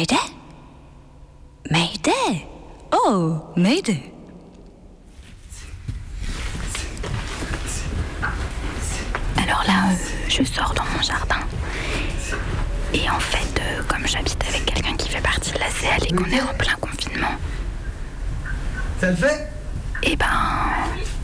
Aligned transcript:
Mayday? 0.00 0.16
Mayday? 1.70 2.46
Oh, 2.90 3.52
Mayday 3.54 4.10
Alors 9.36 9.62
là, 9.66 9.90
euh, 9.90 9.94
je 10.28 10.42
sors 10.44 10.72
dans 10.74 10.84
mon 10.96 11.02
jardin. 11.02 11.36
Et 12.92 13.08
en 13.10 13.20
fait, 13.20 13.60
euh, 13.60 13.82
comme 13.88 14.06
j'habite 14.06 14.42
avec 14.48 14.64
quelqu'un 14.66 14.96
qui 14.96 15.08
fait 15.10 15.20
partie 15.20 15.52
de 15.52 15.58
la 15.58 15.68
CL 15.68 16.04
et 16.08 16.12
qu'on 16.14 16.24
est 16.30 16.40
en 16.40 16.54
plein 16.54 16.74
confinement, 16.80 17.34
Ça 19.00 19.10
le 19.10 19.16
fait? 19.16 19.48
eh 20.02 20.16
ben, 20.16 20.26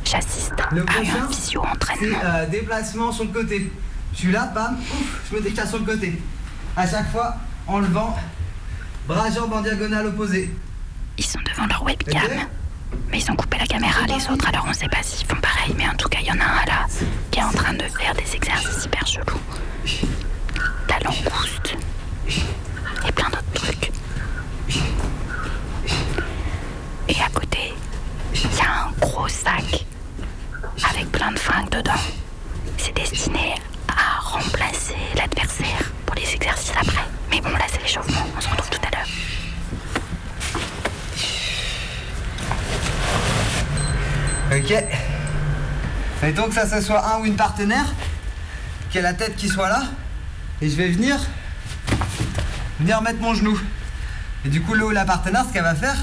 j'assiste 0.05 0.53
Le 0.71 0.83
à 0.83 0.85
prochain, 0.85 1.23
un 1.23 1.27
visio 1.29 1.63
C'est 1.65 1.71
entraînement. 1.71 2.19
euh, 2.25 2.47
déplacement 2.47 3.11
sur 3.13 3.25
le 3.25 3.31
côté. 3.31 3.73
Je 4.13 4.19
suis 4.19 4.33
là, 4.33 4.47
bam, 4.55 4.77
ouf, 4.79 5.21
je 5.31 5.37
me 5.37 5.41
décale 5.43 5.67
sur 5.67 5.79
le 5.79 5.85
côté. 5.87 6.21
À 6.77 6.87
chaque 6.87 7.11
fois, 7.11 7.37
en 7.67 7.79
levant, 7.81 8.15
bras 9.07 9.31
jambes 9.31 9.53
en 9.53 9.61
diagonale 9.61 10.07
opposée. 10.07 10.51
Ils 11.19 11.25
sont 11.25 11.39
devant 11.41 11.67
leur 11.67 11.83
webcam. 11.83 12.23
Mais 13.11 13.21
ils 13.21 13.31
ont 13.31 13.37
coupé 13.37 13.59
la 13.59 13.67
caméra, 13.67 14.07
les 14.07 14.29
autres, 14.31 14.49
alors 14.49 14.67
on 14.69 14.73
sait 14.73 14.89
pas 14.89 15.03
s'ils 15.03 15.27
font 15.27 15.41
pareil. 15.41 15.75
Mais 15.77 15.89
en 15.89 15.95
tout 15.95 16.09
cas, 16.09 16.19
il 16.21 16.27
y 16.27 16.31
en 16.31 16.41
a 16.41 16.45
un 16.45 16.65
là 16.67 16.87
qui 17.31 17.39
est 17.41 17.43
en 17.43 17.51
train 17.51 17.75
de 17.75 17.83
faire 17.85 18.15
des 18.15 18.35
exercices 18.35 18.85
hyper 18.85 19.07
chelous. 19.07 19.41
La 20.89 20.99
langouste. 21.01 21.77
Et 23.07 23.13
plein 23.13 23.29
d'autres 23.29 23.53
trucs. 23.55 23.93
Et 27.09 27.21
à 27.21 27.29
côté, 27.33 27.75
il 28.35 28.41
y 28.57 28.61
a 28.61 28.87
un 28.87 28.93
gros 29.01 29.29
sac 29.29 29.87
avec 30.91 31.11
plein 31.13 31.33
de 31.33 31.39
fringues 31.39 31.71
dedans. 31.71 31.93
C'est 32.79 32.95
destiné 32.95 33.55
à 33.89 34.21
remplacer 34.21 34.97
l'adversaire 35.17 35.93
pour 36.05 36.17
les 36.17 36.35
exercices 36.35 36.73
après. 36.79 37.05
Mais 37.31 37.41
bon, 37.41 37.51
là, 37.51 37.67
c'est 37.71 37.83
l'échauffement. 37.83 38.27
On 38.37 38.41
se 38.41 38.49
retrouve 38.49 38.71
tout 38.71 38.81
à 38.87 38.91
l'heure. 38.91 39.07
Ok. 44.67 44.85
Et 46.25 46.33
donc 46.33 46.53
ça, 46.53 46.67
ce 46.67 46.85
soit 46.85 47.15
un 47.15 47.21
ou 47.21 47.25
une 47.25 47.37
partenaire 47.37 47.87
qui 48.91 48.99
a 48.99 49.03
la 49.03 49.15
tête 49.15 49.37
qui 49.37 49.49
soit 49.49 49.69
là. 49.69 49.85
Et 50.61 50.69
je 50.69 50.75
vais 50.75 50.89
venir 50.89 51.21
venir 52.81 53.01
mettre 53.01 53.21
mon 53.21 53.33
genou. 53.33 53.57
Et 54.45 54.49
du 54.49 54.61
coup, 54.63 54.75
le 54.75 54.85
ou 54.85 54.91
la 54.91 55.05
partenaire, 55.05 55.45
ce 55.47 55.53
qu'elle 55.53 55.63
va 55.63 55.77
faire, 55.77 55.95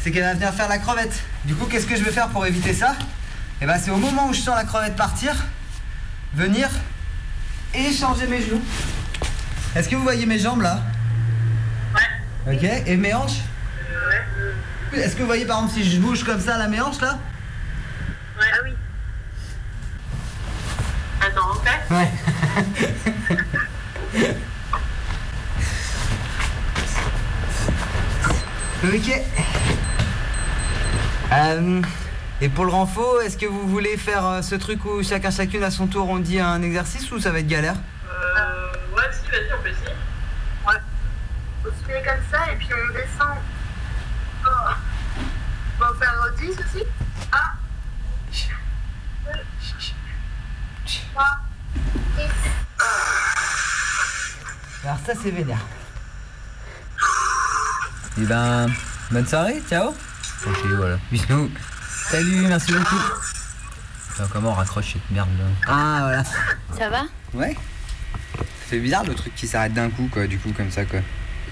c'est 0.00 0.10
qu'elle 0.10 0.22
va 0.22 0.32
venir 0.32 0.54
faire 0.54 0.68
la 0.68 0.78
crevette. 0.78 1.22
Du 1.44 1.54
coup, 1.54 1.66
qu'est-ce 1.66 1.86
que 1.86 1.94
je 1.94 2.02
vais 2.02 2.12
faire 2.12 2.28
pour 2.28 2.46
éviter 2.46 2.72
ça? 2.72 2.94
Et 3.60 3.66
ben, 3.66 3.78
c'est 3.78 3.90
au 3.90 3.98
moment 3.98 4.28
où 4.28 4.32
je 4.32 4.40
sens 4.40 4.56
la 4.56 4.64
crevette 4.64 4.96
partir, 4.96 5.34
venir 6.34 6.70
échanger 7.74 8.26
mes 8.26 8.40
genoux. 8.40 8.62
Est-ce 9.76 9.90
que 9.90 9.96
vous 9.96 10.02
voyez 10.02 10.24
mes 10.24 10.38
jambes 10.38 10.62
là? 10.62 10.80
Ouais. 11.94 12.54
Ok. 12.54 12.86
Et 12.86 12.96
mes 12.96 13.12
hanches? 13.12 13.42
Ouais. 14.94 15.00
Est-ce 15.00 15.14
que 15.14 15.20
vous 15.20 15.26
voyez 15.26 15.44
par 15.44 15.58
exemple 15.58 15.74
si 15.74 15.90
je 15.90 16.00
bouge 16.00 16.24
comme 16.24 16.40
ça 16.40 16.56
la 16.56 16.68
mes 16.68 16.80
hanches 16.80 17.02
là 17.02 17.18
Ouais, 18.38 18.46
ah 18.52 18.58
oui. 18.64 18.72
Ouais. 21.90 22.08
ok. 28.84 29.22
Euh, 31.32 31.80
et 32.40 32.48
pour 32.48 32.64
le 32.64 32.72
renfort, 32.72 33.22
est-ce 33.22 33.38
que 33.38 33.46
vous 33.46 33.66
voulez 33.68 33.96
faire 33.96 34.26
euh, 34.26 34.42
ce 34.42 34.54
truc 34.54 34.84
où 34.84 35.02
chacun 35.02 35.30
chacune 35.30 35.62
à 35.62 35.70
son 35.70 35.86
tour 35.86 36.08
on 36.10 36.18
dit 36.18 36.40
un 36.40 36.60
exercice 36.62 37.10
ou 37.12 37.20
ça 37.20 37.30
va 37.30 37.38
être 37.38 37.46
galère 37.46 37.76
Euh, 38.10 38.72
ouais, 38.96 39.02
si, 39.12 39.30
vas-y, 39.30 39.52
on 39.58 39.62
peut 39.62 39.68
essayer. 39.70 39.94
Ouais. 40.66 40.80
Faut 41.62 41.70
se 41.70 41.84
filer 41.86 42.02
comme 42.04 42.22
ça 42.30 42.52
et 42.52 42.56
puis 42.56 42.68
on 42.72 42.92
descend. 42.92 43.36
Oh. 44.44 44.48
On 45.76 45.84
va 45.84 45.90
en 45.90 45.94
faire 45.94 46.12
10 46.38 46.50
aussi 46.50 46.84
Ah 47.30 47.54
2, 49.24 49.30
3, 51.14 51.24
10. 51.24 51.51
Alors 54.84 54.98
ça 55.06 55.12
c'est 55.22 55.30
vénère. 55.30 55.64
Et 58.20 58.24
ben, 58.24 58.66
bonne 59.10 59.26
soirée, 59.26 59.62
ciao. 59.68 59.90
Ok, 60.46 60.66
voilà. 60.76 60.98
Bisous. 61.10 61.50
Salut, 62.10 62.46
merci 62.46 62.72
beaucoup. 62.72 62.96
Comment 64.32 64.50
on 64.50 64.54
raccroche 64.54 64.92
cette 64.92 65.10
merde 65.10 65.28
là? 65.38 65.44
Ah 65.66 65.98
voilà. 66.02 66.24
Ça 66.78 66.90
va? 66.90 67.04
Ouais. 67.32 67.56
Ça 68.36 68.44
fait 68.68 68.80
bizarre 68.80 69.04
le 69.04 69.14
truc 69.14 69.34
qui 69.34 69.46
s'arrête 69.46 69.72
d'un 69.72 69.90
coup 69.90 70.08
quoi, 70.12 70.26
du 70.26 70.38
coup 70.38 70.52
comme 70.52 70.70
ça 70.70 70.84
quoi. 70.84 71.00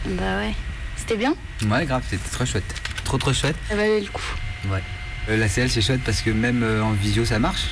Bah 0.07 0.39
ouais. 0.39 0.55
C'était 0.97 1.17
bien? 1.17 1.35
Ouais 1.63 1.87
grave, 1.87 2.03
c'était 2.09 2.29
trop 2.31 2.45
chouette. 2.45 2.75
Trop 3.05 3.19
trop 3.19 3.33
chouette? 3.33 3.57
Ça 3.69 3.77
valait 3.77 4.01
le 4.01 4.09
coup. 4.09 4.23
Ouais. 4.67 4.83
Euh, 5.29 5.37
la 5.37 5.49
CL 5.49 5.71
c'est 5.71 5.83
chouette 5.83 6.03
parce 6.05 6.21
que 6.21 6.31
même 6.31 6.63
euh, 6.63 6.83
en 6.83 6.93
visio 6.93 7.25
ça 7.25 7.39
marche. 7.39 7.71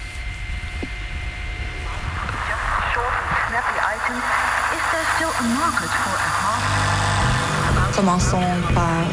Commençons 7.95 8.41
par 8.75 9.05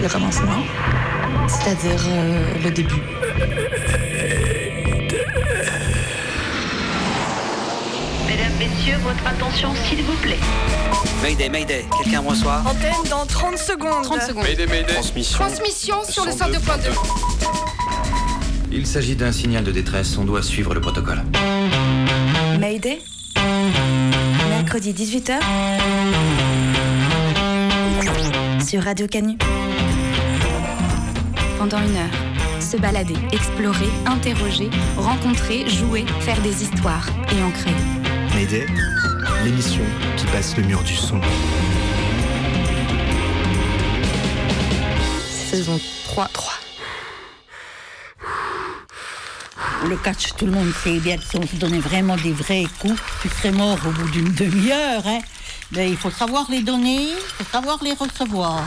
le 0.00 0.08
commencement, 0.08 0.62
c'est-à-dire 1.46 2.00
euh, 2.08 2.54
le 2.64 2.70
début. 2.70 3.02
Mesdames, 8.26 8.52
Messieurs, 8.58 8.96
votre 9.02 9.26
attention, 9.26 9.74
s'il 9.74 10.02
vous 10.04 10.16
plaît. 10.22 10.38
Mayday, 11.22 11.50
Mayday, 11.50 11.84
quelqu'un 12.02 12.22
me 12.22 12.28
reçoit? 12.28 12.62
Antenne 12.64 13.10
dans 13.10 13.26
30 13.26 13.58
secondes. 13.58 14.04
30 14.04 14.22
secondes. 14.22 14.44
Transmission. 14.88 15.38
Transmission 15.38 16.04
sur 16.08 16.24
le 16.24 16.30
102.2. 16.30 16.60
Il 18.72 18.86
s'agit 18.86 19.16
d'un 19.16 19.32
signal 19.32 19.64
de 19.64 19.70
détresse, 19.70 20.16
on 20.16 20.24
doit 20.24 20.42
suivre 20.42 20.72
le 20.72 20.80
protocole. 20.80 21.22
Mayday? 22.58 23.02
Mercredi 24.66 24.92
18h 24.92 25.38
sur 28.68 28.82
Radio 28.82 29.06
Canu. 29.06 29.38
Pendant 31.56 31.78
une 31.78 31.96
heure, 31.96 32.60
se 32.60 32.76
balader, 32.76 33.14
explorer, 33.30 33.86
interroger, 34.06 34.68
rencontrer, 34.96 35.68
jouer, 35.68 36.04
faire 36.18 36.42
des 36.42 36.64
histoires 36.64 37.08
et 37.30 37.40
en 37.44 37.52
créer. 37.52 37.74
Mayday, 38.34 38.66
l'émission 39.44 39.84
qui 40.16 40.26
passe 40.26 40.56
le 40.56 40.64
mur 40.64 40.82
du 40.82 40.94
son. 40.94 41.20
Saison 45.48 45.78
3. 46.06 46.26
3. 46.32 46.65
Le 49.88 49.96
catch, 49.96 50.32
tout 50.36 50.46
le 50.46 50.52
monde 50.52 50.72
sait 50.82 50.98
bien 50.98 51.16
que 51.16 51.22
si 51.22 51.36
on 51.36 51.46
se 51.46 51.54
donnait 51.54 51.78
vraiment 51.78 52.16
des 52.16 52.32
vrais 52.32 52.64
coups, 52.80 53.00
tu 53.22 53.28
serais 53.28 53.52
mort 53.52 53.78
au 53.86 53.90
bout 53.90 54.08
d'une 54.08 54.32
demi-heure. 54.32 55.06
Hein. 55.06 55.20
Mais 55.70 55.88
il 55.88 55.96
faut 55.96 56.10
savoir 56.10 56.50
les 56.50 56.62
donner, 56.62 57.10
il 57.10 57.34
faut 57.38 57.44
savoir 57.52 57.78
les 57.84 57.92
recevoir. 57.92 58.64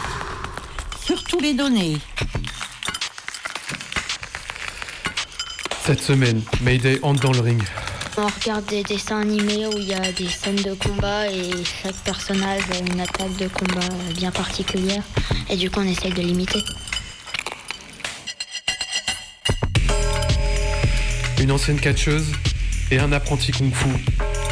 Surtout 1.04 1.40
les 1.42 1.54
donner. 1.54 1.98
Cette 5.86 6.02
semaine, 6.02 6.42
Mayday 6.62 7.00
entre 7.02 7.20
dans 7.20 7.34
le 7.34 7.42
ring. 7.42 7.64
On 8.18 8.28
regarde 8.28 8.66
des 8.68 8.84
dessins 8.84 9.20
animés 9.20 9.68
où 9.68 9.78
il 9.78 9.90
y 9.90 9.94
a 9.94 10.12
des 10.14 10.30
scènes 10.30 10.56
de 10.56 10.74
combat 10.74 11.28
et 11.28 11.52
chaque 11.84 11.96
personnage 12.06 12.64
a 12.72 12.78
une 12.78 13.00
attaque 13.02 13.36
de 13.38 13.48
combat 13.50 13.88
bien 14.16 14.32
particulière. 14.32 15.04
Et 15.50 15.58
du 15.58 15.70
coup, 15.70 15.82
on 15.82 15.88
essaye 15.88 16.14
de 16.14 16.22
l'imiter. 16.22 16.64
Une 21.40 21.52
ancienne 21.52 21.80
catcheuse 21.80 22.32
et 22.92 23.00
un 23.00 23.12
apprenti 23.12 23.52
kung-fu 23.52 23.88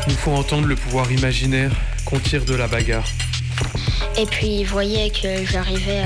nous 0.08 0.14
font 0.16 0.36
entendre 0.36 0.68
le 0.68 0.76
pouvoir 0.76 1.12
imaginaire 1.12 1.72
qu'on 2.06 2.20
tire 2.20 2.46
de 2.46 2.56
la 2.56 2.68
bagarre. 2.68 3.08
Et 4.18 4.26
puis, 4.26 4.62
ils 4.62 4.66
voyaient 4.66 5.10
que 5.12 5.46
j'arrivais 5.46 6.00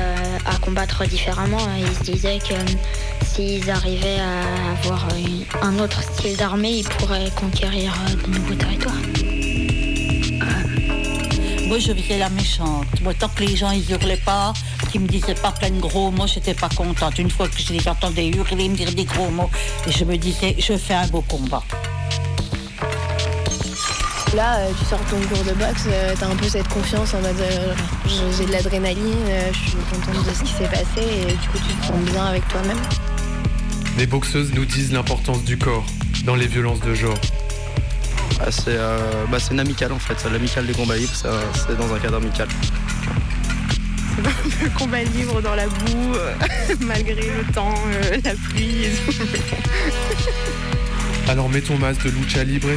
à, 0.45 0.51
à 0.51 0.55
combattre 0.57 1.05
différemment. 1.07 1.59
Ils 1.79 2.05
se 2.05 2.11
disaient 2.11 2.39
que 2.39 2.53
euh, 2.53 3.25
s'ils 3.25 3.69
arrivaient 3.69 4.19
à 4.19 4.71
avoir 4.77 5.07
une- 5.17 5.45
un 5.61 5.79
autre 5.79 6.01
style 6.01 6.35
d'armée, 6.35 6.71
ils 6.79 6.83
pourraient 6.89 7.31
conquérir 7.35 7.94
euh, 8.09 8.27
de 8.27 8.38
nouveaux 8.38 8.55
territoires. 8.55 8.95
Moi, 11.71 11.79
je 11.79 11.94
faisais 11.94 12.18
la 12.19 12.27
méchante. 12.29 12.85
Moi, 13.01 13.13
tant 13.13 13.29
que 13.29 13.45
les 13.45 13.56
gens 13.56 13.71
ils 13.71 13.89
hurlaient 13.89 14.18
pas, 14.25 14.51
qu'ils 14.91 15.00
me 15.00 15.07
disaient 15.07 15.35
pas 15.35 15.51
plein 15.53 15.69
de 15.69 15.79
gros 15.79 16.12
mots, 16.12 16.27
j'étais 16.27 16.53
pas 16.53 16.68
contente. 16.68 17.18
Une 17.18 17.29
fois 17.31 17.47
que 17.47 17.57
je 17.57 17.71
les 17.71 17.88
entendais 17.88 18.27
hurler, 18.27 18.68
me 18.68 18.75
dire 18.75 18.91
des 18.94 19.06
gros 19.06 19.29
mots, 19.29 19.50
et 19.88 19.91
je 19.94 20.03
me 20.03 20.18
disais, 20.18 20.53
je 20.59 20.75
fais 20.75 20.95
un 20.95 21.07
beau 21.07 21.21
combat. 21.21 21.63
Là, 24.35 24.57
euh, 24.57 24.71
tu 24.77 24.83
sors 24.83 25.00
ton 25.06 25.15
cours 25.29 25.45
de 25.45 25.53
boxe, 25.53 25.83
euh, 25.88 26.13
t'as 26.19 26.27
un 26.27 26.35
peu 26.35 26.50
cette 26.50 26.68
confiance 26.68 27.13
en 27.13 27.21
mode 27.21 27.39
euh, 27.39 27.74
j'ai- 28.38 28.45
de 28.47 28.51
l'adrénaline, 28.51 29.15
je 29.53 29.57
suis 29.69 29.77
contente 29.94 30.25
de 30.25 30.33
ce 30.33 30.44
qui 30.44 30.51
s'est 30.51 30.67
passé 30.69 31.00
et 31.00 31.25
du 31.31 31.47
coup 31.47 31.57
tu 31.65 31.74
te 31.75 31.85
sens 31.85 32.00
bien 32.12 32.25
avec 32.25 32.45
toi-même. 32.50 32.79
Les 33.97 34.07
boxeuses 34.07 34.51
nous 34.53 34.65
disent 34.65 34.91
l'importance 34.91 35.44
du 35.45 35.57
corps 35.57 35.85
dans 36.25 36.35
les 36.35 36.47
violences 36.47 36.81
de 36.81 36.94
genre. 36.94 37.17
Ah, 38.43 38.49
c'est 38.49 38.69
euh, 38.69 38.97
bah, 39.29 39.38
c'est 39.39 39.53
une 39.53 39.59
amicale 39.59 39.91
en 39.91 39.99
fait, 39.99 40.15
c'est 40.17 40.29
l'amicale 40.31 40.65
des 40.65 40.73
combats 40.73 40.97
libres, 40.97 41.13
c'est 41.13 41.77
dans 41.77 41.93
un 41.93 41.99
cadre 41.99 42.17
amical. 42.17 42.47
C'est 44.15 44.27
un 44.27 44.49
peu 44.59 44.69
combat 44.79 45.03
libre 45.03 45.41
dans 45.41 45.53
la 45.53 45.67
boue, 45.67 46.15
euh, 46.15 46.33
malgré 46.81 47.21
le 47.21 47.53
temps, 47.53 47.75
euh, 47.88 48.17
la 48.23 48.33
pluie 48.33 48.85
et 48.85 48.91
tout. 49.05 49.13
Alors 51.29 51.49
mets 51.49 51.61
ton 51.61 51.77
masque 51.77 52.03
de 52.05 52.09
lucha 52.09 52.43
libre, 52.43 52.69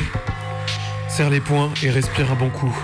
serre 1.08 1.31
les 1.31 1.40
poings 1.40 1.72
et 1.82 1.90
respire 1.90 2.31
un 2.31 2.34
bon 2.37 2.50
coup. 2.50 2.76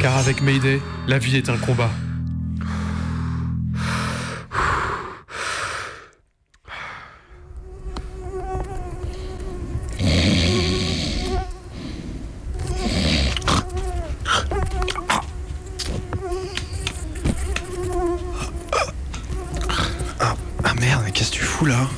Car 0.00 0.16
avec 0.16 0.40
Mayday, 0.40 0.80
la 1.06 1.18
vie 1.18 1.36
est 1.36 1.50
un 1.50 1.58
combat. 1.58 1.90
Ah 20.66 20.74
merde, 20.80 21.04
qu'est-ce 21.12 21.30
que 21.30 21.36
tu 21.36 21.42
fous 21.42 21.66
là 21.66 21.88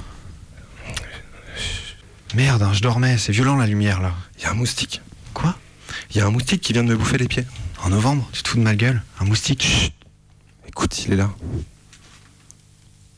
Merde, 2.34 2.62
hein, 2.62 2.65
je 2.76 2.82
dormais, 2.82 3.16
c'est 3.16 3.32
violent 3.32 3.56
la 3.56 3.66
lumière 3.66 4.00
là. 4.02 4.14
Il 4.36 4.42
y 4.42 4.44
a 4.44 4.50
un 4.50 4.54
moustique. 4.54 5.00
Quoi? 5.32 5.56
Il 6.10 6.18
y 6.18 6.20
a 6.20 6.26
un 6.26 6.30
moustique 6.30 6.60
qui 6.60 6.72
vient 6.74 6.84
de 6.84 6.90
me 6.90 6.96
bouffer 6.96 7.16
les 7.16 7.26
pieds. 7.26 7.46
En 7.82 7.88
novembre 7.88 8.28
Tu 8.32 8.42
te 8.42 8.48
fous 8.48 8.58
de 8.58 8.62
ma 8.62 8.74
gueule 8.74 9.02
Un 9.20 9.24
moustique 9.24 9.62
Chut 9.62 9.92
Écoute, 10.68 11.04
il 11.06 11.14
est 11.14 11.16
là. 11.16 11.30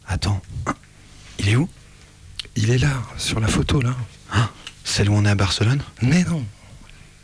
Attends. 0.07 0.41
Il 1.41 1.49
est 1.49 1.57
où? 1.57 1.69
Il 2.55 2.71
est 2.71 2.79
là, 2.79 3.03
sur 3.17 3.41
la 3.41 3.49
photo 3.49 3.81
là. 3.81 3.97
Ah, 4.33 4.51
Celle 4.85 5.11
où 5.11 5.15
on 5.15 5.25
est 5.25 5.29
à 5.31 5.35
Barcelone? 5.35 5.83
Mais 6.03 6.23
non. 6.25 6.45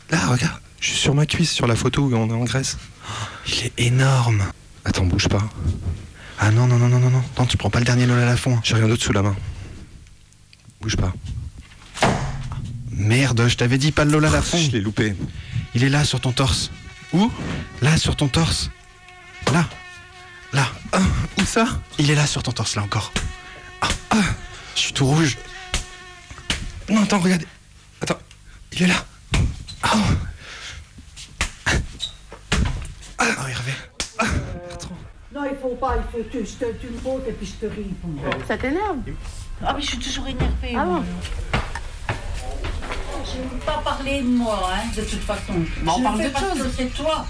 Là, 0.09 0.27
regarde, 0.27 0.59
je 0.81 0.89
suis 0.89 0.97
sur 0.97 1.15
ma 1.15 1.25
cuisse 1.25 1.51
sur 1.51 1.67
la 1.67 1.75
photo 1.75 2.03
où 2.03 2.15
on 2.15 2.29
est 2.29 2.33
en 2.33 2.43
Grèce. 2.43 2.77
Il 3.47 3.65
est 3.65 3.73
énorme 3.77 4.43
Attends, 4.83 5.05
bouge 5.05 5.29
pas. 5.29 5.41
Ah 6.37 6.51
non, 6.51 6.67
non, 6.67 6.77
non, 6.77 6.89
non, 6.89 6.99
non, 6.99 7.09
non, 7.09 7.23
non, 7.37 7.45
tu 7.45 7.55
prends 7.57 7.69
pas 7.69 7.79
le 7.79 7.85
dernier 7.85 8.05
Lola 8.05 8.25
Lafont. 8.25 8.59
J'ai 8.63 8.75
rien 8.75 8.87
d'autre 8.87 9.03
sous 9.03 9.13
la 9.13 9.21
main. 9.23 9.35
Bouge 10.81 10.97
pas. 10.97 11.13
Merde, 12.95 13.47
je 13.47 13.57
t'avais 13.57 13.77
dit 13.77 13.91
pas 13.91 14.05
le 14.05 14.11
Lola 14.11 14.29
Lafont. 14.29 14.57
Je 14.57 14.71
l'ai 14.71 14.79
loupé. 14.81 15.15
Il 15.73 15.83
est 15.83 15.89
là 15.89 16.05
sur 16.05 16.21
ton 16.21 16.31
torse. 16.31 16.71
Où? 17.13 17.31
Là, 17.81 17.97
sur 17.97 18.15
ton 18.15 18.27
torse. 18.27 18.69
Là. 19.51 19.65
Là. 20.53 20.67
Ah, 20.93 20.99
Où 21.39 21.45
ça? 21.45 21.67
Il 21.99 22.09
est 22.09 22.15
là 22.15 22.25
sur 22.25 22.41
ton 22.41 22.51
torse, 22.51 22.75
là 22.75 22.83
encore. 22.83 23.11
Ah, 23.81 23.87
ah, 24.11 24.15
je 24.75 24.81
suis 24.81 24.93
tout 24.93 25.05
rouge. 25.05 25.37
Non, 26.89 27.03
attends, 27.03 27.19
regarde. 27.19 27.43
Attends, 28.01 28.19
il 28.71 28.83
est 28.83 28.87
là. 28.87 29.05
Ah. 29.83 29.97
Ah, 33.17 33.25
Hervé. 33.49 33.73
Non, 35.33 35.41
il 35.51 35.57
faut 35.61 35.75
pas, 35.75 35.97
il 35.97 36.11
faut 36.11 36.29
que 36.29 36.45
je 36.45 36.51
te, 36.53 36.65
tu 36.79 36.87
me 36.87 36.97
poses 36.99 37.23
et 37.27 37.33
puis 37.33 37.45
je 37.45 37.67
te 37.67 37.69
réponds. 37.69 38.15
Ça 38.47 38.57
t'énerve? 38.57 38.99
Ah, 39.61 39.73
mais 39.75 39.81
je 39.81 39.87
suis 39.87 39.99
toujours 39.99 40.27
énervée. 40.27 40.75
Ah 40.77 40.85
bon 40.85 41.03
Je 43.33 43.39
ne 43.39 43.43
veux 43.49 43.57
pas 43.65 43.81
parler 43.83 44.21
de 44.21 44.27
moi, 44.27 44.69
hein, 44.73 44.83
de 44.95 45.01
toute 45.01 45.21
façon. 45.21 45.53
Bah, 45.83 45.93
on 45.95 45.99
je 45.99 46.03
parle 46.03 46.17
le 46.17 46.23
fais 46.23 46.29
d'autre 46.29 46.39
parce 46.47 46.57
chose. 46.59 46.67
que 46.67 46.73
c'est 46.77 46.93
toi. 47.03 47.25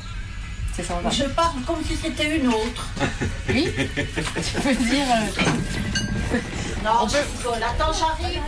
C'est 0.73 0.83
ça, 0.83 0.95
on 0.97 1.01
va. 1.01 1.09
Je 1.09 1.23
parle 1.23 1.61
comme 1.65 1.83
si 1.85 1.95
c'était 1.95 2.37
une 2.37 2.47
autre. 2.47 2.87
Oui 3.49 3.69
Tu 3.75 4.61
peux 4.61 4.75
dire. 4.75 5.05
euh, 5.09 6.37
Non, 6.83 7.07
je 7.07 7.17
rigole. 7.37 7.63
Attends, 7.63 7.93
j'arrive. 7.93 8.41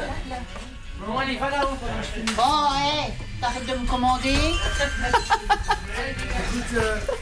Bon, 1.06 1.18
allez, 1.20 1.38
va 1.38 1.50
là-haut. 1.50 1.78
Bon, 2.36 2.74
hé, 2.76 3.14
t'arrêtes 3.40 3.66
de 3.68 3.74
me 3.80 3.86
commander. 3.88 4.36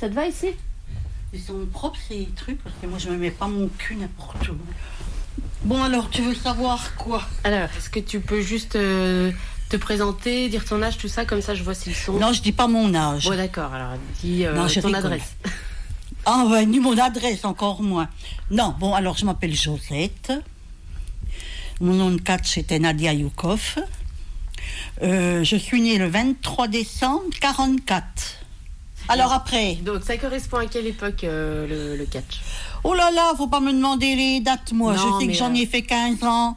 Ça 0.00 0.08
te 0.08 0.14
va 0.14 0.26
ici? 0.26 0.48
Ils 1.32 1.40
sont 1.40 1.66
propres 1.72 1.98
ces 2.08 2.28
trucs 2.36 2.62
parce 2.62 2.74
que 2.80 2.86
moi 2.86 2.98
je 2.98 3.08
me 3.10 3.16
mets 3.16 3.30
pas 3.30 3.46
mon 3.46 3.68
cul 3.78 3.96
n'importe 3.96 4.48
où. 4.48 4.56
Bon 5.64 5.82
alors 5.82 6.08
tu 6.10 6.22
veux 6.22 6.34
savoir 6.34 6.94
quoi 6.96 7.22
Alors, 7.44 7.68
est-ce 7.76 7.90
que 7.90 8.00
tu 8.00 8.20
peux 8.20 8.40
juste 8.40 8.76
euh, 8.76 9.30
te 9.68 9.76
présenter, 9.76 10.48
dire 10.48 10.64
ton 10.64 10.82
âge, 10.82 10.96
tout 10.96 11.08
ça, 11.08 11.24
comme 11.26 11.42
ça 11.42 11.54
je 11.54 11.62
vois 11.62 11.74
s'ils 11.74 11.94
sont. 11.94 12.14
Non 12.14 12.32
je 12.32 12.40
dis 12.40 12.52
pas 12.52 12.66
mon 12.66 12.94
âge. 12.94 13.24
Bon, 13.28 13.36
d'accord, 13.36 13.72
alors 13.74 13.92
dis 14.22 14.46
euh, 14.46 14.54
Non, 14.54 14.68
je 14.68 14.80
ton 14.80 14.88
rigole. 14.88 15.04
adresse. 15.04 15.36
Ah 16.24 16.44
ouais, 16.50 16.66
ni 16.66 16.80
mon 16.80 16.96
adresse 16.98 17.44
encore 17.44 17.82
moins. 17.82 18.08
Non, 18.50 18.74
bon 18.78 18.94
alors 18.94 19.16
je 19.18 19.24
m'appelle 19.26 19.54
Josette. 19.54 20.32
Mon 21.80 21.94
nom 21.94 22.10
de 22.10 22.20
catch 22.20 22.58
était 22.58 22.78
Nadia 22.78 23.12
Youkov. 23.12 23.76
Euh, 25.02 25.44
je 25.44 25.56
suis 25.56 25.80
née 25.80 25.98
le 25.98 26.08
23 26.08 26.68
décembre 26.68 27.24
44. 27.40 28.39
Alors 29.10 29.32
après 29.32 29.74
Donc, 29.74 30.04
ça 30.04 30.16
correspond 30.16 30.58
à 30.58 30.66
quelle 30.66 30.86
époque 30.86 31.24
euh, 31.24 31.66
le, 31.66 31.96
le 31.96 32.04
catch? 32.06 32.40
Oh 32.84 32.94
là 32.94 33.10
là, 33.10 33.32
faut 33.36 33.48
pas 33.48 33.58
me 33.60 33.72
demander 33.72 34.14
les 34.14 34.40
dates, 34.40 34.72
moi. 34.72 34.94
Non, 34.94 35.18
je 35.18 35.20
sais 35.20 35.26
que 35.26 35.36
j'en 35.36 35.50
euh, 35.50 35.58
ai 35.58 35.66
fait 35.66 35.82
15 35.82 36.22
ans, 36.22 36.56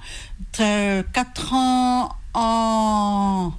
euh, 0.59 1.01
4 1.13 1.53
ans 1.53 2.09
en, 2.35 3.51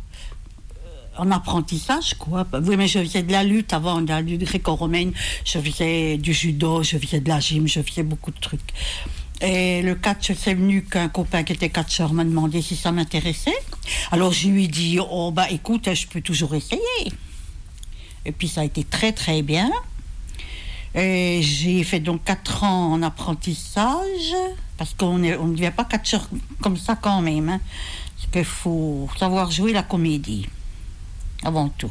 en 1.17 1.31
apprentissage, 1.33 2.15
quoi. 2.15 2.47
Oui, 2.63 2.77
mais 2.77 2.87
je 2.87 3.01
faisais 3.01 3.23
de 3.23 3.33
la 3.33 3.43
lutte 3.43 3.73
avant, 3.73 4.01
de 4.01 4.09
la 4.09 4.21
lutte 4.21 4.45
gréco-romaine. 4.45 5.13
Je 5.45 5.59
faisais 5.59 6.17
du 6.17 6.33
judo, 6.33 6.85
je 6.85 6.97
faisais 6.97 7.21
de 7.21 7.29
la 7.29 7.41
gym, 7.41 7.67
je 7.67 7.81
faisais 7.83 8.05
beaucoup 8.05 8.31
de 8.31 8.41
trucs. 8.41 8.73
Et 9.41 9.83
le 9.83 9.97
catch, 9.97 10.33
c'est 10.39 10.55
venu 10.55 10.85
qu'un 10.85 11.09
copain 11.09 11.43
qui 11.43 11.53
était 11.53 11.69
catcheur 11.69 12.13
m'a 12.13 12.25
demandé 12.25 12.63
si 12.63 12.77
ça 12.77 12.93
m'intéressait. 12.93 13.59
Alors 14.13 14.33
je 14.33 14.49
lui 14.49 14.65
ai 14.65 14.69
dit, 14.69 14.99
oh 15.01 15.33
bah 15.33 15.51
écoute, 15.51 15.93
je 15.93 16.07
peux 16.07 16.21
toujours 16.21 16.55
essayer. 16.55 16.81
Et 18.25 18.33
puis 18.33 18.49
ça 18.49 18.63
a 18.63 18.65
été 18.65 18.85
très 18.85 19.13
très 19.13 19.43
bien. 19.43 19.71
J'ai 20.95 21.83
fait 21.85 22.01
donc 22.01 22.25
4 22.25 22.65
ans 22.65 22.93
en 22.93 23.03
apprentissage, 23.03 24.35
parce 24.77 24.95
qu'on 24.95 25.19
ne 25.19 25.37
devient 25.37 25.73
pas 25.75 25.85
catcheur 25.85 26.29
comme 26.61 26.77
ça 26.77 26.97
quand 26.97 27.21
même. 27.21 27.49
Hein, 27.49 27.61
parce 28.17 28.31
qu'il 28.33 28.45
faut 28.45 29.09
savoir 29.19 29.51
jouer 29.51 29.73
la 29.73 29.83
comédie, 29.83 30.47
avant 31.43 31.69
tout. 31.69 31.91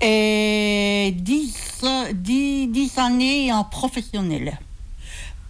Et 0.00 1.14
10, 1.16 1.84
10, 2.14 2.68
10 2.68 2.98
années 2.98 3.52
en 3.52 3.64
professionnel. 3.64 4.58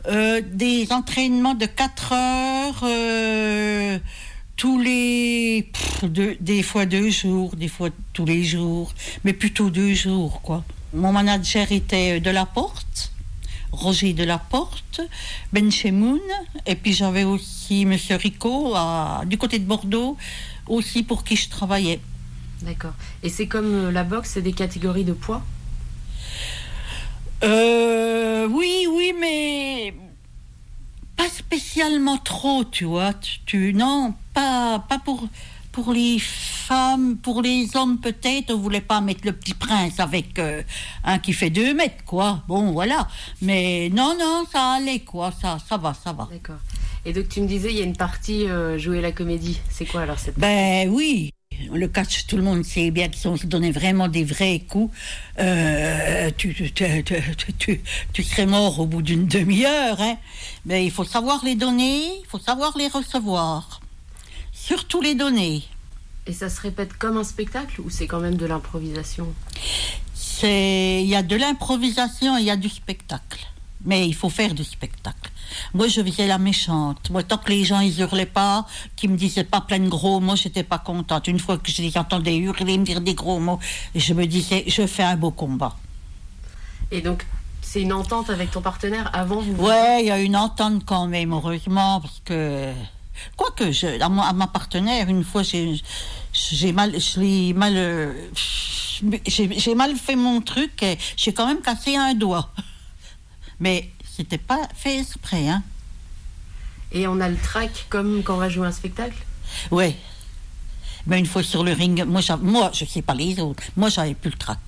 Euh, 0.07 0.43
des 0.45 0.93
entraînements 0.93 1.55
de 1.55 1.65
4 1.65 2.13
heures 2.13 2.81
euh, 2.83 3.99
tous 4.56 4.79
les 4.81 5.69
pff, 5.73 6.05
deux- 6.05 6.37
des 6.41 6.63
fois 6.63 6.87
deux 6.87 7.11
jours, 7.11 7.56
des 7.56 7.69
fois 7.69 7.89
tous 8.13 8.25
les 8.25 8.44
jours, 8.44 8.93
mais 9.25 9.32
plutôt 9.32 9.70
deux 9.70 9.94
jours 9.94 10.41
quoi. 10.43 10.65
Mon 10.93 11.13
manager 11.13 11.70
était 11.73 12.20
de 12.20 12.31
la 12.31 12.46
Porte, 12.46 13.11
Roger 13.73 14.13
de 14.13 14.23
la 14.23 14.39
Porte, 14.39 15.01
Ben 15.53 15.70
Chemoun, 15.73 16.20
et 16.67 16.77
puis 16.77 16.93
j'avais 16.93 17.25
aussi 17.25 17.84
Monsieur 17.84 18.17
Rico 18.17 18.73
à- 18.77 19.23
du 19.27 19.37
côté 19.39 19.58
de 19.58 19.65
Bordeaux, 19.65 20.17
aussi 20.69 21.03
pour 21.03 21.25
qui 21.25 21.34
je 21.37 21.49
travaillais. 21.51 22.01
D'accord. 22.63 22.94
Et 23.25 23.29
c'est 23.29 23.49
comme 23.49 23.75
euh, 23.75 23.91
la 23.91 24.05
boxe, 24.05 24.31
c'est 24.34 24.43
des 24.43 24.53
catégories 24.53 25.05
de 25.05 25.13
poids? 25.13 25.43
Euh, 27.43 28.46
oui, 28.49 28.87
oui, 28.91 29.13
mais 29.20 29.93
pas 31.17 31.29
spécialement 31.29 32.19
trop, 32.19 32.65
tu 32.65 32.85
vois. 32.85 33.13
Tu, 33.15 33.39
tu- 33.47 33.75
non, 33.75 34.15
pas, 34.35 34.85
pas 34.89 34.99
pour, 34.99 35.27
pour 35.73 35.93
les 35.93 36.19
femmes, 36.19 37.17
pour 37.17 37.43
les 37.43 37.77
hommes 37.77 37.99
peut-être. 38.01 38.53
On 38.53 38.59
voulait 38.59 38.81
pas 38.81 39.01
mettre 39.01 39.21
le 39.25 39.33
petit 39.33 39.55
prince 39.55 40.01
avec 40.01 40.39
euh, 40.39 40.63
un 41.05 41.19
qui 41.19 41.33
fait 41.33 41.51
deux 41.51 41.75
mètres, 41.75 42.05
quoi. 42.05 42.43
Bon, 42.49 42.73
voilà. 42.73 43.09
Mais 43.43 43.91
non, 43.93 44.17
non, 44.19 44.44
ça 44.51 44.73
allait, 44.73 45.01
quoi. 45.01 45.33
Ça, 45.41 45.59
ça 45.69 45.77
va, 45.77 45.94
ça 45.94 46.13
va. 46.13 46.29
D'accord. 46.31 46.59
Et 47.06 47.13
donc 47.13 47.29
tu 47.29 47.41
me 47.43 47.47
disais, 47.47 47.71
il 47.71 47.77
y 47.77 47.81
a 47.83 47.85
une 47.85 47.97
partie 47.97 48.47
euh, 48.49 48.79
jouer 48.79 49.01
la 49.03 49.13
comédie. 49.13 49.61
C'est 49.69 49.85
quoi 49.85 50.01
alors 50.03 50.19
cette 50.19 50.39
Ben 50.39 50.89
oui. 50.89 51.31
Le 51.73 51.89
catch, 51.89 52.27
tout 52.27 52.37
le 52.37 52.43
monde 52.43 52.65
sait 52.65 52.91
bien 52.91 53.08
que 53.08 53.17
si 53.17 53.27
on 53.27 53.37
se 53.37 53.46
donnait 53.46 53.70
vraiment 53.70 54.08
des 54.08 54.25
vrais 54.25 54.61
coups, 54.61 54.94
euh, 55.39 56.31
tu, 56.37 56.55
tu, 58.13 58.23
serais 58.23 58.46
mort 58.46 58.81
au 58.81 58.87
bout 58.87 59.03
d'une 59.03 59.27
demi-heure. 59.27 60.01
Hein. 60.01 60.17
Mais 60.67 60.84
il 60.84 60.91
faut 60.91 61.05
savoir 61.05 61.44
les 61.44 61.55
donner, 61.55 62.03
il 62.20 62.27
faut 62.29 62.39
savoir 62.39 62.77
les 62.77 62.89
recevoir. 62.89 63.81
Surtout 64.53 65.01
les 65.01 65.15
donner. 65.15 65.63
Et 66.27 66.32
ça 66.32 66.49
se 66.49 66.61
répète 66.61 66.94
comme 66.94 67.19
un 67.19 67.25
spectacle 67.25 67.81
ou 67.81 67.91
c'est 67.91 68.06
quand 68.06 68.20
même 68.20 68.37
de 68.37 68.46
l'improvisation? 68.46 69.32
C'est, 70.15 71.03
il 71.03 71.08
y 71.08 71.17
a 71.17 71.23
de 71.23 71.37
l'improvisation 71.37 72.39
et 72.39 72.41
il 72.41 72.46
y 72.46 72.51
a 72.51 72.56
du 72.56 72.69
spectacle. 72.69 73.46
Mais 73.84 74.06
il 74.06 74.15
faut 74.15 74.31
faire 74.31 74.55
du 74.55 74.65
spectacle. 74.65 75.31
Moi, 75.73 75.89
je 75.89 76.03
faisais 76.03 76.27
la 76.27 76.39
méchante. 76.39 77.11
Moi, 77.11 77.23
tant 77.23 77.39
que 77.39 77.51
les 77.51 77.65
gens, 77.65 77.81
ils 77.81 78.01
hurlaient 78.01 78.27
pas, 78.27 78.67
qu'ils 78.96 79.11
me 79.11 79.17
disaient 79.17 79.44
pas 79.44 79.61
plein 79.61 79.79
de 79.79 79.89
gros 79.89 80.20
mots, 80.20 80.37
j'étais 80.37 80.63
pas 80.63 80.79
contente. 80.79 81.29
Une 81.29 81.39
fois 81.39 81.58
que 81.58 81.70
je 81.70 81.82
les 81.82 81.96
entendais 81.96 82.37
hurler, 82.37 82.79
me 82.79 82.84
dire 82.84 83.01
des 83.01 83.15
gros 83.15 83.41
mots, 83.41 83.58
je 83.94 84.15
me 84.15 84.27
disais, 84.27 84.65
je 84.67 84.87
fais 84.87 85.03
un 85.03 85.17
beau 85.17 85.31
combat. 85.31 85.77
Et 86.91 87.01
donc 87.01 87.27
c'est 87.63 87.82
une 87.82 87.93
entente 87.93 88.31
avec 88.31 88.51
ton 88.53 88.61
partenaire 88.61 89.11
avant 89.13 89.41
vous 89.41 89.65
Ouais, 89.65 90.03
il 90.03 90.06
y 90.06 90.11
a 90.11 90.20
une 90.20 90.37
entente 90.37 90.84
quand 90.84 91.06
même, 91.08 91.32
heureusement, 91.32 92.01
parce 92.01 92.20
que 92.25 92.73
Quoique, 93.37 93.73
je, 93.73 94.01
à, 94.01 94.08
ma, 94.08 94.29
à 94.29 94.32
ma 94.32 94.46
partenaire, 94.46 95.08
une 95.08 95.25
fois, 95.25 95.43
j'ai 95.43 96.73
mal, 96.73 96.99
je 96.99 97.20
l'ai 97.20 97.53
mal, 97.53 97.75
euh, 97.77 98.13
j'ai 99.27 99.58
j'ai 99.58 99.75
mal 99.75 99.94
fait 99.96 100.17
mon 100.17 100.41
truc 100.41 100.82
et 100.82 100.99
j'ai 101.17 101.32
quand 101.32 101.46
même 101.46 101.61
cassé 101.61 101.96
un 101.96 102.15
doigt. 102.15 102.51
Mais 103.61 103.91
c'était 104.15 104.39
pas 104.39 104.69
fait 104.75 105.01
exprès, 105.01 105.49
hein. 105.49 105.63
Et 106.93 107.06
on 107.09 107.21
a 107.21 107.29
le 107.29 107.37
track 107.37 107.87
comme 107.89 108.23
quand 108.23 108.35
on 108.35 108.39
va 108.39 108.49
jouer 108.49 108.67
un 108.67 108.73
spectacle? 108.73 109.17
Ouais. 109.71 109.97
Mais 111.06 111.19
une 111.19 111.27
fois 111.27 111.43
sur 111.43 111.65
le 111.65 111.73
ring, 111.73 112.05
moi, 112.05 112.21
moi 112.41 112.71
je 112.73 112.85
sais 112.85 113.03
pas 113.03 113.15
les 113.15 113.41
autres, 113.41 113.65
moi 113.77 113.89
j'avais 113.89 114.15
plus 114.15 114.31
le 114.31 114.37
trac. 114.37 114.59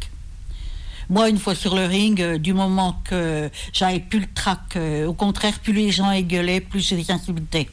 Moi, 1.08 1.28
une 1.28 1.38
fois 1.38 1.54
sur 1.54 1.76
le 1.76 1.84
ring, 1.84 2.20
euh, 2.20 2.36
du 2.36 2.52
moment 2.52 3.00
que 3.04 3.48
j'avais 3.72 4.00
plus 4.00 4.18
le 4.18 4.26
trac, 4.34 4.74
euh, 4.74 5.06
au 5.06 5.14
contraire, 5.14 5.60
plus 5.60 5.72
les 5.72 5.92
gens 5.92 6.20
gueulaient, 6.20 6.60
plus 6.60 6.80
je 6.80 6.96
les 6.96 7.08
insultais. 7.12 7.70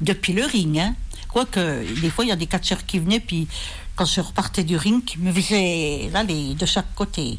Depuis 0.00 0.32
le 0.32 0.44
ring, 0.44 0.76
hein. 0.78 0.96
Quoique, 1.28 2.00
des 2.00 2.10
fois, 2.10 2.24
il 2.24 2.28
y 2.28 2.32
a 2.32 2.36
des 2.36 2.46
catcheurs 2.46 2.84
qui 2.84 2.98
venaient, 2.98 3.20
puis 3.20 3.46
quand 3.94 4.06
je 4.06 4.20
repartais 4.20 4.64
du 4.64 4.76
ring, 4.76 5.04
qui 5.04 5.18
me 5.18 5.32
faisaient 5.32 6.10
là, 6.12 6.24
les, 6.24 6.54
de 6.54 6.66
chaque 6.66 6.92
côté. 6.96 7.38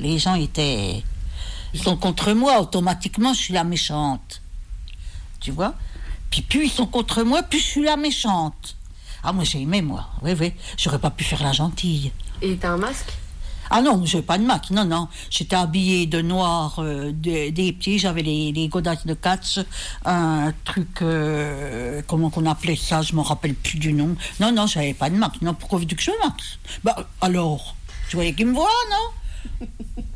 Les 0.00 0.18
gens 0.18 0.36
étaient. 0.36 1.02
Ils 1.74 1.82
sont 1.82 1.96
contre 1.96 2.32
moi, 2.32 2.60
automatiquement, 2.60 3.34
je 3.34 3.40
suis 3.40 3.52
la 3.54 3.64
méchante. 3.64 4.40
Tu 5.40 5.50
vois? 5.50 5.74
Puis 6.30 6.42
plus 6.42 6.64
ils 6.66 6.70
sont 6.70 6.86
contre 6.86 7.22
moi, 7.24 7.42
plus 7.42 7.58
je 7.58 7.64
suis 7.64 7.82
la 7.84 7.96
méchante. 7.96 8.76
Ah, 9.22 9.32
moi, 9.32 9.44
j'ai 9.44 9.60
aimé, 9.62 9.82
moi. 9.82 10.06
Oui, 10.22 10.32
oui. 10.38 10.52
J'aurais 10.76 10.98
pas 10.98 11.10
pu 11.10 11.24
faire 11.24 11.42
la 11.42 11.52
gentille. 11.52 12.12
Et 12.42 12.56
t'as 12.56 12.70
un 12.70 12.76
masque? 12.76 13.12
Ah 13.70 13.80
non, 13.80 14.04
j'ai 14.04 14.20
pas 14.20 14.36
de 14.36 14.44
mac, 14.44 14.70
non, 14.70 14.84
non. 14.84 15.08
J'étais 15.30 15.56
habillée 15.56 16.06
de 16.06 16.20
noir, 16.20 16.74
euh, 16.78 17.10
de- 17.12 17.48
des 17.48 17.72
pieds, 17.72 17.98
j'avais 17.98 18.20
les, 18.22 18.52
les 18.52 18.68
godasses 18.68 19.06
de 19.06 19.14
catch, 19.14 19.58
un 20.04 20.52
truc, 20.66 21.00
euh, 21.00 22.02
comment 22.06 22.28
qu'on 22.28 22.44
appelait 22.44 22.76
ça, 22.76 23.00
je 23.00 23.14
me 23.16 23.22
rappelle 23.22 23.54
plus 23.54 23.78
du 23.78 23.94
nom. 23.94 24.14
Non, 24.38 24.52
non, 24.52 24.66
j'avais 24.66 24.92
pas 24.92 25.08
de 25.08 25.16
mac. 25.16 25.40
Non, 25.40 25.54
pourquoi 25.54 25.78
veux-tu 25.78 25.96
que 25.96 26.02
je 26.02 26.10
max 26.22 26.58
Bah, 26.84 26.94
alors, 27.22 27.74
tu 28.10 28.16
voyais 28.16 28.34
qu'il 28.34 28.46
me 28.46 28.52
voit, 28.54 28.68
non? 28.90 29.66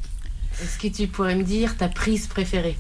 Est-ce 0.63 0.79
que 0.79 0.89
tu 0.89 1.07
pourrais 1.07 1.37
me 1.37 1.45
dire 1.45 1.77
ta 1.77 1.89
prise 1.89 2.27
préférée? 2.27 2.77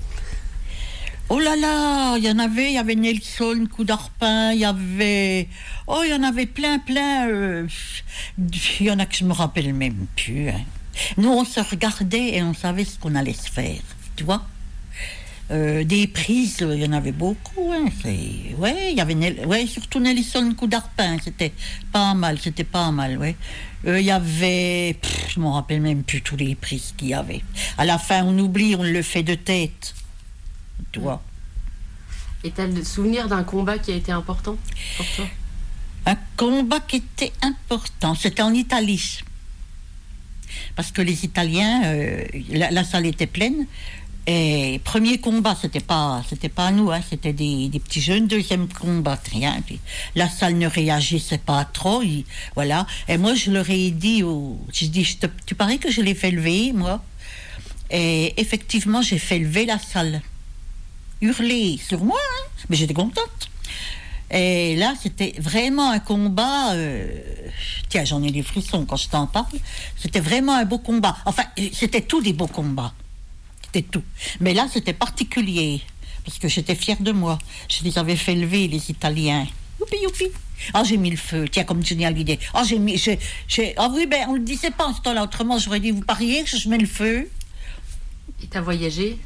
Oh 1.31 1.39
là 1.39 1.57
là, 1.57 2.17
il 2.17 2.25
y 2.25 2.31
en 2.31 2.39
avait, 2.39 2.69
il 2.71 2.75
y 2.75 2.79
avait 2.79 2.95
Nelson, 2.95 3.67
coup 3.71 3.85
d'arpin, 3.85 4.53
il 4.53 4.61
y 4.61 4.65
avait... 4.65 5.49
Oh, 5.87 6.01
il 6.05 6.11
y 6.11 6.15
en 6.15 6.23
avait 6.23 6.47
plein, 6.47 6.79
plein. 6.79 7.29
euh, 7.29 7.67
Il 8.81 8.87
y 8.87 8.91
en 8.91 8.99
a 8.99 9.05
que 9.07 9.15
je 9.17 9.25
me 9.25 9.33
rappelle 9.35 9.73
même 9.75 10.07
plus. 10.17 10.49
hein. 10.49 10.61
Nous, 11.19 11.29
on 11.29 11.45
se 11.45 11.61
regardait 11.61 12.35
et 12.37 12.43
on 12.43 12.55
savait 12.55 12.85
ce 12.85 12.99
qu'on 12.99 13.15
allait 13.15 13.35
se 13.35 13.51
faire, 13.51 13.81
tu 14.17 14.25
vois? 14.25 14.43
Euh, 15.51 15.83
des 15.83 16.07
prises, 16.07 16.59
il 16.61 16.75
y 16.79 16.85
en 16.87 16.93
avait 16.93 17.13
beaucoup. 17.13 17.73
Hein, 17.73 17.87
ouais, 18.05 18.91
il 18.91 18.97
y 18.97 19.01
avait 19.01 19.15
Nel- 19.15 19.47
ouais, 19.47 19.67
surtout 19.67 19.99
Nelson 19.99 20.53
coup 20.55 20.67
d'arpin, 20.67 21.17
c'était 21.25 21.55
pas 21.91 22.13
mal, 22.13 22.39
c'était 22.39 22.65
pas 22.65 22.91
mal, 22.91 23.17
ouais. 23.17 23.35
Euh, 23.87 23.99
Il 23.99 24.05
y 24.05 24.11
avait, 24.11 24.99
pff, 25.01 25.31
je 25.35 25.41
m'en 25.41 25.55
rappelle 25.55 25.81
même 25.81 26.03
plus 26.03 26.21
tous 26.21 26.37
les 26.37 26.55
prises 26.55 26.93
qu'il 26.97 27.09
y 27.09 27.15
avait. 27.15 27.43
À 27.79 27.87
la 27.87 27.97
fin, 27.97 28.25
on 28.25 28.39
oublie, 28.39 28.77
on 28.77 28.83
le 28.83 29.01
fait 29.01 29.23
de 29.23 29.35
tête, 29.35 29.95
tu 30.93 31.01
vois. 31.01 31.23
Et 32.45 32.51
t'as 32.51 32.67
le 32.67 32.85
souvenir 32.85 33.27
d'un 33.27 33.43
combat 33.43 33.79
qui 33.79 33.91
a 33.93 33.97
été 33.97 34.13
important 34.13 34.59
pour 34.99 35.07
toi? 35.17 35.27
Un 36.05 36.17
combat 36.37 36.81
qui 36.81 36.97
était 36.97 37.33
important, 37.41 38.15
c'était 38.15 38.43
en 38.43 38.53
Italie. 38.53 39.21
Parce 40.77 40.93
que 40.93 41.01
les 41.03 41.25
Italiens, 41.25 41.85
euh, 41.87 42.25
la, 42.51 42.71
la 42.71 42.85
salle 42.85 43.07
était 43.07 43.27
pleine. 43.27 43.67
Et 44.31 44.79
premier 44.85 45.17
combat, 45.19 45.57
c'était 45.59 45.81
pas, 45.81 46.23
c'était 46.29 46.51
pas 46.51 46.71
nous, 46.71 46.91
hein, 46.93 47.01
c'était 47.09 47.33
des, 47.33 47.71
petits 47.83 48.03
jeunes. 48.03 48.27
Deuxième 48.27 48.69
combat, 48.69 49.19
rien. 49.33 49.59
La 50.15 50.29
salle 50.29 50.59
ne 50.59 50.67
réagissait 50.67 51.39
pas 51.39 51.65
trop, 51.65 52.03
il- 52.03 52.27
voilà. 52.55 52.87
Et 53.09 53.17
moi, 53.17 53.35
je 53.35 53.51
leur 53.51 53.71
ai 53.71 53.91
dit, 53.91 54.21
je 54.21 54.85
dis, 54.85 55.19
tu 55.47 55.55
parais 55.55 55.79
que 55.79 55.91
je 55.91 56.03
l'ai 56.03 56.15
fait 56.15 56.31
lever, 56.31 56.75
moi? 56.75 57.03
Et 57.91 58.35
effectivement, 58.39 59.01
j'ai 59.01 59.19
fait 59.19 59.39
lever 59.39 59.65
la 59.65 59.79
salle. 59.79 60.21
Hurler 61.23 61.79
sur 61.83 62.05
moi, 62.05 62.21
hein, 62.21 62.51
mais 62.69 62.77
j'étais 62.77 62.93
contente. 62.93 63.49
Et 64.31 64.77
là, 64.77 64.93
c'était 65.03 65.37
vraiment 65.39 65.91
un 65.91 66.01
combat. 66.01 66.75
euh, 66.75 67.07
Tiens, 67.89 68.05
j'en 68.05 68.23
ai 68.23 68.31
des 68.31 68.43
frissons 68.43 68.85
quand 68.85 68.97
je 68.97 69.09
t'en 69.09 69.27
parle. 69.27 69.47
C'était 69.97 70.21
vraiment 70.21 70.55
un 70.55 70.67
beau 70.67 70.77
combat. 70.77 71.17
Enfin, 71.25 71.45
c'était 71.73 72.03
tous 72.03 72.21
des 72.21 72.35
beaux 72.35 72.47
combats. 72.47 72.93
C'était 73.73 73.87
tout. 73.89 74.03
Mais 74.41 74.55
là, 74.55 74.67
c'était 74.73 74.93
particulier. 74.95 75.83
Parce 76.25 76.39
que 76.39 76.49
j'étais 76.49 76.75
fière 76.75 77.01
de 77.01 77.13
moi. 77.13 77.39
Je 77.69 77.85
les 77.85 77.99
avais 77.99 78.17
fait 78.17 78.35
lever, 78.35 78.67
les 78.69 78.91
Italiens. 78.91 79.47
Youpi, 79.81 79.97
youpi. 80.03 80.25
Ah, 80.75 80.83
j'ai 80.85 80.97
mis 80.97 81.11
le 81.11 81.17
feu. 81.17 81.47
Tiens, 81.51 81.65
comme 81.65 81.85
Johnny 81.85 82.05
Hallyday. 82.05 82.39
Ah, 82.55 82.65
j'ai 82.65 82.79
mis. 82.79 82.97
j'ai- 82.99 83.75
Ah 83.77 83.89
oui, 83.95 84.07
ben, 84.07 84.27
on 84.29 84.35
le 84.35 84.41
disait 84.41 84.71
pas 84.71 84.87
en 84.87 84.95
ce 84.95 85.01
temps-là. 85.03 85.23
Autrement, 85.25 85.59
j'aurais 85.59 85.81
dit, 85.81 85.91
vous 85.91 86.01
pariez 86.01 86.43
que 86.45 86.57
je 86.57 86.69
mets 86.69 86.79
le 86.79 86.87
feu? 86.87 87.31
Et 88.43 88.47
t'as 88.47 88.61
voyagé? 88.61 89.19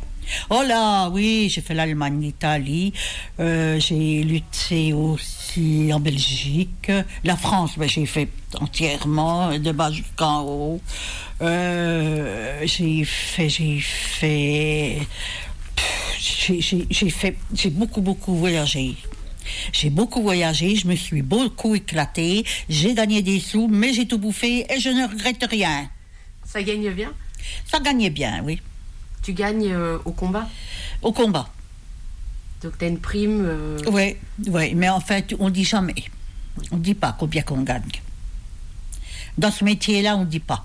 Oh 0.50 0.62
là, 0.66 1.08
oui, 1.10 1.48
j'ai 1.50 1.60
fait 1.60 1.74
l'Allemagne, 1.74 2.20
l'Italie, 2.20 2.92
euh, 3.40 3.78
j'ai 3.78 4.22
lutté 4.22 4.92
aussi 4.92 5.90
en 5.92 6.00
Belgique, 6.00 6.90
la 7.24 7.36
France, 7.36 7.72
ben, 7.76 7.88
j'ai 7.88 8.06
fait 8.06 8.28
entièrement, 8.60 9.58
de 9.58 9.72
bas 9.72 9.90
jusqu'en 9.90 10.42
haut. 10.42 10.80
Euh, 11.40 12.60
j'ai 12.64 13.04
fait, 13.04 13.48
j'ai 13.48 13.80
fait, 13.80 14.98
j'ai 16.18 17.10
fait, 17.10 17.36
j'ai 17.54 17.70
beaucoup, 17.70 18.00
beaucoup 18.00 18.34
voyagé. 18.34 18.96
J'ai 19.72 19.90
beaucoup 19.90 20.22
voyagé, 20.22 20.76
je 20.76 20.86
me 20.86 20.94
suis 20.94 21.22
beaucoup 21.22 21.74
éclatée, 21.74 22.44
j'ai 22.68 22.94
gagné 22.94 23.22
des 23.22 23.40
sous, 23.40 23.66
mais 23.68 23.92
j'ai 23.92 24.06
tout 24.06 24.18
bouffé 24.18 24.64
et 24.72 24.78
je 24.78 24.88
ne 24.88 25.08
regrette 25.08 25.44
rien. 25.50 25.90
Ça 26.44 26.62
gagne 26.62 26.90
bien? 26.90 27.12
Ça 27.66 27.80
gagnait 27.80 28.10
bien, 28.10 28.42
oui. 28.44 28.60
Tu 29.22 29.32
gagnes 29.32 29.70
euh, 29.72 29.98
au 30.04 30.12
combat 30.12 30.48
Au 31.02 31.12
combat. 31.12 31.48
Donc 32.62 32.78
t'as 32.78 32.88
une 32.88 32.98
prime 33.00 33.44
euh, 33.44 33.78
Oui, 33.90 34.16
oui, 34.46 34.74
mais 34.74 34.88
en 34.88 35.00
fait, 35.00 35.34
on 35.38 35.50
dit 35.50 35.64
jamais. 35.64 36.04
On 36.70 36.76
dit 36.76 36.94
pas 36.94 37.14
combien 37.18 37.42
qu'on 37.42 37.62
gagne. 37.62 37.82
Dans 39.38 39.50
ce 39.50 39.64
métier-là, 39.64 40.16
on 40.16 40.24
dit 40.24 40.40
pas. 40.40 40.64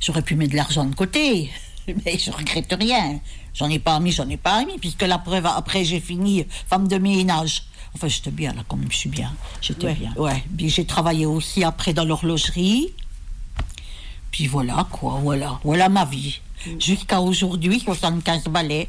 J'aurais 0.00 0.22
pu 0.22 0.34
mettre 0.36 0.52
de 0.52 0.56
l'argent 0.56 0.84
de 0.84 0.94
côté, 0.94 1.50
mais 2.04 2.18
je 2.18 2.30
regrette 2.30 2.74
rien. 2.78 3.20
J'en 3.54 3.68
ai 3.70 3.78
pas 3.78 3.98
mis, 4.00 4.12
j'en 4.12 4.28
ai 4.28 4.36
pas 4.36 4.64
mis, 4.64 4.78
puisque 4.78 5.02
la 5.02 5.18
preuve, 5.18 5.46
après, 5.46 5.84
j'ai 5.84 6.00
fini 6.00 6.44
femme 6.68 6.88
de 6.88 6.98
ménage. 6.98 7.64
Enfin, 7.94 8.08
j'étais 8.08 8.30
bien 8.30 8.52
là, 8.52 8.62
quand 8.68 8.76
même, 8.76 8.90
je 8.90 8.96
suis 8.96 9.08
bien. 9.08 9.32
J'étais 9.60 9.86
Ouais. 9.86 9.94
bien. 9.94 10.12
Ouais. 10.16 10.42
Puis 10.56 10.68
j'ai 10.68 10.84
travaillé 10.84 11.26
aussi 11.26 11.62
après 11.64 11.92
dans 11.94 12.04
l'horlogerie. 12.04 12.92
Puis 14.30 14.46
voilà, 14.48 14.86
quoi, 14.90 15.18
voilà. 15.22 15.60
Voilà 15.64 15.88
ma 15.88 16.04
vie. 16.04 16.40
Jusqu'à 16.78 17.20
aujourd'hui, 17.20 17.80
75 17.80 18.44
balais. 18.44 18.88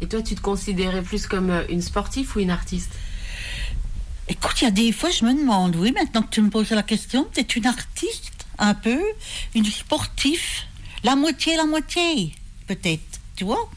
Et 0.00 0.06
toi, 0.06 0.20
tu 0.22 0.34
te 0.34 0.40
considérais 0.40 1.02
plus 1.02 1.26
comme 1.26 1.50
euh, 1.50 1.64
une 1.70 1.80
sportive 1.80 2.32
ou 2.36 2.40
une 2.40 2.50
artiste? 2.50 2.90
Écoute, 4.28 4.60
il 4.60 4.64
y 4.64 4.66
a 4.66 4.70
des 4.70 4.90
fois, 4.92 5.10
je 5.10 5.24
me 5.24 5.32
demande, 5.32 5.76
oui, 5.76 5.92
maintenant 5.92 6.22
que 6.22 6.30
tu 6.30 6.42
me 6.42 6.50
poses 6.50 6.70
la 6.70 6.82
question, 6.82 7.26
tu 7.32 7.40
es 7.40 7.42
une 7.44 7.66
artiste, 7.66 8.44
un 8.58 8.74
peu, 8.74 9.00
une 9.54 9.64
sportive, 9.66 10.42
la 11.04 11.14
moitié, 11.14 11.56
la 11.56 11.64
moitié, 11.64 12.34
peut-être, 12.66 13.20
tu 13.36 13.44
vois 13.44 13.70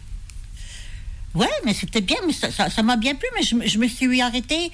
Ouais, 1.36 1.50
mais 1.66 1.74
c'était 1.76 2.02
bien, 2.02 2.18
mais 2.26 2.34
ça 2.34 2.52
ça- 2.52 2.70
ça 2.70 2.82
m'a 2.82 2.98
bien 2.98 3.14
plu, 3.14 3.28
mais 3.36 3.44
je, 3.44 3.56
me- 3.56 3.68
je 3.68 3.78
me 3.78 3.88
suis 3.88 4.20
arrêtée. 4.22 4.72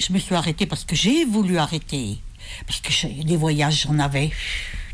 Je 0.00 0.12
me 0.12 0.18
suis 0.18 0.34
arrêtée 0.34 0.66
parce 0.66 0.84
que 0.84 0.96
j'ai 0.96 1.24
voulu 1.24 1.58
arrêter. 1.58 2.18
Parce 2.66 2.80
que 2.80 3.22
des 3.22 3.36
voyages, 3.36 3.82
j'en 3.82 3.98
avais. 4.00 4.30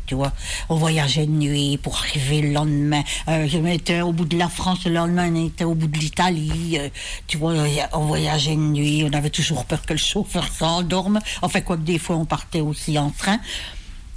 Tu 0.07 0.15
vois, 0.15 0.31
on 0.69 0.75
voyageait 0.75 1.25
de 1.25 1.31
nuit 1.31 1.77
pour 1.77 1.97
arriver 1.97 2.41
le 2.41 2.51
lendemain. 2.53 3.03
Euh, 3.27 3.45
je 3.47 3.57
m'étais 3.57 3.99
au 4.01 4.13
bout 4.13 4.23
de 4.25 4.37
la 4.37 4.47
France, 4.47 4.85
le 4.85 4.93
lendemain, 4.93 5.29
on 5.31 5.45
était 5.47 5.65
au 5.65 5.75
bout 5.75 5.87
de 5.87 5.97
l'Italie. 5.99 6.77
euh, 6.79 6.87
tu 7.27 7.37
vois, 7.37 7.53
on 7.91 8.05
voyageait 8.05 8.55
de 8.55 8.61
nuit, 8.61 9.03
on 9.05 9.13
avait 9.13 9.29
toujours 9.29 9.65
peur 9.65 9.85
que 9.85 9.91
le 9.93 9.99
chauffeur 9.99 10.47
s'endorme. 10.47 11.19
Enfin, 11.41 11.59
quoi 11.59 11.75
que 11.75 11.81
des 11.81 11.99
fois, 11.99 12.15
on 12.15 12.25
partait 12.25 12.61
aussi 12.61 12.97
en 12.97 13.09
train. 13.11 13.37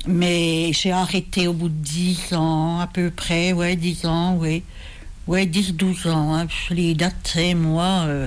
Mais 0.06 0.73
j'ai 0.73 0.92
arrêté 0.92 1.49
au 1.49 1.52
bout 1.52 1.68
de 1.68 1.75
10 1.75 2.35
ans, 2.35 2.78
à 2.80 2.87
peu 2.87 3.11
près, 3.11 3.52
ouais, 3.52 3.75
10 3.76 4.06
ans, 4.06 4.37
oui. 4.40 4.62
Ouais, 5.26 5.44
10, 5.44 5.75
12 5.75 6.06
ans, 6.06 6.35
hein, 6.35 6.47
les 6.70 6.94
dates, 6.94 7.14
c'est 7.25 7.54
moi. 7.54 8.04
euh, 8.06 8.26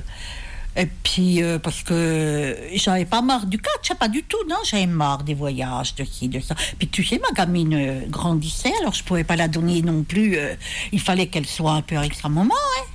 et 0.76 0.88
puis, 0.88 1.44
euh, 1.44 1.60
parce 1.60 1.84
que 1.84 2.58
j'avais 2.74 3.06
pas 3.06 3.22
marre 3.22 3.46
du 3.46 3.60
catch, 3.60 3.92
hein, 3.92 3.96
pas 4.00 4.08
du 4.08 4.24
tout, 4.24 4.38
non, 4.50 4.56
j'avais 4.64 4.88
marre 4.88 5.24
des 5.24 5.36
voyages, 5.36 5.94
de 5.96 6.04
ci, 6.04 6.28
de 6.30 6.40
ça. 6.40 6.56
Puis 6.78 6.88
tu 6.88 7.04
sais, 7.04 7.20
ma 7.20 7.32
gamine 7.32 7.74
euh, 7.74 8.08
grandissait, 8.08 8.74
alors 8.82 8.94
je 8.94 9.04
pouvais 9.04 9.24
pas 9.24 9.36
la 9.36 9.48
donner 9.48 9.82
non 9.82 10.04
plus. 10.04 10.38
euh, 10.38 10.56
il 10.92 11.00
fallait 11.00 11.28
qu'elle 11.28 11.46
soit 11.46 11.74
un 11.74 11.82
peu 11.82 11.98
avec 11.98 12.16
sa 12.16 12.30
maman, 12.30 12.56
hein. 12.56 12.86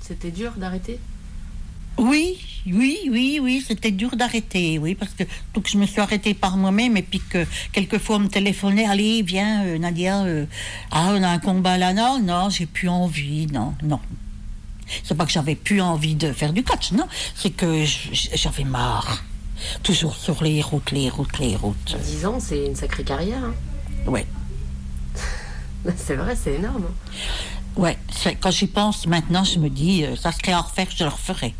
C'était 0.00 0.30
dur 0.30 0.52
d'arrêter? 0.56 0.98
Oui, 1.98 2.38
oui, 2.66 2.98
oui, 3.10 3.38
oui, 3.42 3.64
c'était 3.66 3.90
dur 3.90 4.16
d'arrêter, 4.16 4.78
oui, 4.78 4.94
parce 4.94 5.12
que 5.12 5.24
donc 5.54 5.68
je 5.68 5.78
me 5.78 5.86
suis 5.86 6.00
arrêtée 6.00 6.34
par 6.34 6.56
moi-même 6.56 6.96
et 6.96 7.02
puis 7.02 7.20
que 7.20 7.46
quelquefois 7.72 8.16
on 8.16 8.20
me 8.20 8.28
téléphonait, 8.28 8.86
allez, 8.86 9.22
viens, 9.22 9.64
euh, 9.64 9.78
Nadia, 9.78 10.24
euh, 10.24 10.46
ah, 10.90 11.12
on 11.14 11.22
a 11.22 11.28
un 11.28 11.38
combat 11.38 11.78
là, 11.78 11.92
non, 11.92 12.20
non, 12.22 12.50
j'ai 12.50 12.66
plus 12.66 12.88
envie, 12.88 13.46
non, 13.46 13.74
non. 13.82 14.00
C'est 15.04 15.14
pas 15.16 15.24
que 15.26 15.32
j'avais 15.32 15.54
plus 15.54 15.80
envie 15.80 16.14
de 16.14 16.32
faire 16.32 16.52
du 16.52 16.62
catch, 16.64 16.92
non. 16.92 17.06
C'est 17.34 17.50
que 17.50 17.84
j'avais 18.12 18.64
marre. 18.64 19.22
Toujours 19.82 20.16
sur 20.16 20.42
les 20.42 20.60
routes, 20.60 20.90
les 20.90 21.08
routes, 21.08 21.38
les 21.38 21.54
routes. 21.56 21.96
10 22.04 22.26
ans, 22.26 22.38
c'est 22.40 22.66
une 22.66 22.74
sacrée 22.76 23.04
carrière. 23.04 23.44
hein. 23.44 23.54
Ouais. 24.06 24.26
C'est 25.96 26.14
vrai, 26.16 26.36
c'est 26.36 26.54
énorme. 26.54 26.84
hein. 26.88 27.14
Ouais, 27.76 27.98
quand 28.40 28.50
j'y 28.50 28.66
pense 28.68 29.06
maintenant, 29.06 29.42
je 29.44 29.58
me 29.58 29.68
dis, 29.68 30.04
euh, 30.04 30.14
ça 30.14 30.30
serait 30.30 30.52
à 30.52 30.60
refaire, 30.60 30.86
je 30.96 31.02
le 31.04 31.10
referais. 31.10 31.54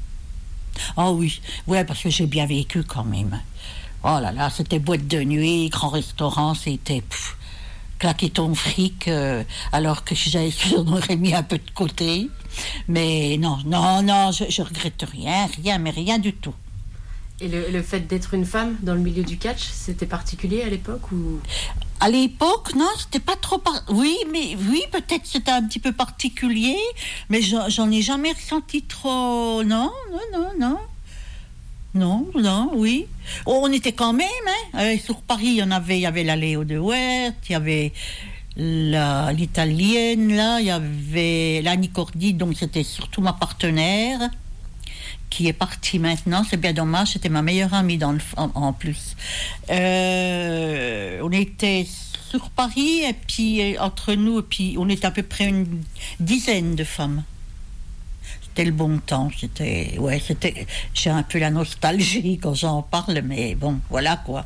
Oh 0.96 1.14
oui, 1.18 1.40
ouais, 1.66 1.84
parce 1.84 2.00
que 2.02 2.10
j'ai 2.10 2.26
bien 2.26 2.46
vécu 2.46 2.84
quand 2.84 3.04
même. 3.04 3.40
Oh 4.04 4.18
là 4.20 4.30
là, 4.32 4.48
c'était 4.50 4.78
boîte 4.78 5.06
de 5.08 5.22
nuit, 5.22 5.70
grand 5.70 5.88
restaurant, 5.88 6.54
c'était 6.54 7.02
claquer 7.98 8.30
ton 8.30 8.54
fric, 8.54 9.08
euh, 9.08 9.42
alors 9.72 10.04
que 10.04 10.14
j'avais 10.14 10.50
j'en 10.50 10.86
aurais 10.86 11.16
mis 11.16 11.34
un 11.34 11.42
peu 11.42 11.58
de 11.58 11.70
côté. 11.74 12.28
Mais 12.88 13.36
non, 13.38 13.58
non, 13.66 14.02
non, 14.02 14.30
je, 14.32 14.44
je 14.48 14.62
regrette 14.62 15.04
rien, 15.10 15.46
rien, 15.62 15.78
mais 15.78 15.90
rien 15.90 16.18
du 16.18 16.32
tout. 16.32 16.54
Et 17.40 17.48
le, 17.48 17.70
le 17.70 17.82
fait 17.82 18.00
d'être 18.00 18.34
une 18.34 18.44
femme 18.44 18.76
dans 18.82 18.94
le 18.94 19.00
milieu 19.00 19.24
du 19.24 19.36
catch, 19.36 19.62
c'était 19.72 20.06
particulier 20.06 20.62
à 20.62 20.68
l'époque 20.68 21.10
ou? 21.10 21.40
À 21.98 22.08
l'époque, 22.08 22.74
non, 22.76 22.88
c'était 22.98 23.20
pas 23.20 23.36
trop. 23.36 23.58
par- 23.58 23.82
Oui, 23.88 24.16
mais 24.30 24.56
oui, 24.70 24.82
peut-être 24.92 25.24
c'était 25.24 25.50
un 25.50 25.62
petit 25.66 25.78
peu 25.80 25.92
particulier, 25.92 26.76
mais 27.28 27.40
j'en 27.42 27.90
ai 27.90 28.02
jamais 28.02 28.32
ressenti 28.32 28.82
trop. 28.82 29.62
Non, 29.64 29.90
non, 30.12 30.20
non, 30.32 30.48
non. 30.58 30.78
Non, 31.94 32.26
non, 32.34 32.70
oui. 32.74 33.06
On 33.44 33.70
était 33.70 33.92
quand 33.92 34.12
même, 34.14 34.26
hein. 34.74 34.78
euh, 34.80 34.96
sur 34.98 35.20
Paris, 35.20 35.46
il 35.48 35.56
y 35.56 35.62
en 35.62 35.70
avait, 35.70 35.98
il 35.98 36.02
y 36.02 36.06
avait 36.06 36.24
la 36.24 36.36
Léo 36.36 36.64
de 36.64 36.76
Huert, 36.78 37.32
il 37.48 37.52
y 37.52 37.54
avait 37.54 37.92
l'italienne, 38.56 40.34
là, 40.34 40.60
il 40.60 40.66
y 40.66 40.70
avait 40.70 41.62
l'Annie 41.62 41.90
Cordy, 41.90 42.34
donc 42.34 42.56
c'était 42.56 42.84
surtout 42.84 43.20
ma 43.20 43.32
partenaire 43.32 44.30
qui 45.30 45.48
est 45.48 45.54
partie 45.54 45.98
maintenant. 45.98 46.44
C'est 46.48 46.58
bien 46.58 46.74
dommage, 46.74 47.12
c'était 47.12 47.30
ma 47.30 47.40
meilleure 47.40 47.72
amie 47.72 47.96
dans 47.96 48.16
en, 48.36 48.72
plus. 48.74 49.16
Euh, 49.70 51.20
on 51.22 51.32
était 51.32 51.86
sur 52.30 52.50
Paris 52.50 53.00
et 53.08 53.14
puis 53.14 53.74
euh, 53.74 53.80
entre 53.80 54.12
nous, 54.14 54.42
puis 54.42 54.76
on 54.78 54.88
était 54.90 55.06
à 55.06 55.10
peu 55.10 55.22
près 55.22 55.48
une 55.48 55.82
dizaine 56.20 56.74
de 56.74 56.84
femmes. 56.84 57.22
C'était 58.42 58.66
le 58.66 58.72
bon 58.72 58.98
temps. 58.98 59.30
C'était, 59.38 59.96
ouais, 59.98 60.20
c'était. 60.20 60.66
J'ai 60.92 61.08
un 61.08 61.22
peu 61.22 61.38
la 61.38 61.50
nostalgie 61.50 62.38
quand 62.42 62.54
j'en 62.54 62.82
parle, 62.82 63.22
mais 63.24 63.54
bon, 63.54 63.78
voilà 63.88 64.16
quoi. 64.18 64.44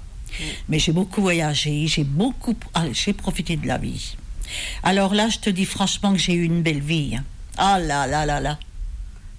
Mais 0.69 0.79
j'ai 0.79 0.93
beaucoup 0.93 1.21
voyagé, 1.21 1.87
j'ai 1.87 2.05
beaucoup, 2.05 2.55
ah, 2.75 2.85
j'ai 2.93 3.13
profité 3.13 3.57
de 3.57 3.67
la 3.67 3.79
vie. 3.79 4.17
Alors 4.83 5.15
là, 5.15 5.29
je 5.29 5.39
te 5.39 5.51
dis 5.51 5.65
franchement 5.65 6.13
que 6.13 6.19
j'ai 6.19 6.35
eu 6.35 6.45
une 6.45 6.63
belle 6.63 6.81
vie. 6.81 7.17
hein. 7.17 7.25
Ah 7.59 7.79
là 7.79 8.07
là 8.07 8.25
là 8.27 8.41
là. 8.41 8.59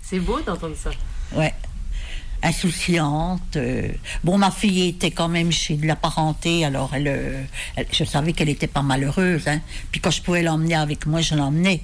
C'est 0.01 0.19
beau 0.19 0.39
d'entendre 0.41 0.75
ça. 0.75 0.89
Ouais. 1.35 1.53
Insouciante. 2.43 3.55
euh, 3.57 3.89
Bon, 4.23 4.37
ma 4.37 4.51
fille 4.51 4.87
était 4.89 5.11
quand 5.11 5.27
même 5.27 5.51
chez 5.51 5.75
de 5.75 5.85
la 5.87 5.95
parenté, 5.95 6.63
alors 6.65 6.91
elle, 6.93 7.07
euh, 7.07 7.43
elle- 7.75 7.87
je 7.91 8.03
savais 8.03 8.33
qu'elle 8.33 8.49
était 8.49 8.67
pas 8.67 8.81
malheureuse. 8.83 9.47
Hein. 9.47 9.59
Puis 9.91 9.99
quand 10.01 10.11
je 10.11 10.21
pouvais 10.21 10.43
l'emmener 10.43 10.75
avec 10.75 11.05
moi, 11.05 11.21
je 11.21 11.35
l'emmenais. 11.35 11.81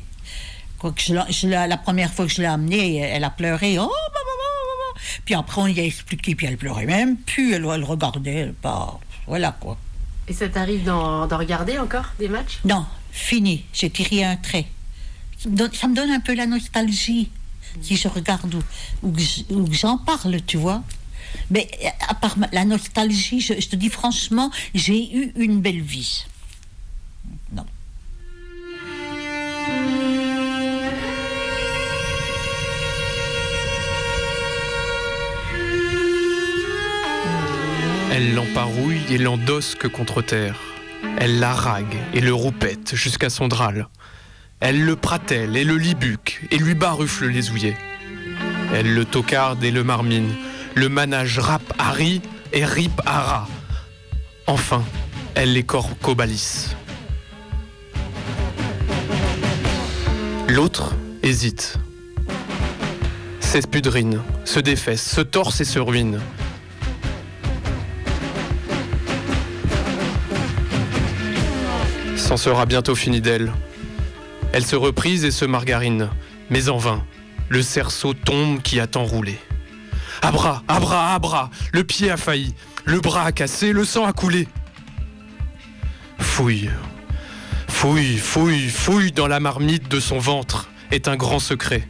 Quoique 0.77 1.01
je, 1.01 1.13
je 1.29 1.47
la 1.47 1.77
première 1.77 2.11
fois 2.13 2.25
que 2.27 2.31
je 2.31 2.41
l'ai 2.41 2.47
amenée, 2.47 2.97
elle 2.97 3.23
a 3.23 3.29
pleuré. 3.29 3.79
Oh, 3.79 3.83
maman. 3.83 4.52
Puis 5.25 5.35
après, 5.35 5.61
on 5.61 5.65
lui 5.65 5.79
a 5.79 5.85
expliqué, 5.85 6.35
puis 6.35 6.47
elle 6.47 6.57
pleurait 6.57 6.85
même 6.85 7.17
plus. 7.17 7.53
Elle, 7.53 7.65
elle 7.65 7.83
regardait, 7.83 8.53
pas. 8.61 8.99
Voilà 9.27 9.55
quoi. 9.59 9.77
Et 10.27 10.33
ça 10.33 10.47
t'arrive 10.47 10.83
d'en 10.83 11.27
regarder 11.27 11.77
encore 11.77 12.13
des 12.19 12.29
matchs? 12.29 12.59
Non, 12.65 12.85
fini. 13.11 13.65
J'ai 13.73 13.89
tiré 13.89 14.23
un 14.23 14.35
trait. 14.35 14.65
Ça 15.37 15.49
me 15.49 15.55
donne, 15.55 15.73
ça 15.73 15.87
me 15.87 15.95
donne 15.95 16.11
un 16.11 16.19
peu 16.19 16.33
la 16.33 16.45
nostalgie 16.45 17.29
si 17.81 17.95
je 17.95 18.07
regarde 18.07 18.53
ou, 18.53 18.61
ou 19.01 19.11
que 19.67 19.73
j'en 19.73 19.97
parle, 19.97 20.41
tu 20.45 20.57
vois. 20.57 20.83
Mais 21.49 21.67
à 22.07 22.13
part 22.13 22.35
la 22.51 22.65
nostalgie, 22.65 23.41
je, 23.41 23.59
je 23.59 23.67
te 23.67 23.75
dis 23.75 23.89
franchement, 23.89 24.51
j'ai 24.73 25.15
eu 25.15 25.33
une 25.35 25.59
belle 25.61 25.81
vie. 25.81 26.25
Elle 38.15 38.35
l'emparouille 38.35 39.01
et 39.09 39.17
l'endosse 39.17 39.73
que 39.73 39.87
contre 39.87 40.21
terre. 40.21 40.59
Elle 41.17 41.39
la 41.39 41.51
rague 41.51 41.97
et 42.13 42.21
le 42.21 42.31
roupette 42.31 42.95
jusqu'à 42.95 43.31
son 43.31 43.47
drâle. 43.47 43.87
Elle 44.59 44.85
le 44.85 44.95
pratelle 44.95 45.57
et 45.57 45.63
le 45.63 45.77
libuque 45.77 46.41
et 46.51 46.57
lui 46.57 46.75
barufle 46.75 47.25
les 47.25 47.49
ouillets. 47.49 47.75
Elle 48.71 48.93
le 48.93 49.03
tocarde 49.03 49.63
et 49.63 49.71
le 49.71 49.83
marmine, 49.83 50.29
le 50.75 50.89
manage 50.89 51.39
rap 51.39 51.63
Harry 51.79 52.21
et 52.51 52.63
rip 52.63 53.01
Hara. 53.03 53.47
Enfin, 54.45 54.83
elle 55.33 55.53
les 55.53 55.63
corcobalisse. 55.63 56.75
L'autre 60.49 60.93
hésite. 61.23 61.79
S'espudrine, 63.39 64.21
se 64.45 64.59
défesse, 64.59 65.03
se 65.03 65.21
torse 65.21 65.61
et 65.61 65.65
se 65.65 65.79
ruine. 65.79 66.19
Sera 72.35 72.65
bientôt 72.65 72.95
fini 72.95 73.21
d'elle. 73.21 73.53
Elle 74.53 74.65
se 74.65 74.75
reprise 74.75 75.23
et 75.23 75.31
se 75.31 75.45
margarine, 75.45 76.09
mais 76.49 76.67
en 76.67 76.77
vain. 76.77 77.05
Le 77.47 77.61
cerceau 77.61 78.13
tombe 78.13 78.61
qui 78.61 78.79
a 78.79 78.87
tant 78.87 79.05
roulé. 79.05 79.37
Abra, 80.21 80.63
abra, 80.67 81.13
abra, 81.13 81.51
le 81.73 81.83
pied 81.83 82.09
a 82.09 82.17
failli, 82.17 82.55
le 82.85 82.99
bras 82.99 83.25
a 83.25 83.31
cassé, 83.31 83.71
le 83.71 83.85
sang 83.85 84.05
a 84.05 84.13
coulé. 84.13 84.47
Fouille, 86.17 86.71
fouille, 87.67 88.17
fouille, 88.17 88.69
fouille 88.69 89.11
dans 89.11 89.27
la 89.27 89.39
marmite 89.39 89.87
de 89.87 89.99
son 89.99 90.17
ventre 90.17 90.69
est 90.91 91.07
un 91.07 91.15
grand 91.15 91.39
secret. 91.39 91.87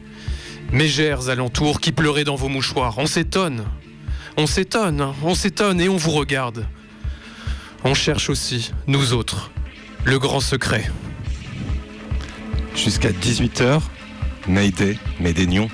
Mégères 0.72 1.30
alentours 1.30 1.80
qui 1.80 1.90
pleuraient 1.90 2.24
dans 2.24 2.36
vos 2.36 2.48
mouchoirs, 2.48 2.98
on 2.98 3.06
s'étonne. 3.06 3.64
On 4.36 4.46
s'étonne, 4.46 5.14
on 5.22 5.34
s'étonne 5.34 5.80
et 5.80 5.88
on 5.88 5.96
vous 5.96 6.10
regarde. 6.10 6.66
On 7.82 7.94
cherche 7.94 8.28
aussi, 8.30 8.72
nous 8.86 9.14
autres, 9.14 9.50
le 10.04 10.18
grand 10.18 10.40
secret. 10.40 10.84
Jusqu'à 12.74 13.10
18h, 13.10 13.80
Mayday, 14.48 14.98
Médénion. 15.20 15.68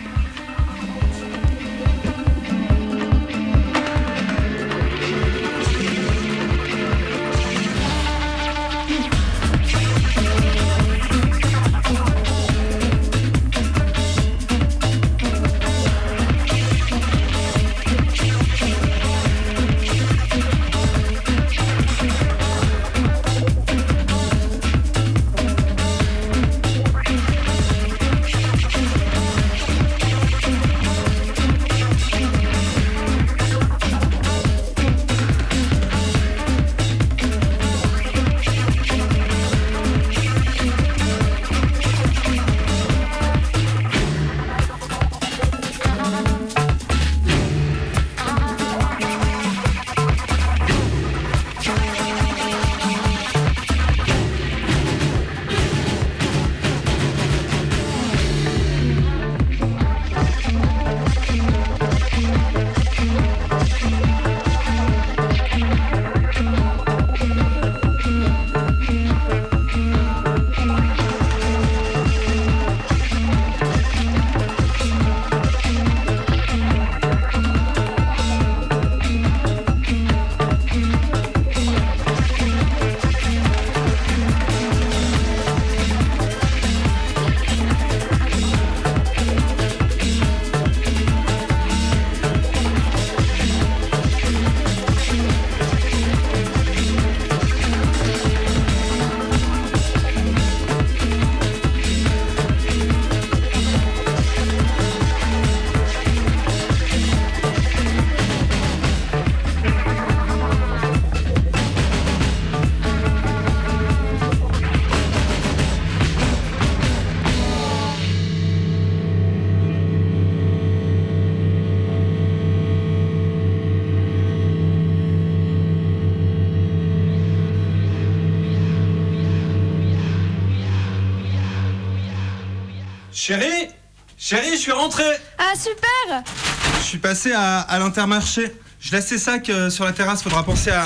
Suis 136.91 136.99
passé 136.99 137.33
à, 137.33 137.61
à 137.61 137.79
l'intermarché. 137.79 138.53
Je 138.81 138.93
laisse 138.93 139.07
ces 139.07 139.19
sacs 139.19 139.49
euh, 139.51 139.71
sur 139.71 139.85
la 139.85 139.93
terrasse, 139.93 140.23
faudra 140.23 140.43
penser 140.45 140.71
à, 140.71 140.85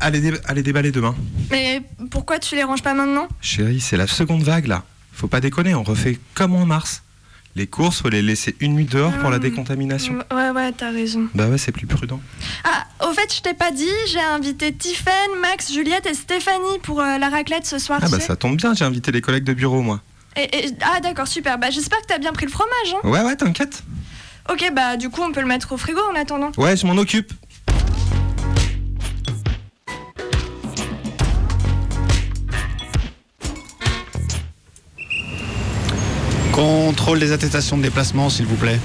à, 0.00 0.10
les, 0.10 0.20
dé- 0.20 0.38
à 0.44 0.54
les 0.54 0.62
déballer 0.62 0.92
demain. 0.92 1.14
Mais 1.50 1.82
pourquoi 2.10 2.38
tu 2.38 2.54
les 2.54 2.62
ranges 2.62 2.82
pas 2.82 2.94
maintenant? 2.94 3.26
Chérie, 3.40 3.80
c'est 3.80 3.96
la 3.96 4.06
seconde 4.06 4.42
vague 4.42 4.66
là. 4.66 4.82
Faut 5.12 5.28
pas 5.28 5.40
déconner, 5.40 5.74
on 5.74 5.82
refait 5.82 6.18
comme 6.34 6.54
en 6.54 6.64
mars. 6.66 7.02
Les 7.54 7.66
courses, 7.66 8.00
faut 8.00 8.08
les 8.08 8.22
laisser 8.22 8.56
une 8.60 8.74
nuit 8.74 8.86
dehors 8.86 9.12
pour 9.18 9.28
la 9.28 9.38
décontamination. 9.38 10.14
Ouais, 10.32 10.50
ouais, 10.50 10.72
t'as 10.72 10.90
raison. 10.90 11.28
Bah 11.34 11.48
ouais, 11.48 11.58
c'est 11.58 11.70
plus 11.72 11.86
prudent. 11.86 12.18
Ah, 12.64 12.86
au 13.06 13.12
fait, 13.12 13.34
je 13.34 13.42
t'ai 13.42 13.52
pas 13.52 13.70
dit, 13.70 13.90
j'ai 14.10 14.20
invité 14.20 14.72
Tiffen, 14.72 15.12
Max, 15.42 15.70
Juliette 15.70 16.06
et 16.06 16.14
Stéphanie 16.14 16.78
pour 16.82 17.00
euh, 17.02 17.18
la 17.18 17.28
raclette 17.28 17.66
ce 17.66 17.78
soir. 17.78 17.98
Ah 18.02 18.06
tu 18.06 18.12
bah 18.12 18.20
sais. 18.20 18.26
ça 18.26 18.36
tombe 18.36 18.56
bien, 18.56 18.72
j'ai 18.72 18.86
invité 18.86 19.12
les 19.12 19.20
collègues 19.20 19.44
de 19.44 19.52
bureau 19.52 19.82
moi. 19.82 20.00
Et- 20.34 20.64
et- 20.68 20.70
ah, 20.80 21.00
d'accord, 21.00 21.28
super. 21.28 21.58
Bah, 21.58 21.68
j'espère 21.70 22.00
que 22.00 22.06
t'as 22.06 22.18
bien 22.18 22.32
pris 22.32 22.46
le 22.46 22.50
fromage. 22.52 22.94
Hein. 23.04 23.08
Ouais, 23.08 23.20
ouais, 23.20 23.36
t'inquiète. 23.36 23.82
Ok, 24.50 24.70
bah, 24.74 24.96
du 24.96 25.08
coup, 25.08 25.22
on 25.22 25.32
peut 25.32 25.40
le 25.40 25.46
mettre 25.46 25.72
au 25.72 25.76
frigo 25.76 26.00
en 26.12 26.18
attendant. 26.18 26.50
Ouais, 26.56 26.76
je 26.76 26.86
m'en 26.86 26.96
occupe. 26.96 27.32
Contrôle 36.52 37.18
des 37.18 37.32
attestations 37.32 37.78
de 37.78 37.82
déplacement, 37.82 38.28
s'il 38.28 38.46
vous 38.46 38.56
plaît. 38.56 38.78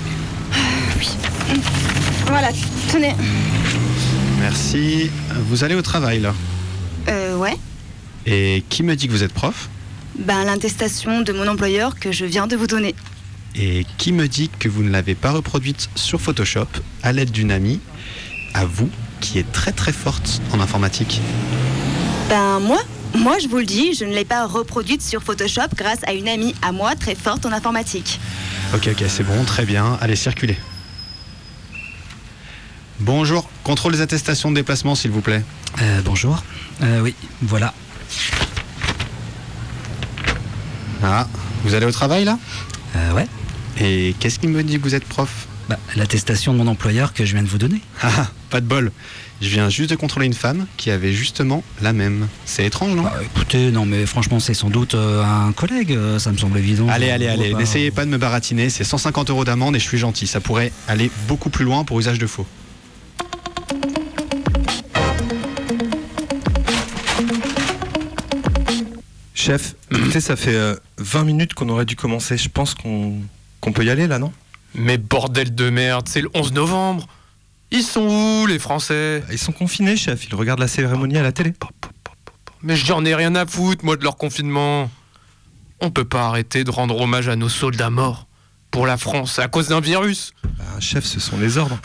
Voilà, 2.27 2.49
tenez. 2.91 3.13
Merci. 4.39 5.11
Vous 5.49 5.63
allez 5.63 5.75
au 5.75 5.81
travail, 5.81 6.19
là. 6.19 6.33
Euh, 7.09 7.35
ouais. 7.35 7.57
Et 8.25 8.63
qui 8.69 8.83
me 8.83 8.95
dit 8.95 9.07
que 9.07 9.11
vous 9.11 9.23
êtes 9.23 9.33
prof? 9.33 9.69
Ben, 10.17 10.43
l'attestation 10.45 11.21
de 11.21 11.33
mon 11.33 11.47
employeur 11.47 11.99
que 11.99 12.11
je 12.11 12.25
viens 12.25 12.47
de 12.47 12.55
vous 12.55 12.67
donner. 12.67 12.95
Et 13.55 13.85
qui 13.97 14.11
me 14.11 14.27
dit 14.27 14.49
que 14.59 14.69
vous 14.69 14.83
ne 14.83 14.89
l'avez 14.89 15.15
pas 15.15 15.31
reproduite 15.31 15.89
sur 15.95 16.21
Photoshop 16.21 16.67
à 17.03 17.11
l'aide 17.11 17.31
d'une 17.31 17.51
amie, 17.51 17.79
à 18.53 18.65
vous, 18.65 18.89
qui 19.19 19.39
est 19.39 19.51
très 19.51 19.71
très 19.71 19.91
forte 19.91 20.41
en 20.53 20.59
informatique 20.59 21.21
Ben, 22.29 22.59
moi, 22.59 22.79
moi, 23.15 23.39
je 23.39 23.47
vous 23.47 23.57
le 23.57 23.65
dis, 23.65 23.93
je 23.93 24.05
ne 24.05 24.13
l'ai 24.13 24.25
pas 24.25 24.45
reproduite 24.45 25.01
sur 25.01 25.23
Photoshop 25.23 25.69
grâce 25.75 25.99
à 26.05 26.13
une 26.13 26.27
amie 26.27 26.53
à 26.61 26.71
moi 26.71 26.95
très 26.95 27.15
forte 27.15 27.45
en 27.45 27.51
informatique. 27.51 28.19
Ok, 28.73 28.89
ok, 28.91 29.03
c'est 29.07 29.23
bon, 29.23 29.43
très 29.43 29.65
bien. 29.65 29.97
Allez, 30.01 30.15
circulez. 30.15 30.57
Bonjour, 32.99 33.49
contrôle 33.63 33.93
des 33.93 34.01
attestations 34.01 34.49
de 34.49 34.55
déplacement, 34.55 34.95
s'il 34.95 35.11
vous 35.11 35.21
plaît. 35.21 35.43
Euh, 35.81 36.01
bonjour. 36.03 36.43
Euh, 36.81 37.01
oui, 37.01 37.15
voilà. 37.41 37.73
Ah, 41.03 41.27
vous 41.63 41.75
allez 41.75 41.85
au 41.85 41.91
travail, 41.91 42.25
là? 42.25 42.39
Euh, 42.97 43.13
ouais. 43.13 43.27
Et 43.79 44.15
qu'est-ce 44.19 44.39
qui 44.39 44.47
me 44.47 44.63
dit 44.63 44.77
que 44.77 44.83
vous 44.83 44.95
êtes 44.95 45.05
prof? 45.05 45.47
Bah, 45.69 45.77
l'attestation 45.95 46.53
de 46.53 46.57
mon 46.57 46.67
employeur 46.67 47.13
que 47.13 47.25
je 47.25 47.33
viens 47.33 47.43
de 47.43 47.47
vous 47.49 47.57
donner. 47.57 47.81
Ah, 48.01 48.27
pas 48.49 48.61
de 48.61 48.65
bol. 48.65 48.91
Je 49.41 49.49
viens 49.49 49.69
juste 49.69 49.89
de 49.89 49.95
contrôler 49.95 50.25
une 50.25 50.33
femme 50.33 50.65
qui 50.77 50.89
avait 50.89 51.11
justement 51.11 51.63
la 51.81 51.93
même. 51.93 52.27
C'est 52.45 52.65
étrange, 52.65 52.95
non? 52.95 53.03
Bah, 53.03 53.19
écoutez, 53.23 53.69
non, 53.71 53.85
mais 53.85 54.05
franchement, 54.05 54.39
c'est 54.39 54.53
sans 54.53 54.69
doute 54.69 54.95
euh, 54.95 55.23
un 55.23 55.51
collègue, 55.51 55.91
euh, 55.91 56.17
ça 56.17 56.31
me 56.31 56.37
semble 56.37 56.57
évident. 56.57 56.87
Allez, 56.89 57.09
allez, 57.09 57.27
allez, 57.27 57.53
n'essayez 57.53 57.91
pas 57.91 58.05
de 58.05 58.09
me 58.09 58.17
baratiner, 58.17 58.69
c'est 58.69 58.83
150 58.83 59.29
euros 59.29 59.43
d'amende 59.43 59.75
et 59.75 59.79
je 59.79 59.83
suis 59.85 59.97
gentil. 59.97 60.25
Ça 60.25 60.39
pourrait 60.39 60.71
aller 60.87 61.11
beaucoup 61.27 61.49
plus 61.49 61.65
loin 61.65 61.83
pour 61.83 61.99
usage 61.99 62.19
de 62.19 62.27
faux. 62.27 62.47
Chef, 69.47 69.75
tu 69.93 70.11
sais, 70.11 70.19
ça 70.19 70.35
fait 70.35 70.55
euh, 70.55 70.75
20 70.97 71.23
minutes 71.23 71.53
qu'on 71.53 71.69
aurait 71.69 71.85
dû 71.85 71.95
commencer. 71.95 72.37
Je 72.37 72.49
pense 72.49 72.75
qu'on 72.75 73.21
peut 73.73 73.85
y 73.85 73.89
aller 73.89 74.05
là, 74.05 74.19
non? 74.19 74.33
Mais 74.75 74.97
bordel 74.97 75.55
de 75.55 75.69
merde, 75.69 76.09
c'est 76.09 76.19
le 76.19 76.29
11 76.33 76.51
novembre. 76.51 77.07
Ils 77.71 77.83
sont 77.83 78.01
où 78.41 78.45
les 78.45 78.59
Français? 78.59 79.23
Ils 79.31 79.37
sont 79.37 79.53
confinés, 79.53 79.95
chef. 79.95 80.27
Ils 80.27 80.35
regardent 80.35 80.59
la 80.59 80.67
cérémonie 80.67 81.17
à 81.17 81.23
la 81.23 81.31
télé. 81.31 81.53
Mais 82.61 82.75
j'en 82.75 83.05
ai 83.05 83.15
rien 83.15 83.35
à 83.35 83.45
foutre, 83.45 83.85
moi, 83.85 83.95
de 83.95 84.03
leur 84.03 84.17
confinement. 84.17 84.91
On 85.79 85.91
peut 85.91 86.03
pas 86.03 86.27
arrêter 86.27 86.65
de 86.65 86.71
rendre 86.71 86.99
hommage 86.99 87.29
à 87.29 87.37
nos 87.37 87.47
soldats 87.47 87.89
morts 87.89 88.27
pour 88.69 88.85
la 88.85 88.97
France 88.97 89.39
à 89.39 89.47
cause 89.47 89.69
d'un 89.69 89.79
virus. 89.79 90.33
Bah, 90.43 90.65
chef, 90.81 91.05
ce 91.05 91.21
sont 91.21 91.37
les 91.37 91.57
ordres. 91.57 91.79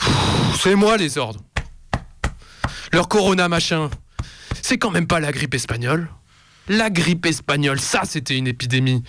C'est 0.59 0.75
moi 0.75 0.96
les 0.96 1.16
ordres. 1.16 1.38
Leur 2.92 3.07
corona 3.07 3.48
machin. 3.48 3.88
C'est 4.62 4.79
quand 4.79 4.90
même 4.90 5.07
pas 5.07 5.20
la 5.20 5.31
grippe 5.31 5.55
espagnole. 5.55 6.09
La 6.68 6.90
grippe 6.90 7.27
espagnole, 7.27 7.81
ça 7.81 8.03
c'était 8.05 8.37
une 8.37 8.46
épidémie. 8.46 9.03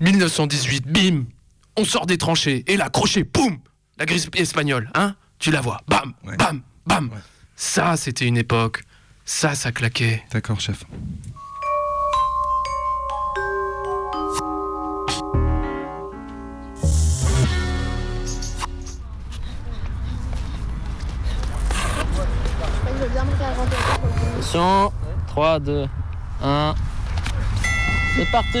1918, 0.00 0.86
bim, 0.86 1.24
on 1.76 1.84
sort 1.84 2.06
des 2.06 2.18
tranchées 2.18 2.64
et 2.66 2.76
là, 2.76 2.90
crochet, 2.90 3.24
boum, 3.24 3.58
la 3.98 4.06
grippe 4.06 4.34
espagnole, 4.36 4.90
hein 4.94 5.14
Tu 5.38 5.50
la 5.50 5.60
vois, 5.60 5.80
bam, 5.86 6.14
bam, 6.38 6.62
bam. 6.86 7.10
Ça 7.56 7.96
c'était 7.96 8.26
une 8.26 8.36
époque. 8.36 8.82
Ça, 9.24 9.54
ça 9.54 9.70
claquait. 9.70 10.24
D'accord, 10.32 10.58
chef. 10.58 10.84
Attention, 24.52 24.92
3, 25.28 25.60
2, 25.60 25.86
1. 26.42 26.74
C'est 28.16 28.30
parti 28.30 28.58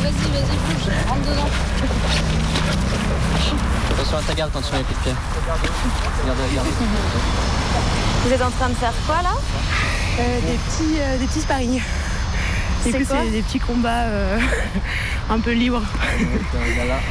vas-y, 0.00 0.30
vas-y, 0.32 0.56
bouge, 0.56 0.92
rentre 1.08 1.30
dedans. 1.30 1.48
Attention 3.90 4.18
à 4.18 4.22
ta 4.22 4.34
garde 4.34 4.50
quand 4.52 4.60
tu 4.60 4.72
mets 4.72 4.78
les 4.78 4.84
coups 4.84 4.98
de 4.98 5.02
pied. 5.02 5.12
Regarde, 6.22 6.38
regarde. 6.50 6.68
Vous 8.24 8.32
êtes 8.32 8.42
en 8.42 8.50
train 8.50 8.68
de 8.68 8.74
faire 8.74 8.92
quoi 9.06 9.22
là? 9.22 9.34
Euh, 10.20 10.40
des 10.40 10.58
petits, 10.58 11.00
euh, 11.00 11.18
des 11.18 11.26
petits 11.26 11.40
sparring. 11.40 11.80
C'est 12.82 12.92
coup, 12.92 13.04
quoi 13.04 13.16
c'est 13.24 13.30
des 13.30 13.42
petits 13.42 13.58
combats 13.58 14.04
euh, 14.04 14.38
un 15.30 15.40
peu 15.40 15.52
libres. 15.52 15.82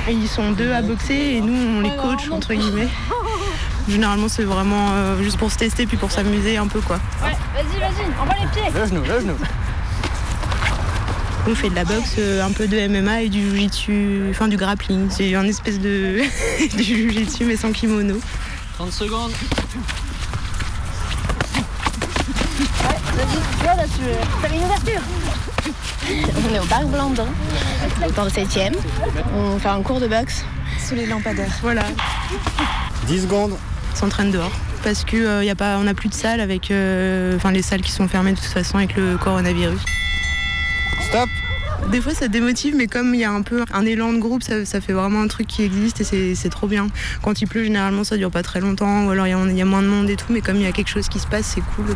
Et 0.07 0.13
Ils 0.13 0.27
sont 0.27 0.51
deux 0.51 0.71
à 0.71 0.81
boxer 0.81 1.35
et 1.35 1.41
nous 1.41 1.77
on 1.77 1.81
les 1.81 1.95
coach 1.95 2.29
entre 2.31 2.53
guillemets. 2.53 2.87
Généralement 3.87 4.27
c'est 4.27 4.43
vraiment 4.43 4.89
euh, 4.91 5.21
juste 5.23 5.37
pour 5.37 5.51
se 5.51 5.57
tester 5.57 5.85
puis 5.85 5.97
pour 5.97 6.11
s'amuser 6.11 6.57
un 6.57 6.67
peu 6.67 6.81
quoi. 6.81 6.99
Ouais, 7.23 7.31
vas-y, 7.53 7.79
vas-y, 7.79 8.21
envoie 8.21 8.35
les 8.41 8.47
pieds. 8.47 8.71
Le 8.73 8.85
genou, 8.85 9.01
le 9.01 9.19
genou. 9.21 9.35
On 11.49 11.55
fait 11.55 11.69
de 11.69 11.75
la 11.75 11.85
boxe, 11.85 12.15
euh, 12.19 12.43
un 12.43 12.51
peu 12.51 12.67
de 12.67 12.87
MMA 12.89 13.21
et 13.21 13.29
du 13.29 13.41
jujitsu, 13.41 14.27
enfin 14.29 14.49
du 14.49 14.57
grappling. 14.57 15.09
C'est 15.09 15.33
un 15.35 15.45
espèce 15.45 15.79
de 15.79 16.21
du 16.75 16.83
jujitsu 16.83 17.45
mais 17.45 17.55
sans 17.55 17.71
kimono. 17.71 18.19
30 18.75 18.91
secondes. 18.91 19.31
Vas-y, 23.15 23.65
là, 23.65 23.75
là, 23.75 23.83
tu 23.85 24.41
t'avais 24.41 24.57
une 24.57 24.63
ouverture. 24.63 25.01
On 26.49 26.53
est 26.53 26.59
au 26.59 26.65
parc 26.65 26.85
Blandin, 26.85 27.25
dans 28.15 28.23
le 28.23 28.29
7ème. 28.29 28.75
On 29.35 29.57
fait 29.57 29.69
un 29.69 29.81
cours 29.81 29.99
de 29.99 30.07
boxe 30.07 30.43
sous 30.85 30.95
les 30.95 31.05
lampadaires. 31.05 31.51
Voilà. 31.61 31.83
10 33.07 33.23
secondes. 33.23 33.57
On 33.97 34.01
s'entraîne 34.01 34.29
dehors 34.29 34.51
parce 34.83 35.03
que 35.03 35.17
euh, 35.17 35.43
y 35.43 35.49
a 35.49 35.55
pas, 35.55 35.79
on 35.79 35.83
n'a 35.85 35.95
plus 35.95 36.07
de 36.07 36.13
salles 36.13 36.39
avec, 36.39 36.69
euh, 36.69 37.35
enfin 37.35 37.51
les 37.51 37.63
salles 37.63 37.81
qui 37.81 37.91
sont 37.91 38.07
fermées 38.07 38.31
de 38.33 38.37
toute 38.37 38.45
façon 38.45 38.77
avec 38.77 38.95
le 38.95 39.17
coronavirus. 39.17 39.79
Stop. 41.09 41.27
Des 41.89 41.99
fois 41.99 42.13
ça 42.13 42.27
démotive, 42.27 42.75
mais 42.77 42.85
comme 42.85 43.15
il 43.15 43.21
y 43.21 43.23
a 43.23 43.31
un 43.31 43.41
peu 43.41 43.65
un 43.73 43.85
élan 43.87 44.13
de 44.13 44.19
groupe, 44.19 44.43
ça, 44.43 44.65
ça 44.65 44.81
fait 44.81 44.93
vraiment 44.93 45.21
un 45.21 45.27
truc 45.27 45.47
qui 45.47 45.63
existe 45.63 45.99
et 46.13 46.35
c'est- 46.35 46.49
trop 46.49 46.67
bien. 46.67 46.87
Quand 47.23 47.41
il 47.41 47.47
pleut, 47.47 47.63
généralement 47.63 48.03
ça 48.03 48.17
dure 48.17 48.29
pas 48.29 48.43
très 48.43 48.59
longtemps, 48.59 49.07
ou 49.07 49.09
alors 49.09 49.25
il 49.25 49.31
y, 49.31 49.33
a- 49.33 49.45
il 49.49 49.57
y 49.57 49.61
a 49.63 49.65
moins 49.65 49.81
de 49.81 49.87
monde 49.87 50.09
et 50.11 50.15
tout, 50.15 50.27
mais 50.29 50.41
comme 50.41 50.57
il 50.57 50.63
y 50.63 50.67
a 50.67 50.71
quelque 50.71 50.89
chose 50.89 51.07
qui 51.09 51.17
se 51.19 51.25
passe, 51.27 51.45
c'est 51.55 51.61
cool. 51.75 51.87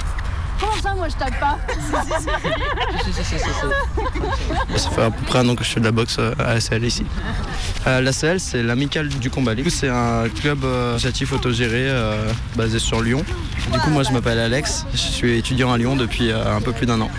Ça, 0.81 0.93
moi 0.95 1.07
je 1.09 1.15
tape 1.15 1.39
pas. 1.39 1.57
Ça 4.77 4.89
fait 4.89 5.01
à 5.01 5.11
peu 5.11 5.25
près 5.25 5.39
un 5.39 5.49
an 5.49 5.55
que 5.55 5.63
je 5.63 5.69
fais 5.69 5.79
de 5.79 5.85
la 5.85 5.91
boxe 5.91 6.17
à 6.19 6.53
l'ACL 6.53 6.83
ici. 6.83 7.05
Euh, 7.87 8.01
L'ACL, 8.01 8.39
c'est 8.39 8.63
l'amicale 8.63 9.09
du 9.09 9.29
combat 9.29 9.53
libre. 9.53 9.69
C'est 9.71 9.89
un 9.89 10.27
club 10.29 10.63
euh, 10.63 10.95
associatif 10.95 11.33
autogéré 11.33 11.87
euh, 11.89 12.31
basé 12.55 12.79
sur 12.79 13.01
Lyon. 13.01 13.23
Du 13.71 13.79
coup, 13.79 13.89
moi, 13.89 14.03
je 14.03 14.11
m'appelle 14.11 14.39
Alex. 14.39 14.85
Je 14.93 14.97
suis 14.97 15.37
étudiant 15.37 15.71
à 15.71 15.77
Lyon 15.77 15.95
depuis 15.95 16.31
euh, 16.31 16.55
un 16.55 16.61
peu 16.61 16.71
plus 16.71 16.85
d'un 16.85 16.99
an. 17.01 17.09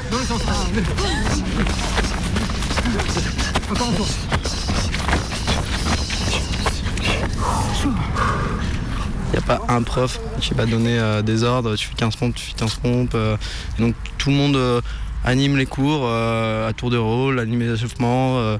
Il 9.32 9.38
n'y 9.38 9.44
a 9.44 9.46
pas 9.46 9.62
un 9.68 9.82
prof 9.82 10.20
qui 10.40 10.52
va 10.52 10.66
donner 10.66 10.98
euh, 10.98 11.22
des 11.22 11.42
ordres, 11.42 11.74
tu 11.74 11.88
fais 11.88 11.94
15 11.94 12.16
pompes, 12.16 12.34
tu 12.34 12.44
fais 12.44 12.52
15 12.52 12.74
pompes. 12.74 13.14
euh, 13.14 13.38
donc 13.78 13.94
tout 14.18 14.28
le 14.28 14.36
monde 14.36 14.56
euh, 14.56 14.82
anime 15.24 15.56
les 15.56 15.64
cours 15.64 16.06
à 16.06 16.70
tour 16.76 16.90
de 16.90 16.98
rôle, 16.98 17.38
anime 17.38 17.60
les 17.60 17.72
échauffements. 17.72 18.58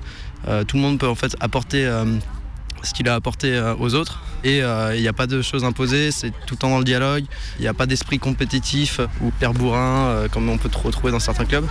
tout 0.66 0.76
le 0.76 0.82
monde 0.82 0.98
peut 0.98 1.08
en 1.08 1.14
fait 1.14 1.36
apporter 1.40 1.90
ce 2.82 2.94
qu'il 2.94 3.08
a 3.08 3.14
apporté 3.14 3.60
aux 3.80 3.94
autres. 3.94 4.22
Et 4.44 4.58
il 4.58 5.00
n'y 5.00 5.08
a 5.08 5.12
pas 5.12 5.26
de 5.26 5.42
choses 5.42 5.64
imposées, 5.64 6.12
c'est 6.12 6.30
tout 6.30 6.54
le 6.54 6.56
temps 6.56 6.70
dans 6.70 6.78
le 6.78 6.84
dialogue. 6.84 7.24
Il 7.58 7.62
n'y 7.62 7.68
a 7.68 7.74
pas 7.74 7.86
d'esprit 7.86 8.20
compétitif 8.20 9.00
ou 9.20 9.32
père 9.32 9.54
bourrin 9.54 10.28
comme 10.30 10.48
on 10.48 10.56
peut 10.56 10.68
trop 10.68 10.86
retrouver 10.86 11.10
dans 11.10 11.18
certains 11.18 11.46
clubs. 11.46 11.66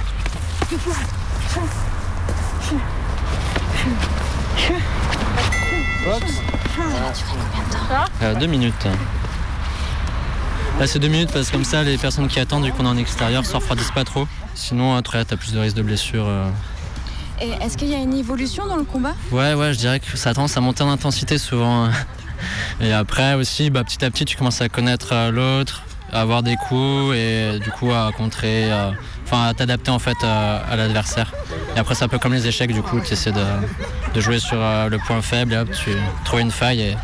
Euh, 8.21 8.35
deux 8.35 8.47
minutes. 8.47 8.87
Là, 10.79 10.87
c'est 10.87 10.99
deux 10.99 11.07
minutes 11.09 11.31
parce 11.31 11.47
que 11.47 11.53
comme 11.53 11.65
ça, 11.65 11.83
les 11.83 11.97
personnes 11.97 12.27
qui 12.27 12.39
attendent, 12.39 12.65
vu 12.65 12.71
qu'on 12.71 12.85
est 12.85 12.89
en 12.89 12.97
extérieur, 12.97 13.45
se 13.45 13.55
refroidissent 13.55 13.91
pas 13.91 14.03
trop. 14.03 14.27
Sinon, 14.55 14.95
après, 14.95 15.23
t'as 15.25 15.35
plus 15.35 15.53
de 15.53 15.59
risques 15.59 15.75
de 15.75 15.81
blessure. 15.83 16.25
euh. 16.27 16.49
Et 17.41 17.49
est-ce 17.63 17.77
qu'il 17.77 17.87
y 17.89 17.95
a 17.95 17.97
une 17.97 18.13
évolution 18.13 18.67
dans 18.67 18.75
le 18.77 18.83
combat? 18.83 19.13
Ouais, 19.31 19.53
ouais, 19.53 19.73
je 19.73 19.79
dirais 19.79 19.99
que 19.99 20.15
ça 20.15 20.29
a 20.29 20.33
tendance 20.33 20.55
à 20.57 20.61
monter 20.61 20.83
en 20.83 20.91
intensité 20.91 21.37
souvent. 21.37 21.89
Et 22.81 22.93
après 22.93 23.33
aussi, 23.35 23.69
bah, 23.69 23.83
petit 23.83 24.03
à 24.05 24.09
petit, 24.11 24.25
tu 24.25 24.37
commences 24.37 24.61
à 24.61 24.69
connaître 24.69 25.09
euh, 25.13 25.31
l'autre, 25.31 25.83
à 26.11 26.21
avoir 26.21 26.43
des 26.43 26.55
coups 26.55 27.15
et 27.15 27.59
du 27.59 27.69
coup 27.71 27.91
à 27.91 28.11
contrer, 28.15 28.71
euh, 28.71 28.91
enfin 29.31 29.47
à 29.47 29.53
t'adapter 29.53 29.91
en 29.91 29.99
fait 29.99 30.17
à 30.23 30.75
l'adversaire. 30.75 31.31
Et 31.75 31.79
après, 31.79 31.95
c'est 31.95 32.03
un 32.03 32.09
peu 32.09 32.19
comme 32.19 32.33
les 32.33 32.47
échecs, 32.47 32.73
du 32.73 32.81
coup, 32.81 32.99
tu 32.99 33.13
essaies 33.13 33.31
de, 33.31 33.45
de 34.13 34.21
jouer 34.21 34.39
sur 34.39 34.57
euh, 34.59 34.89
le 34.89 34.97
point 34.97 35.21
faible 35.21 35.53
et 35.53 35.57
hop, 35.57 35.69
tu 35.71 35.91
trouves 36.25 36.41
une 36.41 36.51
faille 36.51 36.81
et, 36.81 36.97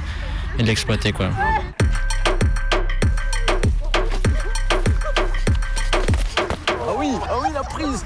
et 0.59 0.63
de 0.63 0.67
l'exploiter 0.67 1.13
quoi. 1.13 1.29
Ah 6.69 6.93
oui, 6.97 7.11
ah 7.29 7.33
oui, 7.41 7.49
la 7.53 7.63
prise 7.63 8.03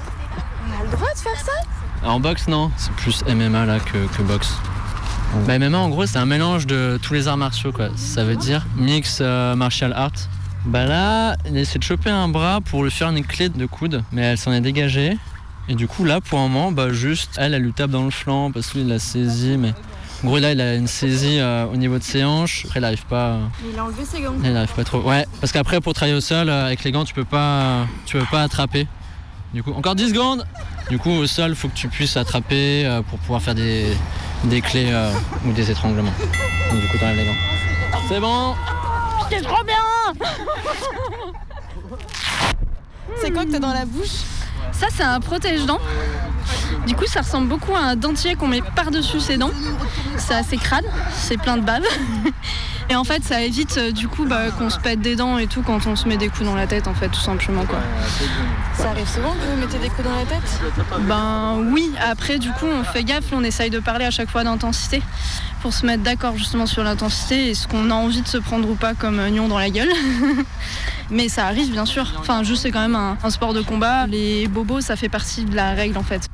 On 0.66 0.80
a 0.80 0.84
le 0.84 0.90
droit 0.90 1.12
de 1.12 1.18
faire 1.18 1.38
ça? 1.44 1.52
En 2.08 2.20
boxe, 2.20 2.48
non, 2.48 2.70
c'est 2.76 2.92
plus 2.92 3.24
MMA 3.26 3.64
là 3.66 3.78
que, 3.78 4.06
que 4.16 4.22
boxe. 4.22 4.54
Bah, 5.46 5.58
MMA, 5.58 5.78
en 5.78 5.88
gros, 5.88 6.04
c'est 6.06 6.18
un 6.18 6.26
mélange 6.26 6.66
de 6.66 6.98
tous 7.02 7.14
les 7.14 7.26
arts 7.26 7.36
martiaux, 7.36 7.72
quoi. 7.72 7.88
Ça 7.96 8.22
veut 8.24 8.36
dire 8.36 8.66
mix 8.76 9.18
euh, 9.20 9.54
martial 9.54 9.92
art. 9.94 10.10
Bah 10.64 10.84
là, 10.84 11.36
il 11.48 11.56
essaie 11.56 11.78
de 11.78 11.84
choper 11.84 12.10
un 12.10 12.28
bras 12.28 12.60
pour 12.60 12.84
lui 12.84 12.90
faire 12.90 13.08
une 13.08 13.24
clé 13.24 13.48
de 13.48 13.66
coude, 13.66 14.02
mais 14.12 14.22
elle 14.22 14.38
s'en 14.38 14.52
est 14.52 14.60
dégagée. 14.60 15.16
Et 15.68 15.74
du 15.74 15.86
coup, 15.88 16.04
là, 16.04 16.20
pour 16.20 16.38
un 16.38 16.48
moment, 16.48 16.72
bah 16.72 16.92
juste, 16.92 17.36
elle, 17.38 17.54
elle 17.54 17.62
lui 17.62 17.72
tape 17.72 17.90
dans 17.90 18.04
le 18.04 18.10
flanc 18.10 18.50
parce 18.52 18.68
qu'il 18.70 18.88
l'a 18.88 18.98
saisi, 18.98 19.56
mais. 19.58 19.72
En 20.22 20.28
gros, 20.28 20.38
là, 20.38 20.52
il 20.52 20.60
a 20.60 20.74
une 20.76 20.86
saisie 20.86 21.40
euh, 21.40 21.66
au 21.66 21.76
niveau 21.76 21.98
de 21.98 22.02
ses 22.04 22.22
hanches. 22.22 22.64
Après, 22.66 22.78
il 22.78 22.82
n'arrive 22.82 23.06
pas. 23.06 23.38
Il 23.72 23.76
a 23.76 23.84
enlevé 23.84 24.04
ses 24.04 24.20
gants. 24.20 24.34
Il 24.44 24.52
n'arrive 24.52 24.72
pas 24.72 24.84
trop. 24.84 25.00
Ouais, 25.00 25.26
parce 25.40 25.50
qu'après, 25.50 25.80
pour 25.80 25.94
travailler 25.94 26.16
au 26.16 26.20
sol, 26.20 26.48
euh, 26.48 26.66
avec 26.66 26.84
les 26.84 26.92
gants, 26.92 27.04
tu 27.04 27.12
peux 27.12 27.24
pas, 27.24 27.86
tu 28.06 28.16
peux 28.16 28.24
pas 28.30 28.42
attraper. 28.42 28.86
Du 29.52 29.64
coup, 29.64 29.72
encore 29.72 29.96
10 29.96 30.10
secondes. 30.10 30.46
Du 30.88 30.98
coup, 30.98 31.10
au 31.10 31.26
sol, 31.26 31.56
faut 31.56 31.68
que 31.68 31.74
tu 31.74 31.88
puisses 31.88 32.16
attraper 32.16 32.86
euh, 32.86 33.02
pour 33.02 33.18
pouvoir 33.18 33.42
faire 33.42 33.54
des, 33.56 33.86
des 34.44 34.60
clés 34.60 34.90
euh, 34.90 35.12
ou 35.44 35.52
des 35.52 35.70
étranglements. 35.72 36.14
Donc, 36.70 36.80
du 36.80 36.86
coup, 36.86 36.98
t'enlèves 36.98 37.16
les 37.16 37.26
gants. 37.26 37.98
C'est 38.08 38.20
bon. 38.20 38.54
C'était 39.32 39.46
trop 39.46 39.64
bien 39.64 39.74
C'est 43.18 43.30
quoi 43.30 43.46
que 43.46 43.50
t'as 43.50 43.60
dans 43.60 43.72
la 43.72 43.86
bouche 43.86 44.24
Ça, 44.72 44.88
c'est 44.94 45.04
un 45.04 45.20
protège-dents. 45.20 45.80
Du 46.86 46.94
coup, 46.94 47.06
ça 47.06 47.22
ressemble 47.22 47.48
beaucoup 47.48 47.74
à 47.74 47.80
un 47.80 47.96
dentier 47.96 48.34
qu'on 48.34 48.48
met 48.48 48.60
par-dessus 48.76 49.20
ses 49.20 49.38
dents. 49.38 49.50
C'est 50.18 50.34
assez 50.34 50.58
crade, 50.58 50.84
c'est 51.14 51.38
plein 51.38 51.56
de 51.56 51.62
bave. 51.62 51.84
Et 52.92 52.94
en 52.94 53.04
fait, 53.04 53.24
ça 53.24 53.40
évite 53.40 53.78
euh, 53.78 53.90
du 53.90 54.06
coup 54.06 54.26
bah, 54.26 54.50
qu'on 54.50 54.68
se 54.68 54.78
pète 54.78 55.00
des 55.00 55.16
dents 55.16 55.38
et 55.38 55.46
tout 55.46 55.62
quand 55.62 55.86
on 55.86 55.96
se 55.96 56.06
met 56.06 56.18
des 56.18 56.28
coups 56.28 56.44
dans 56.44 56.54
la 56.54 56.66
tête, 56.66 56.86
en 56.88 56.92
fait, 56.92 57.08
tout 57.08 57.22
simplement 57.22 57.64
quoi. 57.64 57.78
Ça 58.74 58.90
arrive 58.90 59.08
souvent 59.08 59.32
que 59.32 59.50
vous 59.50 59.56
mettez 59.58 59.78
des 59.78 59.88
coups 59.88 60.04
dans 60.04 60.14
la 60.14 60.26
tête? 60.26 60.60
Ben 61.08 61.56
oui, 61.72 61.90
après 62.06 62.38
du 62.38 62.50
coup 62.50 62.66
on 62.66 62.84
fait 62.84 63.02
gaffe, 63.02 63.24
on 63.32 63.44
essaye 63.44 63.70
de 63.70 63.78
parler 63.78 64.04
à 64.04 64.10
chaque 64.10 64.28
fois 64.28 64.44
d'intensité 64.44 65.00
pour 65.62 65.72
se 65.72 65.86
mettre 65.86 66.02
d'accord 66.02 66.36
justement 66.36 66.66
sur 66.66 66.84
l'intensité 66.84 67.48
et 67.48 67.54
ce 67.54 67.66
qu'on 67.66 67.90
a 67.90 67.94
envie 67.94 68.20
de 68.20 68.28
se 68.28 68.36
prendre 68.36 68.68
ou 68.68 68.74
pas 68.74 68.92
comme 68.92 69.26
nion 69.30 69.48
dans 69.48 69.58
la 69.58 69.70
gueule. 69.70 69.88
Mais 71.10 71.30
ça 71.30 71.46
arrive 71.46 71.70
bien 71.70 71.86
sûr. 71.86 72.12
Enfin 72.18 72.42
juste 72.42 72.60
c'est 72.60 72.72
quand 72.72 72.82
même 72.82 72.96
un, 72.96 73.16
un 73.24 73.30
sport 73.30 73.54
de 73.54 73.62
combat. 73.62 74.06
Les 74.06 74.48
bobos 74.48 74.82
ça 74.82 74.96
fait 74.96 75.08
partie 75.08 75.44
de 75.46 75.56
la 75.56 75.70
règle 75.70 75.96
en 75.96 76.02
fait. 76.02 76.28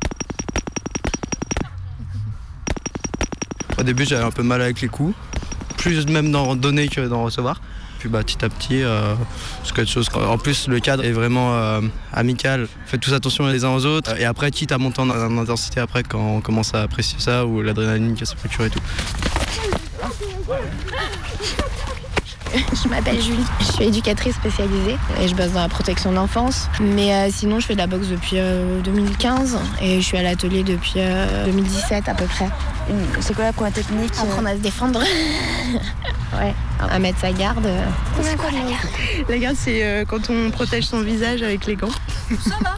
Au 3.79 3.85
début, 3.85 4.05
j'avais 4.05 4.25
un 4.25 4.33
peu 4.33 4.42
mal 4.42 4.61
avec 4.61 4.81
les 4.81 4.88
coups, 4.88 5.14
plus 5.79 6.07
même 6.07 6.31
d'en 6.31 6.55
donner 6.55 6.88
que 6.88 7.01
d'en 7.01 7.25
recevoir. 7.25 7.61
Puis 7.99 8.09
bah, 8.09 8.23
petit 8.23 8.45
à 8.45 8.49
petit, 8.49 8.83
euh, 8.83 9.14
c'est 9.64 9.75
quelque 9.75 9.91
chose. 9.91 10.09
En 10.14 10.38
plus, 10.38 10.69
le 10.69 10.79
cadre 10.79 11.05
est 11.05 11.12
vraiment 11.12 11.55
euh, 11.55 11.81
amical. 12.12 12.69
Faites 12.87 13.01
tous 13.01 13.12
attention 13.12 13.47
les 13.47 13.64
uns 13.64 13.75
aux 13.75 13.87
autres. 13.87 14.19
Et 14.21 14.25
après, 14.25 14.51
quitte 14.51 14.71
à 14.73 14.79
monter 14.79 15.01
en, 15.01 15.11
en 15.11 15.38
intensité 15.38 15.81
après 15.81 16.03
quand 16.05 16.21
on 16.21 16.41
commence 16.41 16.75
à 16.75 16.83
apprécier 16.83 17.19
ça 17.19 17.45
ou 17.45 17.62
l'adrénaline 17.62 18.14
qui 18.14 18.25
se 18.25 18.37
procure 18.37 18.67
et 18.67 18.71
tout. 18.71 18.81
Je 22.84 22.88
m'appelle 22.88 23.20
Julie, 23.20 23.44
je 23.61 23.64
suis 23.64 23.84
éducatrice 23.84 24.34
spécialisée 24.37 24.96
et 25.20 25.28
je 25.28 25.34
bosse 25.34 25.52
dans 25.52 25.61
la 25.61 25.68
protection 25.68 26.11
de 26.11 26.16
l'enfance. 26.16 26.68
Mais 26.80 27.12
euh, 27.12 27.28
sinon, 27.30 27.61
je 27.61 27.66
fais 27.66 27.74
de 27.74 27.78
la 27.78 27.87
boxe 27.87 28.08
depuis 28.08 28.37
euh, 28.38 28.80
2015 28.82 29.58
et 29.82 30.00
je 30.00 30.04
suis 30.04 30.16
à 30.16 30.22
l'atelier 30.22 30.62
depuis 30.62 30.94
euh, 30.96 31.44
2017 31.46 32.08
à 32.08 32.14
peu 32.14 32.24
près. 32.26 32.48
C'est 33.20 33.34
quoi 33.34 33.46
la 33.61 33.70
technique? 33.70 34.12
Apprendre 34.18 34.48
à 34.48 34.52
se 34.52 34.61
défendre. 34.61 35.00
ouais, 36.32 36.54
à 36.80 36.98
mettre 36.98 37.18
sa 37.20 37.32
garde. 37.32 37.66
euh. 37.66 37.84
La 39.28 39.38
garde, 39.38 39.56
c'est 39.58 39.84
euh, 39.84 40.04
quand 40.06 40.30
on 40.30 40.50
protège 40.50 40.84
son 40.84 41.00
visage 41.00 41.42
avec 41.42 41.66
les 41.66 41.76
gants. 41.76 41.88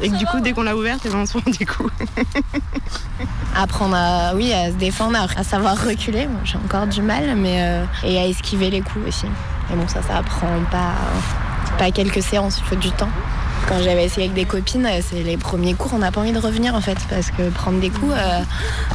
Et 0.00 0.10
que 0.10 0.16
du 0.16 0.26
coup, 0.26 0.40
dès 0.40 0.52
qu'on 0.52 0.62
l'a 0.62 0.76
ouverte, 0.76 1.02
eh 1.04 1.08
ben, 1.08 1.18
on 1.18 1.26
se 1.26 1.34
rend 1.34 1.50
du 1.50 1.66
coup. 1.66 1.88
Apprendre 3.54 3.96
à, 3.96 4.34
oui, 4.34 4.52
à 4.52 4.70
se 4.70 4.76
défendre, 4.76 5.18
à, 5.36 5.44
savoir 5.44 5.76
reculer. 5.84 6.28
J'ai 6.44 6.56
encore 6.56 6.86
du 6.86 7.02
mal, 7.02 7.34
mais 7.36 7.62
euh, 7.62 7.84
et 8.04 8.18
à 8.18 8.26
esquiver 8.26 8.70
les 8.70 8.80
coups 8.80 9.08
aussi. 9.08 9.26
Mais 9.70 9.76
bon, 9.76 9.88
ça, 9.88 10.02
ça 10.02 10.22
prend 10.22 10.48
pas, 10.70 10.94
pas 11.78 11.90
quelques 11.90 12.22
séances, 12.22 12.58
il 12.58 12.64
faut 12.64 12.76
du 12.76 12.90
temps. 12.90 13.10
Quand 13.70 13.80
j'avais 13.84 14.04
essayé 14.04 14.24
avec 14.26 14.34
des 14.34 14.46
copines, 14.46 14.84
euh, 14.84 15.00
c'est 15.00 15.22
les 15.22 15.36
premiers 15.36 15.74
cours, 15.74 15.92
on 15.94 15.98
n'a 15.98 16.10
pas 16.10 16.20
envie 16.22 16.32
de 16.32 16.40
revenir 16.40 16.74
en 16.74 16.80
fait, 16.80 16.98
parce 17.08 17.30
que 17.30 17.50
prendre 17.50 17.78
des 17.78 17.90
coups, 17.90 18.12
euh, 18.12 18.40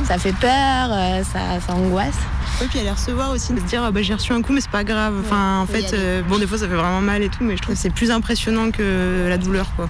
ça 0.06 0.18
fait 0.18 0.34
peur, 0.34 0.90
euh, 0.92 1.24
ça, 1.24 1.62
ça 1.66 1.74
angoisse. 1.74 2.18
Oui, 2.60 2.68
puis 2.70 2.80
les 2.82 2.92
recevoir 2.92 3.32
aussi, 3.32 3.54
de 3.54 3.62
se 3.62 3.64
dire 3.64 3.84
ah, 3.86 3.92
bah, 3.92 4.02
j'ai 4.02 4.14
reçu 4.14 4.34
un 4.34 4.42
coup, 4.42 4.52
mais 4.52 4.60
c'est 4.60 4.70
pas 4.70 4.84
grave. 4.84 5.14
Enfin, 5.26 5.62
en 5.62 5.66
fait, 5.66 5.78
aller. 5.78 5.88
euh, 5.94 6.22
bon, 6.28 6.40
des 6.40 6.46
fois 6.46 6.58
ça 6.58 6.68
fait 6.68 6.76
vraiment 6.76 7.00
mal 7.00 7.22
et 7.22 7.30
tout, 7.30 7.46
mais 7.46 7.56
je 7.56 7.62
trouve 7.62 7.76
que 7.76 7.80
c'est 7.80 7.90
plus 7.90 8.12
impressionnant 8.12 8.70
que 8.72 9.28
la 9.30 9.38
douleur, 9.38 9.72
quoi. 9.78 9.90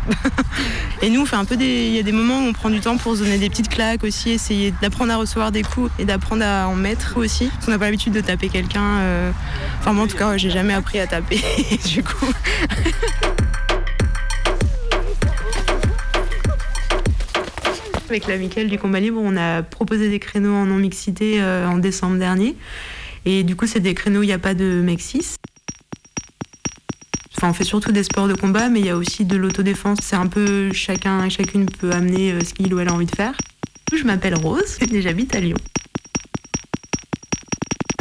et 1.01 1.09
nous, 1.09 1.21
on 1.21 1.25
fait 1.25 1.35
un 1.35 1.45
peu 1.45 1.57
des. 1.57 1.87
Il 1.87 1.95
y 1.95 1.99
a 1.99 2.03
des 2.03 2.11
moments 2.11 2.37
où 2.37 2.43
on 2.43 2.53
prend 2.53 2.69
du 2.69 2.79
temps 2.79 2.97
pour 2.97 3.15
se 3.15 3.23
donner 3.23 3.39
des 3.39 3.49
petites 3.49 3.69
claques 3.69 4.03
aussi, 4.03 4.29
essayer 4.29 4.71
d'apprendre 4.83 5.11
à 5.13 5.15
recevoir 5.15 5.51
des 5.51 5.63
coups 5.63 5.89
et 5.97 6.05
d'apprendre 6.05 6.45
à 6.45 6.67
en 6.67 6.75
mettre 6.75 7.17
aussi. 7.17 7.47
Parce 7.47 7.65
qu'on 7.65 7.71
n'a 7.71 7.79
pas 7.79 7.85
l'habitude 7.85 8.13
de 8.13 8.21
taper 8.21 8.49
quelqu'un. 8.49 9.01
Enfin, 9.79 9.93
moi, 9.93 10.05
en 10.05 10.07
tout 10.07 10.17
cas, 10.17 10.29
ouais, 10.29 10.37
j'ai 10.37 10.51
jamais 10.51 10.75
appris 10.75 10.99
à 10.99 11.07
taper, 11.07 11.41
du 11.85 12.03
coup. 12.03 12.31
Avec 18.09 18.27
l'amicale 18.27 18.67
du 18.67 18.77
combat 18.77 18.99
libre, 18.99 19.19
on 19.21 19.35
a 19.35 19.63
proposé 19.63 20.09
des 20.09 20.19
créneaux 20.19 20.53
en 20.53 20.67
non-mixité 20.67 21.41
euh, 21.41 21.67
en 21.67 21.77
décembre 21.77 22.17
dernier. 22.17 22.55
Et 23.25 23.43
du 23.43 23.55
coup, 23.55 23.65
c'est 23.65 23.79
des 23.79 23.95
créneaux 23.95 24.19
où 24.19 24.23
il 24.23 24.27
n'y 24.27 24.33
a 24.33 24.39
pas 24.39 24.53
de 24.53 24.85
6. 24.97 25.37
Enfin, 27.35 27.49
on 27.49 27.53
fait 27.53 27.63
surtout 27.63 27.91
des 27.91 28.03
sports 28.03 28.27
de 28.27 28.35
combat, 28.35 28.69
mais 28.69 28.79
il 28.79 28.85
y 28.85 28.89
a 28.89 28.95
aussi 28.95 29.25
de 29.25 29.35
l'autodéfense. 29.35 29.97
C'est 30.03 30.15
un 30.15 30.27
peu 30.27 30.71
chacun 30.71 31.25
et 31.25 31.31
chacune 31.31 31.65
peut 31.65 31.91
amener 31.91 32.31
euh, 32.31 32.39
ce 32.41 32.53
qu'il 32.53 32.71
ou 32.75 32.79
elle 32.79 32.89
a 32.89 32.93
envie 32.93 33.07
de 33.07 33.15
faire. 33.15 33.35
Je 33.91 34.03
m'appelle 34.03 34.35
Rose 34.35 34.77
et 34.81 35.01
j'habite 35.01 35.35
à 35.35 35.39
Lyon. 35.39 35.57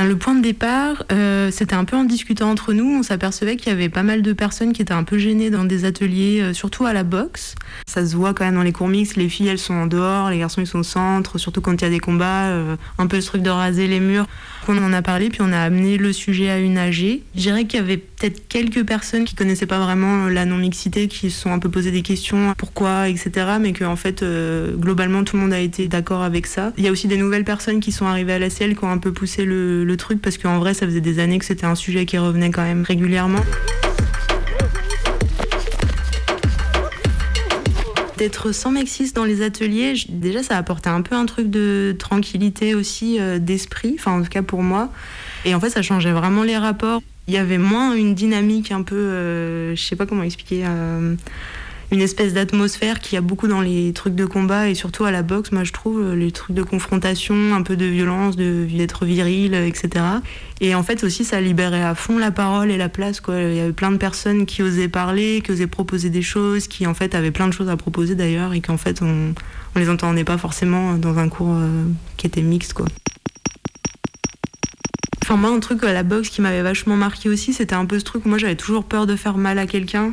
Le 0.03 0.17
point 0.17 0.35
de 0.35 0.43
départ, 0.43 1.05
euh, 1.13 1.53
c'était 1.53 1.77
un 1.77 1.85
peu 1.85 1.97
en 1.97 2.03
discutant 2.03 2.51
entre 2.51 2.73
nous, 2.73 2.99
on 2.99 3.05
s'apercevait 3.05 3.57
qu'il 3.57 3.69
y 3.69 3.73
avait 3.73 3.89
pas 3.89 4.03
mal 4.03 4.23
de 4.23 4.33
personnes 4.33 4.73
qui 4.73 4.83
étaient 4.83 4.93
un 4.93 5.05
peu 5.05 5.19
gênées 5.19 5.51
dans 5.51 5.65
des 5.65 5.85
ateliers, 5.85 6.41
euh, 6.43 6.53
surtout 6.53 6.85
à 6.85 6.93
la 6.93 7.05
boxe. 7.05 7.55
Ça 7.87 8.05
se 8.05 8.17
voit 8.17 8.35
quand 8.35 8.45
même 8.45 8.57
dans 8.57 8.65
les 8.65 8.73
cours 8.73 8.89
mixtes, 8.89 9.15
les 9.17 9.29
filles 9.29 9.49
elles 9.49 9.59
sont 9.59 9.75
en 9.75 9.87
dehors, 9.87 10.31
les 10.31 10.39
garçons 10.39 10.61
ils 10.61 10.67
sont 10.67 10.81
au 10.81 10.85
centre, 10.85 11.39
surtout 11.39 11.61
quand 11.61 11.73
il 11.73 11.83
y 11.83 11.87
a 11.87 11.91
des 11.91 12.01
combats, 12.01 12.47
euh, 12.47 12.77
un 12.99 13.07
peu 13.07 13.17
le 13.17 13.23
truc 13.23 13.43
de 13.43 13.51
raser 13.51 13.87
les 13.87 14.01
murs. 14.01 14.27
On 14.69 14.79
en 14.79 14.93
a 14.93 15.03
parlé, 15.03 15.29
puis 15.29 15.41
on 15.43 15.53
a 15.53 15.59
amené 15.59 15.99
le 15.99 16.13
sujet 16.13 16.51
à 16.51 16.59
une 16.59 16.79
AG. 16.79 17.21
Je 17.35 17.41
dirais 17.41 17.65
qu'il 17.65 17.81
y 17.81 17.83
avait 17.83 17.99
peut-être 17.99 18.49
quelques 18.49 18.85
personnes 18.85 19.25
qui 19.25 19.35
connaissaient 19.35 19.67
pas 19.67 19.79
vraiment 19.79 20.29
la 20.29 20.45
non-mixité, 20.45 21.07
qui 21.09 21.31
se 21.31 21.41
sont 21.41 21.53
un 21.53 21.59
peu 21.59 21.69
posé 21.69 21.91
des 21.91 22.03
questions, 22.03 22.55
pourquoi, 22.57 23.09
etc. 23.09 23.31
Mais 23.61 23.73
que 23.73 23.85
en 23.85 23.97
fait, 23.97 24.23
euh, 24.23 24.75
globalement, 24.75 25.23
tout 25.23 25.37
le 25.37 25.43
monde 25.43 25.53
a 25.53 25.61
été 25.61 25.87
d'accord 25.89 26.23
avec 26.23 26.47
ça. 26.47 26.73
Il 26.79 26.85
y 26.85 26.89
a 26.89 26.91
aussi 26.91 27.09
des 27.09 27.17
nouvelles 27.19 27.45
personnes 27.45 27.81
qui 27.81 27.93
sont 27.93 28.07
arrivées 28.07 28.33
à 28.33 28.39
la 28.39 28.51
CL 28.51 28.77
qui 28.77 28.85
ont 28.85 28.91
un 28.91 28.99
peu 28.99 29.13
poussé 29.13 29.45
le 29.45 29.95
truc, 29.97 30.21
parce 30.23 30.39
qu'en 30.39 30.59
vrai, 30.59 30.75
ça 30.75 30.87
faisait 30.87 31.01
des 31.01 31.19
années 31.19 31.39
que 31.39 31.45
c'était 31.45 31.67
un 31.67 31.75
sujet 31.75 32.07
qui 32.07 32.19
revenait 32.19 32.51
quand 32.51 32.65
même 32.65 32.83
régulièrement. 32.83 33.41
D'être 38.17 38.53
sans 38.53 38.71
mexis 38.71 39.13
dans 39.13 39.25
les 39.25 39.43
ateliers, 39.43 39.95
déjà 40.09 40.45
ça 40.45 40.57
apportait 40.57 40.89
un 40.89 41.03
peu 41.03 41.17
un 41.17 41.27
truc 41.27 41.51
de 41.51 41.97
tranquillité 41.99 42.75
aussi, 42.77 43.19
euh, 43.19 43.41
d'esprit, 43.41 43.97
enfin 43.99 44.13
en 44.13 44.23
tout 44.23 44.29
cas 44.29 44.43
pour 44.43 44.63
moi. 44.63 44.91
Et 45.45 45.55
en 45.55 45.61
fait 45.61 45.71
ça 45.71 45.83
changeait 45.83 46.13
vraiment 46.13 46.45
les 46.45 46.57
rapports. 46.57 47.03
Il 47.27 47.35
y 47.35 47.39
avait 47.39 47.59
moins 47.59 47.95
une 47.95 48.15
dynamique 48.15 48.71
un 48.71 48.83
peu, 48.83 48.95
euh, 48.95 49.75
je 49.75 49.83
sais 49.83 49.97
pas 49.97 50.07
comment 50.07 50.23
expliquer, 50.23 50.63
euh, 50.65 51.17
une 51.95 52.01
espèce 52.01 52.35
d'atmosphère 52.35 52.99
qu'il 52.99 53.15
y 53.15 53.19
a 53.19 53.21
beaucoup 53.21 53.47
dans 53.47 53.61
les 53.61 53.93
trucs 53.93 54.17
de 54.17 54.27
combat 54.27 54.69
et 54.69 54.75
surtout 54.75 55.05
à 55.05 55.13
la 55.13 55.23
boxe, 55.23 55.53
moi 55.53 55.63
je 55.63 55.73
trouve, 55.73 56.15
les 56.15 56.33
trucs 56.33 56.57
de 56.57 56.63
confrontation, 56.63 57.55
un 57.55 57.63
peu 57.63 57.77
de 57.77 57.85
violence, 57.85 58.37
d'être 58.37 59.05
viril, 59.05 59.55
etc. 59.55 60.05
Et 60.61 60.75
en 60.75 60.83
fait 60.83 61.05
aussi, 61.05 61.25
ça 61.25 61.41
libérait 61.41 61.83
à 61.83 61.95
fond 61.95 62.19
la 62.19 62.33
parole 62.33 62.71
et 62.71 62.77
la 62.77 62.89
place. 62.89 63.21
Quoi. 63.21 63.41
Il 63.41 63.55
y 63.55 63.61
avait 63.61 63.73
plein 63.73 63.93
de 63.93 63.97
personnes 63.97 64.45
qui 64.45 64.63
osaient 64.63 64.89
parler, 64.89 65.41
qui 65.45 65.53
osaient 65.53 65.69
proposer 65.69 66.11
des 66.11 66.23
choses, 66.23 66.67
qui 66.67 66.87
en 66.87 66.95
fait 66.95 67.15
avaient 67.15 67.31
plein 67.31 67.47
de 67.47 67.53
choses 67.53 67.69
à 67.69 67.77
proposer 67.77 68.17
d'ailleurs 68.17 68.53
et 68.55 68.61
qu'en 68.61 68.77
fait 68.77 69.01
on, 69.01 69.33
on 69.77 69.79
les 69.79 69.89
entendait 69.89 70.25
pas 70.25 70.39
forcément 70.39 70.95
dans 70.95 71.19
un 71.19 71.29
cours 71.29 71.55
euh, 71.55 71.85
qui 72.17 72.27
était 72.27 72.43
mixte. 72.43 72.73
Quoi. 72.73 72.87
Enfin, 75.23 75.37
moi, 75.37 75.51
un 75.51 75.61
truc 75.61 75.83
à 75.85 75.93
la 75.93 76.03
boxe 76.03 76.29
qui 76.29 76.43
m'avait 76.43 76.63
vachement 76.63 76.97
marqué 76.97 77.29
aussi, 77.29 77.53
c'était 77.53 77.75
un 77.75 77.87
peu 77.87 77.99
ce 77.99 78.05
truc 78.05 78.27
où 78.27 78.29
moi 78.29 78.37
j'avais 78.37 78.57
toujours 78.57 78.85
peur 78.85 79.07
de 79.07 79.17
faire 79.17 79.39
mal 79.39 79.59
à 79.59 79.67
quelqu'un. 79.67 80.13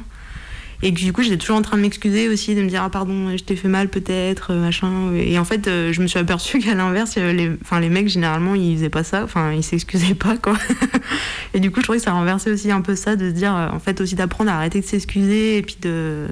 Et 0.83 0.93
que 0.93 0.99
du 0.99 1.13
coup, 1.13 1.21
j'étais 1.21 1.37
toujours 1.37 1.57
en 1.57 1.61
train 1.61 1.77
de 1.77 1.81
m'excuser 1.81 2.27
aussi, 2.27 2.55
de 2.55 2.61
me 2.61 2.67
dire, 2.67 2.81
ah 2.83 2.89
pardon, 2.89 3.35
je 3.37 3.43
t'ai 3.43 3.55
fait 3.55 3.67
mal 3.67 3.87
peut-être, 3.87 4.51
euh, 4.51 4.59
machin. 4.59 5.13
Et 5.13 5.37
en 5.37 5.45
fait, 5.45 5.67
euh, 5.67 5.93
je 5.93 6.01
me 6.01 6.07
suis 6.07 6.17
aperçue 6.17 6.59
qu'à 6.63 6.73
l'inverse, 6.73 7.17
les, 7.17 7.51
enfin, 7.61 7.79
les 7.79 7.89
mecs, 7.89 8.07
généralement, 8.07 8.55
ils 8.55 8.75
faisaient 8.77 8.89
pas 8.89 9.03
ça, 9.03 9.23
enfin, 9.23 9.53
ils 9.53 9.63
s'excusaient 9.63 10.15
pas, 10.15 10.37
quoi. 10.37 10.57
et 11.53 11.59
du 11.59 11.69
coup, 11.69 11.81
je 11.81 11.83
trouvais 11.83 11.99
que 11.99 12.03
ça 12.03 12.11
renversait 12.11 12.51
aussi 12.51 12.71
un 12.71 12.81
peu 12.81 12.95
ça, 12.95 13.15
de 13.15 13.29
se 13.29 13.33
dire, 13.33 13.55
euh, 13.55 13.69
en 13.69 13.79
fait, 13.79 14.01
aussi 14.01 14.15
d'apprendre 14.15 14.49
à 14.49 14.55
arrêter 14.55 14.81
de 14.81 14.85
s'excuser 14.85 15.57
et 15.57 15.61
puis 15.61 15.77
de. 15.81 16.27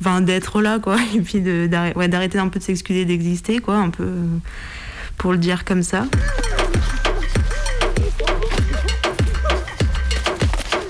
Enfin, 0.00 0.20
d'être 0.20 0.60
là, 0.60 0.80
quoi. 0.80 0.96
Et 1.14 1.20
puis 1.20 1.40
d'arrêter 1.40 2.38
un 2.38 2.48
peu 2.48 2.58
de 2.58 2.64
s'excuser 2.64 3.04
d'exister, 3.04 3.60
quoi, 3.60 3.76
un 3.76 3.90
peu. 3.90 4.08
Pour 5.16 5.30
le 5.30 5.38
dire 5.38 5.64
comme 5.64 5.84
ça. 5.84 6.06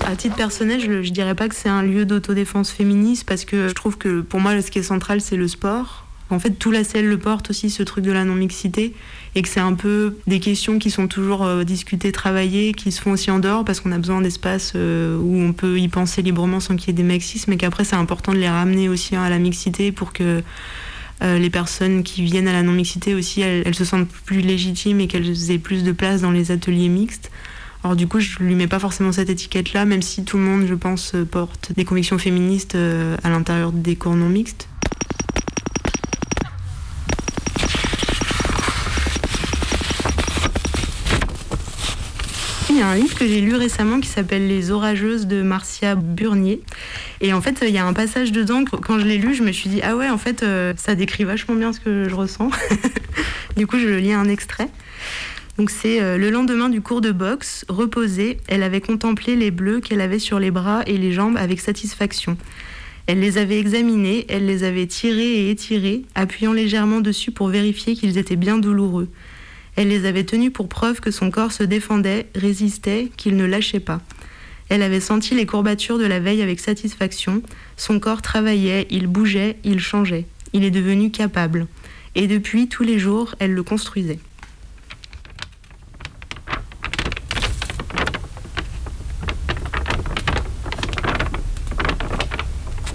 À 0.05 0.15
titre 0.15 0.35
personnel, 0.35 0.79
je, 0.79 1.01
je 1.01 1.11
dirais 1.11 1.33
pas 1.33 1.49
que 1.49 1.55
c'est 1.55 1.69
un 1.69 1.81
lieu 1.81 2.05
d'autodéfense 2.05 2.71
féministe 2.71 3.25
parce 3.27 3.43
que 3.43 3.67
je 3.67 3.73
trouve 3.73 3.97
que 3.97 4.21
pour 4.21 4.39
moi, 4.39 4.61
ce 4.61 4.69
qui 4.69 4.79
est 4.79 4.83
central, 4.83 5.19
c'est 5.19 5.35
le 5.35 5.47
sport. 5.47 6.05
En 6.29 6.39
fait, 6.39 6.51
tout 6.51 6.71
la 6.71 6.83
selle 6.83 7.07
le 7.07 7.17
porte 7.17 7.49
aussi, 7.51 7.69
ce 7.69 7.83
truc 7.83 8.03
de 8.03 8.11
la 8.11 8.23
non-mixité, 8.23 8.93
et 9.35 9.41
que 9.41 9.47
c'est 9.47 9.59
un 9.59 9.73
peu 9.73 10.17
des 10.25 10.39
questions 10.39 10.79
qui 10.79 10.89
sont 10.89 11.07
toujours 11.07 11.43
euh, 11.43 11.63
discutées, 11.63 12.11
travaillées, 12.11 12.73
qui 12.73 12.91
se 12.91 13.01
font 13.01 13.11
aussi 13.11 13.29
en 13.29 13.37
dehors 13.37 13.63
parce 13.63 13.79
qu'on 13.79 13.91
a 13.91 13.97
besoin 13.97 14.21
d'espace 14.21 14.73
euh, 14.75 15.17
où 15.17 15.39
on 15.39 15.53
peut 15.53 15.79
y 15.79 15.87
penser 15.87 16.23
librement 16.23 16.59
sans 16.59 16.75
qu'il 16.75 16.87
y 16.87 16.89
ait 16.91 16.93
des 16.93 17.03
mexismes, 17.03 17.51
mais 17.51 17.57
qu'après, 17.57 17.83
c'est 17.83 17.95
important 17.95 18.31
de 18.31 18.37
les 18.37 18.49
ramener 18.49 18.89
aussi 18.89 19.15
hein, 19.15 19.23
à 19.23 19.29
la 19.29 19.37
mixité 19.37 19.91
pour 19.91 20.13
que 20.13 20.41
euh, 21.23 21.37
les 21.37 21.49
personnes 21.49 22.03
qui 22.03 22.23
viennent 22.23 22.47
à 22.47 22.53
la 22.53 22.63
non-mixité 22.63 23.13
aussi, 23.13 23.41
elles 23.41 23.75
se 23.75 23.85
sentent 23.85 24.09
plus 24.25 24.41
légitimes 24.41 24.99
et 24.99 25.07
qu'elles 25.07 25.51
aient 25.51 25.59
plus 25.59 25.83
de 25.83 25.91
place 25.91 26.21
dans 26.21 26.31
les 26.31 26.51
ateliers 26.51 26.89
mixtes. 26.89 27.31
Alors 27.85 27.95
du 27.95 28.07
coup, 28.07 28.19
je 28.19 28.39
lui 28.39 28.55
mets 28.55 28.65
pas 28.65 28.79
forcément 28.79 29.11
cette 29.11 29.29
étiquette-là, 29.29 29.85
même 29.85 30.01
si 30.01 30.25
tout 30.25 30.37
le 30.37 30.43
monde, 30.43 30.65
je 30.67 30.73
pense, 30.73 31.13
porte 31.29 31.71
des 31.73 31.85
convictions 31.85 32.17
féministes 32.17 32.73
euh, 32.73 33.15
à 33.23 33.29
l'intérieur 33.29 33.71
des 33.71 33.95
cours 33.95 34.15
non 34.15 34.27
mixtes. 34.27 34.67
Il 42.71 42.77
y 42.77 42.81
a 42.81 42.87
un 42.87 42.95
livre 42.95 43.13
que 43.13 43.27
j'ai 43.27 43.39
lu 43.39 43.53
récemment 43.53 43.99
qui 43.99 44.09
s'appelle 44.09 44.47
Les 44.47 44.71
Orageuses 44.71 45.27
de 45.27 45.43
Marcia 45.43 45.93
Burnier. 45.93 46.63
Et 47.21 47.33
en 47.33 47.41
fait, 47.41 47.63
il 47.67 47.69
y 47.69 47.77
a 47.77 47.85
un 47.85 47.93
passage 47.93 48.31
dedans, 48.31 48.65
quand 48.65 48.97
je 48.97 49.05
l'ai 49.05 49.19
lu, 49.19 49.35
je 49.35 49.43
me 49.43 49.51
suis 49.51 49.69
dit, 49.69 49.81
ah 49.83 49.95
ouais, 49.95 50.09
en 50.09 50.17
fait, 50.17 50.41
euh, 50.41 50.73
ça 50.75 50.95
décrit 50.95 51.23
vachement 51.23 51.53
bien 51.53 51.71
ce 51.71 51.79
que 51.79 52.09
je 52.09 52.15
ressens. 52.15 52.49
du 53.57 53.67
coup, 53.67 53.77
je 53.77 53.89
lis 53.89 54.11
un 54.11 54.27
extrait. 54.27 54.69
Donc 55.57 55.69
c'est 55.69 56.01
euh, 56.01 56.17
le 56.17 56.29
lendemain 56.29 56.67
du 56.67 56.81
cours 56.81 56.99
de 56.99 57.11
boxe, 57.11 57.65
reposée, 57.69 58.37
elle 58.47 58.61
avait 58.61 58.81
contemplé 58.81 59.35
les 59.37 59.51
bleus 59.51 59.79
qu'elle 59.79 60.01
avait 60.01 60.19
sur 60.19 60.37
les 60.37 60.51
bras 60.51 60.83
et 60.85 60.97
les 60.97 61.13
jambes 61.13 61.37
avec 61.37 61.61
satisfaction. 61.61 62.37
Elle 63.07 63.19
les 63.19 63.37
avait 63.37 63.59
examinés, 63.59 64.25
elle 64.27 64.47
les 64.47 64.63
avait 64.63 64.87
tirés 64.87 65.45
et 65.45 65.49
étirés, 65.51 66.01
appuyant 66.15 66.51
légèrement 66.51 66.99
dessus 66.99 67.31
pour 67.31 67.47
vérifier 67.47 67.95
qu'ils 67.95 68.17
étaient 68.17 68.35
bien 68.35 68.57
douloureux. 68.57 69.07
Elle 69.75 69.89
les 69.89 70.05
avait 70.05 70.23
tenus 70.23 70.51
pour 70.51 70.67
preuve 70.67 70.99
que 70.99 71.11
son 71.11 71.31
corps 71.31 71.51
se 71.51 71.63
défendait, 71.63 72.27
résistait, 72.35 73.11
qu'il 73.15 73.37
ne 73.37 73.45
lâchait 73.45 73.79
pas. 73.79 74.01
Elle 74.69 74.81
avait 74.81 74.99
senti 74.99 75.35
les 75.35 75.45
courbatures 75.45 75.99
de 75.99 76.05
la 76.05 76.19
veille 76.19 76.41
avec 76.41 76.59
satisfaction. 76.59 77.43
Son 77.77 77.99
corps 77.99 78.21
travaillait, 78.21 78.87
il 78.89 79.07
bougeait, 79.07 79.57
il 79.63 79.79
changeait. 79.79 80.25
Il 80.53 80.63
est 80.63 80.71
devenu 80.71 81.11
capable. 81.11 81.67
Et 82.15 82.27
depuis, 82.27 82.67
tous 82.67 82.83
les 82.83 82.97
jours, 82.97 83.35
elle 83.39 83.53
le 83.53 83.63
construisait. 83.63 84.19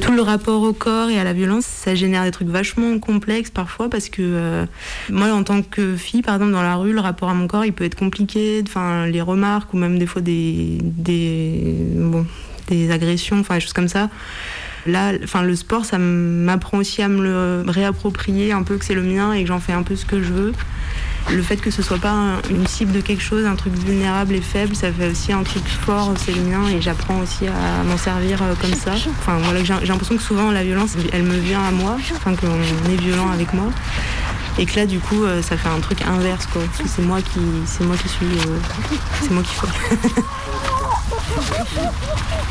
Tout 0.00 0.12
le 0.12 0.22
rapport 0.22 0.62
au 0.62 0.72
corps 0.72 1.10
et 1.10 1.18
à 1.18 1.24
la 1.24 1.32
violence, 1.32 1.64
ça 1.66 1.94
génère 1.94 2.24
des 2.24 2.30
trucs 2.30 2.48
vachement 2.48 2.98
complexes 2.98 3.50
parfois 3.50 3.90
parce 3.90 4.08
que 4.08 4.22
euh, 4.22 4.66
moi, 5.10 5.32
en 5.32 5.44
tant 5.44 5.62
que 5.62 5.96
fille, 5.96 6.22
par 6.22 6.34
exemple, 6.34 6.52
dans 6.52 6.62
la 6.62 6.76
rue, 6.76 6.92
le 6.92 7.00
rapport 7.00 7.28
à 7.28 7.34
mon 7.34 7.46
corps, 7.46 7.64
il 7.64 7.72
peut 7.72 7.84
être 7.84 7.94
compliqué. 7.94 8.64
Les 9.06 9.20
remarques 9.20 9.72
ou 9.74 9.76
même 9.76 9.98
des 9.98 10.06
fois 10.06 10.22
des, 10.22 10.78
des, 10.82 11.76
des 12.68 12.90
agressions, 12.90 13.42
des 13.42 13.60
choses 13.60 13.72
comme 13.72 13.88
ça. 13.88 14.08
Là, 14.86 15.12
le 15.12 15.56
sport, 15.56 15.84
ça 15.84 15.98
m'apprend 15.98 16.78
aussi 16.78 17.02
à 17.02 17.08
me 17.08 17.22
le 17.22 17.70
réapproprier 17.70 18.52
un 18.52 18.62
peu 18.62 18.78
que 18.78 18.84
c'est 18.84 18.94
le 18.94 19.02
mien 19.02 19.32
et 19.32 19.42
que 19.42 19.48
j'en 19.48 19.60
fais 19.60 19.74
un 19.74 19.82
peu 19.82 19.96
ce 19.96 20.06
que 20.06 20.22
je 20.22 20.32
veux 20.32 20.52
le 21.28 21.42
fait 21.42 21.56
que 21.56 21.70
ce 21.70 21.83
soit 21.83 21.98
pas 21.98 22.14
une 22.50 22.66
cible 22.66 22.92
de 22.92 23.00
quelque 23.00 23.22
chose, 23.22 23.44
un 23.44 23.54
truc 23.54 23.74
vulnérable 23.74 24.35
et 24.35 24.40
faible, 24.40 24.74
ça 24.74 24.92
fait 24.92 25.11
aussi 25.11 25.33
un 25.33 25.42
truc 25.42 25.66
fort, 25.66 26.14
c'est 26.16 26.33
le 26.33 26.42
mien, 26.42 26.68
et 26.68 26.80
j'apprends 26.80 27.18
aussi 27.20 27.46
à 27.46 27.83
m'en 27.85 27.96
servir 27.96 28.42
euh, 28.42 28.54
comme 28.61 28.74
ça. 28.74 28.92
Enfin, 28.92 29.38
voilà, 29.42 29.62
j'ai 29.62 29.74
l'impression 29.87 30.16
que 30.16 30.22
souvent 30.22 30.50
la 30.50 30.64
violence, 30.64 30.96
elle 31.12 31.22
me 31.24 31.38
vient 31.38 31.62
à 31.62 31.70
moi, 31.70 31.96
enfin 32.16 32.35
qu'on 32.35 32.90
est 32.90 33.00
violent 33.00 33.30
avec 33.30 33.52
moi. 33.52 33.66
Et 34.59 34.66
que 34.66 34.76
là, 34.76 34.87
du 34.87 34.98
coup, 34.98 35.24
euh, 35.24 35.42
ça 35.42 35.56
fait 35.56 35.68
un 35.68 35.80
truc 35.80 36.02
inverse, 36.02 36.46
quoi. 36.46 36.62
C'est 36.85 37.02
moi 37.02 37.22
qui, 37.22 37.40
c'est 37.66 37.85
moi 37.85 37.96
qui 37.96 38.09
suis, 38.09 38.26
euh, 38.26 38.59
c'est 39.22 39.30
moi 39.30 39.42
qui 39.42 39.54
fais. 39.54 39.68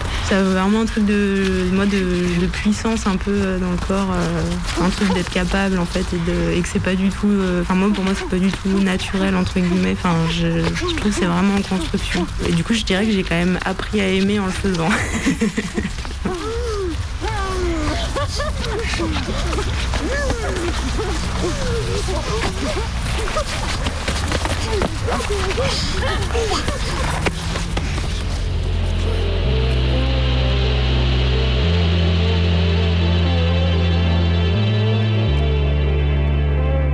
Ça 0.30 0.44
vraiment 0.44 0.82
un 0.82 0.86
truc 0.86 1.08
de, 1.08 1.70
moi, 1.74 1.88
de, 1.88 2.46
puissance 2.54 3.08
un 3.08 3.18
peu 3.18 3.32
euh, 3.32 3.58
dans 3.58 3.72
le 3.72 3.78
corps, 3.78 4.14
euh, 4.14 4.86
un 4.86 4.90
truc 4.90 5.12
d'être 5.16 5.32
capable 5.32 5.80
en 5.80 5.86
fait 5.86 6.06
et, 6.14 6.62
que 6.62 6.68
c'est 6.68 6.84
pas 6.84 6.94
du 6.94 7.10
tout, 7.10 7.28
euh, 7.28 7.64
enfin 7.64 7.74
moi 7.74 7.90
pour 7.92 8.04
moi 8.04 8.14
c'est 8.16 8.30
pas 8.30 8.38
du 8.38 8.52
tout 8.52 8.80
naturel 8.80 9.36
entre 9.36 9.60
guillemets. 9.60 9.94
Enfin 9.94 10.14
je, 10.30 10.62
je 10.62 10.86
trouve 10.86 10.96
que 10.96 11.12
c'est 11.12 11.26
vraiment 11.26 11.56
en 11.56 11.62
construction. 11.62 12.28
Et 12.48 12.52
du 12.52 12.64
coup 12.64 12.76
je 12.76 12.84
dirais 12.84 13.08
que 13.08 13.12
j'ai 13.12 13.24
quand 13.24 13.34
même 13.34 13.58
appris 13.66 14.02
à 14.02 14.08
aimer 14.08 14.40
en 14.40 14.46
le 14.46 14.52
faisant. 14.52 14.90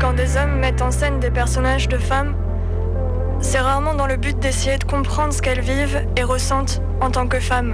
Quand 0.06 0.14
des 0.14 0.38
hommes 0.38 0.60
mettent 0.60 0.84
en 0.84 0.91
scène 0.91 1.20
des 1.20 1.32
personnages 1.32 1.88
de 1.88 1.97
femmes, 1.97 2.36
c'est 3.41 3.58
rarement 3.58 3.95
dans 3.95 4.06
le 4.06 4.18
but 4.18 4.38
d'essayer 4.38 4.78
de 4.78 4.84
comprendre 4.84 5.34
ce 5.34 5.41
qu'elles 5.41 5.62
vivent 5.62 6.06
et 6.16 6.22
ressentent 6.22 6.80
en 7.01 7.10
tant 7.10 7.26
que 7.26 7.39
femmes. 7.39 7.74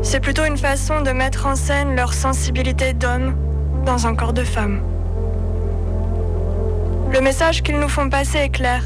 C'est 0.00 0.20
plutôt 0.20 0.44
une 0.44 0.56
façon 0.56 1.00
de 1.00 1.10
mettre 1.10 1.46
en 1.46 1.56
scène 1.56 1.96
leur 1.96 2.14
sensibilité 2.14 2.92
d'homme 2.92 3.34
dans 3.84 4.06
un 4.06 4.14
corps 4.14 4.32
de 4.32 4.44
femme. 4.44 4.80
Le 7.12 7.20
message 7.20 7.64
qu'ils 7.64 7.80
nous 7.80 7.88
font 7.88 8.08
passer 8.08 8.38
est 8.38 8.50
clair. 8.50 8.84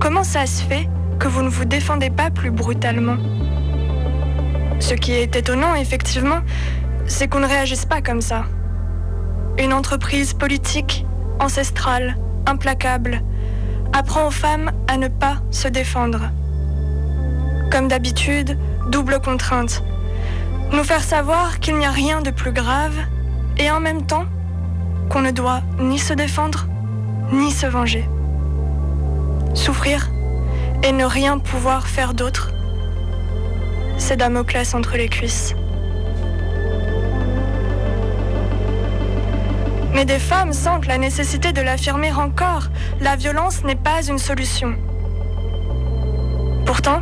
Comment 0.00 0.24
ça 0.24 0.46
se 0.46 0.62
fait 0.62 0.88
que 1.18 1.28
vous 1.28 1.42
ne 1.42 1.50
vous 1.50 1.66
défendez 1.66 2.08
pas 2.08 2.30
plus 2.30 2.50
brutalement? 2.50 3.18
Ce 4.80 4.94
qui 4.94 5.12
est 5.12 5.36
étonnant, 5.36 5.74
effectivement, 5.74 6.40
c'est 7.04 7.28
qu'on 7.28 7.40
ne 7.40 7.46
réagisse 7.46 7.84
pas 7.84 8.00
comme 8.00 8.22
ça. 8.22 8.46
Une 9.58 9.72
entreprise 9.72 10.34
politique, 10.34 11.06
ancestrale, 11.38 12.16
implacable, 12.46 13.22
apprend 13.92 14.26
aux 14.26 14.32
femmes 14.32 14.72
à 14.88 14.96
ne 14.96 15.08
pas 15.08 15.36
se 15.50 15.68
défendre. 15.68 16.30
Comme 17.70 17.88
d'habitude, 17.88 18.58
double 18.90 19.20
contrainte. 19.20 19.82
Nous 20.72 20.84
faire 20.84 21.02
savoir 21.02 21.60
qu'il 21.60 21.76
n'y 21.76 21.86
a 21.86 21.90
rien 21.90 22.20
de 22.20 22.30
plus 22.30 22.52
grave 22.52 22.96
et 23.56 23.70
en 23.70 23.80
même 23.80 24.06
temps 24.06 24.26
qu'on 25.08 25.20
ne 25.20 25.30
doit 25.30 25.62
ni 25.78 25.98
se 25.98 26.12
défendre 26.12 26.66
ni 27.32 27.50
se 27.50 27.66
venger. 27.66 28.04
Souffrir 29.54 30.10
et 30.82 30.92
ne 30.92 31.04
rien 31.04 31.38
pouvoir 31.38 31.86
faire 31.86 32.14
d'autre, 32.14 32.50
c'est 33.98 34.16
Damoclès 34.16 34.74
entre 34.74 34.96
les 34.96 35.08
cuisses. 35.08 35.54
Mais 39.94 40.04
des 40.04 40.18
femmes 40.18 40.52
sentent 40.52 40.86
la 40.86 40.98
nécessité 40.98 41.52
de 41.52 41.62
l'affirmer 41.62 42.12
encore. 42.12 42.64
La 43.00 43.16
violence 43.16 43.62
n'est 43.64 43.76
pas 43.76 44.02
une 44.02 44.18
solution. 44.18 44.74
Pourtant, 46.66 47.00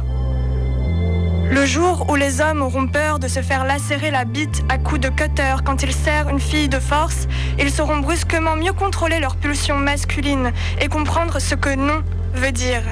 Le 1.51 1.67
jour 1.67 2.07
où 2.09 2.17
les 2.17 2.41
hommes 2.41 2.63
auront 2.63 2.87
peur 2.87 3.19
de 3.19 3.29
se 3.29 3.43
faire 3.43 3.65
lacérer 3.67 4.11
la 4.11 4.25
bite 4.25 4.63
à 4.71 4.79
coups 4.79 5.01
de 5.01 5.11
cutter 5.11 5.57
quand 5.67 5.83
ils 5.83 5.93
serrent 5.93 6.31
une 6.31 6.41
fille 6.41 6.71
de 6.71 6.79
force, 6.79 7.29
ils 7.59 7.71
sauront 7.71 7.99
brusquement 7.99 8.57
mieux 8.57 8.73
contrôler 8.73 9.21
leur 9.21 9.37
pulsion 9.37 9.77
masculine 9.77 10.53
et 10.81 10.89
comprendre 10.89 11.41
ce 11.41 11.55
que 11.55 11.75
non 11.75 12.03
veut 12.33 12.53
dire. 12.53 12.83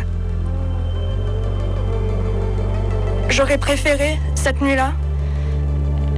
J'aurais 3.30 3.57
préféré, 3.57 4.18
cette 4.34 4.61
nuit-là, 4.61 4.92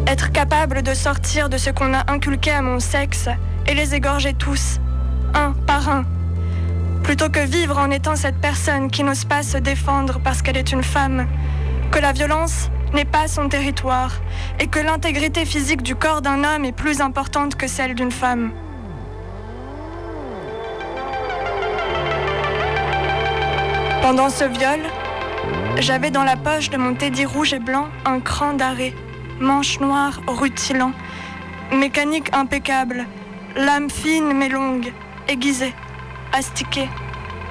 être 0.08 0.32
capable 0.32 0.82
de 0.82 0.94
sortir 0.94 1.48
de 1.48 1.58
ce 1.58 1.70
qu'on 1.70 1.94
a 1.94 2.10
inculqué 2.10 2.50
à 2.50 2.60
mon 2.62 2.80
sexe 2.80 3.28
et 3.66 3.74
les 3.74 3.94
égorger 3.94 4.34
tous, 4.34 4.80
un 5.34 5.52
par 5.66 5.88
un, 5.88 6.04
plutôt 7.02 7.28
que 7.28 7.40
vivre 7.40 7.78
en 7.78 7.90
étant 7.90 8.16
cette 8.16 8.40
personne 8.40 8.90
qui 8.90 9.02
n'ose 9.02 9.24
pas 9.24 9.42
se 9.42 9.58
défendre 9.58 10.20
parce 10.22 10.42
qu'elle 10.42 10.56
est 10.56 10.72
une 10.72 10.82
femme, 10.82 11.26
que 11.90 11.98
la 11.98 12.12
violence 12.12 12.70
n'est 12.94 13.04
pas 13.04 13.28
son 13.28 13.48
territoire 13.48 14.12
et 14.58 14.66
que 14.66 14.78
l'intégrité 14.78 15.44
physique 15.44 15.82
du 15.82 15.94
corps 15.94 16.22
d'un 16.22 16.44
homme 16.44 16.64
est 16.64 16.72
plus 16.72 17.00
importante 17.00 17.54
que 17.54 17.66
celle 17.66 17.94
d'une 17.94 18.12
femme. 18.12 18.52
Pendant 24.02 24.28
ce 24.28 24.44
viol, 24.44 24.80
j'avais 25.78 26.10
dans 26.10 26.24
la 26.24 26.36
poche 26.36 26.70
de 26.70 26.76
mon 26.76 26.94
teddy 26.94 27.24
rouge 27.24 27.54
et 27.54 27.60
blanc 27.60 27.88
un 28.04 28.20
cran 28.20 28.52
d'arrêt, 28.52 28.94
manche 29.40 29.80
noire 29.80 30.20
rutilant, 30.26 30.92
mécanique 31.72 32.28
impeccable, 32.34 33.06
lame 33.56 33.90
fine 33.90 34.32
mais 34.32 34.48
longue, 34.48 34.92
aiguisée, 35.28 35.74
astiquée, 36.32 36.88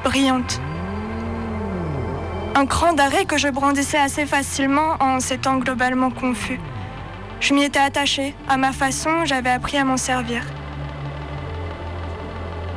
brillante. 0.04 0.60
Un 2.56 2.66
cran 2.66 2.93
d'arrêt 2.93 3.26
que 3.26 3.38
je 3.38 3.47
brandissais 3.47 3.97
assez 3.97 4.26
facilement 4.26 4.97
en 4.99 5.20
s'étant 5.20 5.58
globalement 5.58 6.12
confus. 6.12 6.60
Je 7.39 7.54
m'y 7.54 7.64
étais 7.64 7.80
attachée, 7.80 8.36
à 8.49 8.58
ma 8.58 8.72
façon, 8.72 9.26
j'avais 9.26 9.49
appris 9.49 9.78
à 9.78 9.84
m'en 9.84 9.97
servir. 9.97 10.43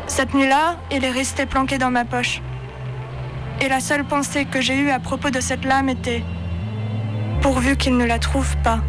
Cette 0.06 0.34
nuit-là, 0.34 0.76
il 0.90 1.04
est 1.04 1.10
resté 1.10 1.46
planqué 1.46 1.78
dans 1.78 1.90
ma 1.90 2.04
poche. 2.04 2.40
Et 3.60 3.68
la 3.68 3.80
seule 3.80 4.04
pensée 4.04 4.44
que 4.44 4.60
j'ai 4.60 4.76
eue 4.76 4.90
à 4.90 5.00
propos 5.00 5.30
de 5.30 5.40
cette 5.40 5.64
lame 5.64 5.88
était 5.88 6.22
pourvu 7.40 7.76
qu'il 7.76 7.96
ne 7.96 8.04
la 8.04 8.18
trouve 8.18 8.56
pas, 8.58 8.80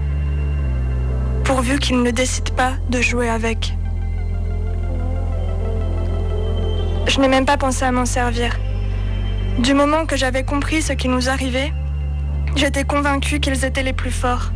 pourvu 1.44 1.80
qu'il 1.80 2.02
ne 2.02 2.12
décide 2.12 2.52
pas 2.52 2.74
de 2.90 3.02
jouer 3.02 3.30
avec. 3.30 3.76
Je 7.08 7.20
n'ai 7.20 7.28
même 7.28 7.46
pas 7.46 7.58
pensé 7.58 7.84
à 7.86 7.92
m'en 7.92 8.06
servir. 8.06 8.58
Du 9.60 9.74
moment 9.74 10.06
que 10.06 10.18
j'avais 10.18 10.44
compris 10.44 10.82
ce 10.82 10.94
qui 10.94 11.08
nous 11.08 11.30
arrivait, 11.30 11.72
j'étais 12.56 12.84
convaincue 12.84 13.40
qu'ils 13.40 13.64
étaient 13.64 13.84
les 13.84 13.94
plus 13.94 14.12
forts. 14.12 14.52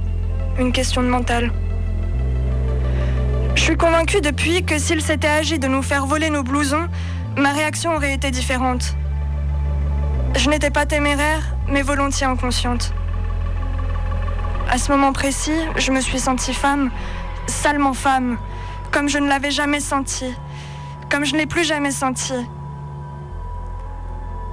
Une 0.57 0.71
question 0.71 1.01
de 1.01 1.07
mental. 1.07 1.51
Je 3.55 3.61
suis 3.61 3.77
convaincue 3.77 4.21
depuis 4.21 4.63
que 4.63 4.77
s'il 4.77 5.01
s'était 5.01 5.27
agi 5.27 5.59
de 5.59 5.67
nous 5.67 5.83
faire 5.83 6.05
voler 6.05 6.29
nos 6.29 6.43
blousons, 6.43 6.87
ma 7.37 7.53
réaction 7.53 7.95
aurait 7.95 8.13
été 8.13 8.31
différente. 8.31 8.95
Je 10.35 10.49
n'étais 10.49 10.69
pas 10.69 10.85
téméraire, 10.85 11.55
mais 11.67 11.81
volontiers 11.81 12.25
inconsciente. 12.25 12.93
À 14.69 14.77
ce 14.77 14.91
moment 14.91 15.13
précis, 15.13 15.59
je 15.77 15.91
me 15.91 16.01
suis 16.01 16.19
sentie 16.19 16.53
femme, 16.53 16.91
salement 17.47 17.93
femme, 17.93 18.37
comme 18.91 19.07
je 19.07 19.17
ne 19.17 19.27
l'avais 19.27 19.51
jamais 19.51 19.79
sentie, 19.79 20.33
comme 21.09 21.25
je 21.25 21.33
ne 21.33 21.39
l'ai 21.39 21.45
plus 21.45 21.63
jamais 21.63 21.91
sentie. 21.91 22.47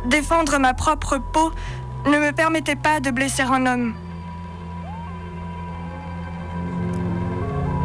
Défendre 0.07 0.59
ma 0.59 0.75
propre 0.75 1.19
peau 1.19 1.53
ne 2.07 2.19
me 2.19 2.33
permettait 2.33 2.77
pas 2.77 3.01
de 3.01 3.11
blesser 3.11 3.43
un 3.43 3.67
homme. 3.67 3.95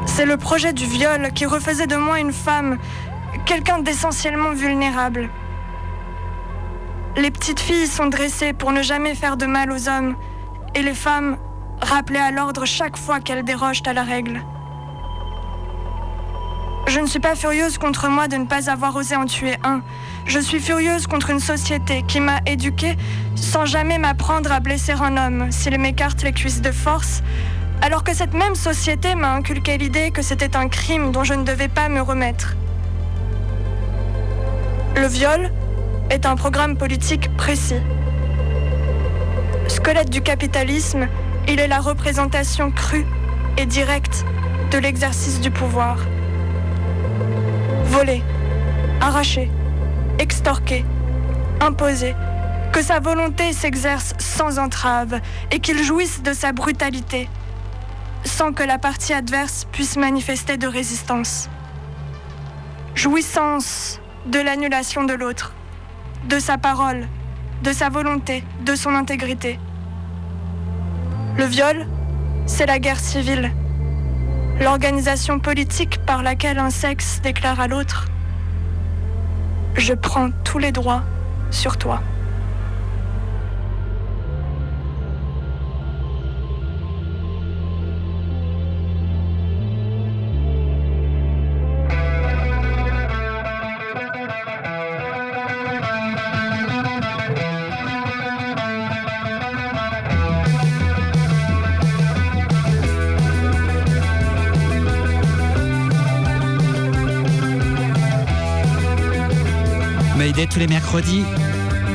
C'est 0.05 0.25
le 0.25 0.37
projet 0.37 0.73
du 0.73 0.85
viol 0.85 1.31
qui 1.33 1.45
refaisait 1.45 1.87
de 1.87 1.95
moi 1.95 2.19
une 2.19 2.33
femme, 2.33 2.77
quelqu'un 3.45 3.79
d'essentiellement 3.79 4.51
vulnérable. 4.51 5.29
Les 7.17 7.31
petites 7.31 7.59
filles 7.59 7.87
sont 7.87 8.07
dressées 8.07 8.53
pour 8.53 8.71
ne 8.71 8.81
jamais 8.81 9.15
faire 9.15 9.37
de 9.37 9.45
mal 9.45 9.71
aux 9.71 9.89
hommes, 9.89 10.15
et 10.75 10.81
les 10.81 10.93
femmes 10.93 11.37
rappelées 11.81 12.19
à 12.19 12.31
l'ordre 12.31 12.65
chaque 12.65 12.97
fois 12.97 13.19
qu'elles 13.19 13.43
dérogent 13.43 13.83
à 13.85 13.93
la 13.93 14.03
règle. 14.03 14.41
Je 16.87 16.99
ne 16.99 17.05
suis 17.05 17.19
pas 17.19 17.35
furieuse 17.35 17.77
contre 17.77 18.09
moi 18.09 18.27
de 18.27 18.35
ne 18.35 18.45
pas 18.45 18.69
avoir 18.69 18.95
osé 18.95 19.15
en 19.15 19.25
tuer 19.25 19.55
un. 19.63 19.81
Je 20.25 20.39
suis 20.39 20.59
furieuse 20.59 21.07
contre 21.07 21.29
une 21.29 21.39
société 21.39 22.03
qui 22.07 22.19
m'a 22.19 22.39
éduquée 22.45 22.97
sans 23.35 23.65
jamais 23.65 23.97
m'apprendre 23.97 24.51
à 24.51 24.59
blesser 24.59 24.93
un 24.93 25.17
homme 25.17 25.51
s'il 25.51 25.77
m'écarte 25.79 26.21
les 26.23 26.31
cuisses 26.31 26.61
de 26.61 26.71
force, 26.71 27.23
alors 27.81 28.03
que 28.03 28.13
cette 28.13 28.33
même 28.33 28.55
société 28.55 29.15
m'a 29.15 29.33
inculqué 29.33 29.77
l'idée 29.77 30.11
que 30.11 30.21
c'était 30.21 30.55
un 30.55 30.67
crime 30.67 31.11
dont 31.11 31.23
je 31.23 31.33
ne 31.33 31.43
devais 31.43 31.67
pas 31.67 31.89
me 31.89 32.01
remettre. 32.01 32.55
Le 34.97 35.07
viol 35.07 35.51
est 36.09 36.25
un 36.25 36.35
programme 36.35 36.77
politique 36.77 37.35
précis. 37.37 37.81
Squelette 39.67 40.09
du 40.09 40.21
capitalisme, 40.21 41.07
il 41.47 41.59
est 41.59 41.67
la 41.67 41.79
représentation 41.79 42.71
crue 42.71 43.05
et 43.57 43.65
directe 43.65 44.25
de 44.71 44.77
l'exercice 44.77 45.39
du 45.39 45.49
pouvoir. 45.51 45.97
Voler, 47.91 48.23
arracher, 49.01 49.51
extorquer, 50.17 50.85
imposer, 51.59 52.15
que 52.71 52.81
sa 52.81 53.01
volonté 53.01 53.51
s'exerce 53.51 54.13
sans 54.17 54.59
entrave 54.59 55.19
et 55.51 55.59
qu'il 55.59 55.83
jouisse 55.83 56.23
de 56.23 56.31
sa 56.31 56.53
brutalité, 56.53 57.27
sans 58.23 58.53
que 58.53 58.63
la 58.63 58.77
partie 58.77 59.11
adverse 59.11 59.67
puisse 59.73 59.97
manifester 59.97 60.55
de 60.55 60.67
résistance. 60.67 61.49
Jouissance 62.95 63.99
de 64.25 64.39
l'annulation 64.39 65.03
de 65.03 65.13
l'autre, 65.13 65.53
de 66.29 66.39
sa 66.39 66.57
parole, 66.57 67.09
de 67.61 67.73
sa 67.73 67.89
volonté, 67.89 68.45
de 68.61 68.73
son 68.73 68.95
intégrité. 68.95 69.59
Le 71.35 71.43
viol, 71.43 71.87
c'est 72.45 72.67
la 72.67 72.79
guerre 72.79 73.01
civile, 73.01 73.51
l'organisation 74.61 75.39
politique 75.39 75.99
par 76.05 76.21
laquelle 76.21 76.59
un 76.59 76.69
sexe 76.69 77.19
déclare 77.23 77.59
à 77.59 77.67
l'autre⁇ 77.67 78.05
Je 79.79 79.93
prends 79.93 80.29
tous 80.43 80.59
les 80.59 80.71
droits 80.71 81.01
sur 81.49 81.77
toi⁇ 81.77 81.95
tous 110.51 110.59
les 110.59 110.67
mercredis. 110.67 111.23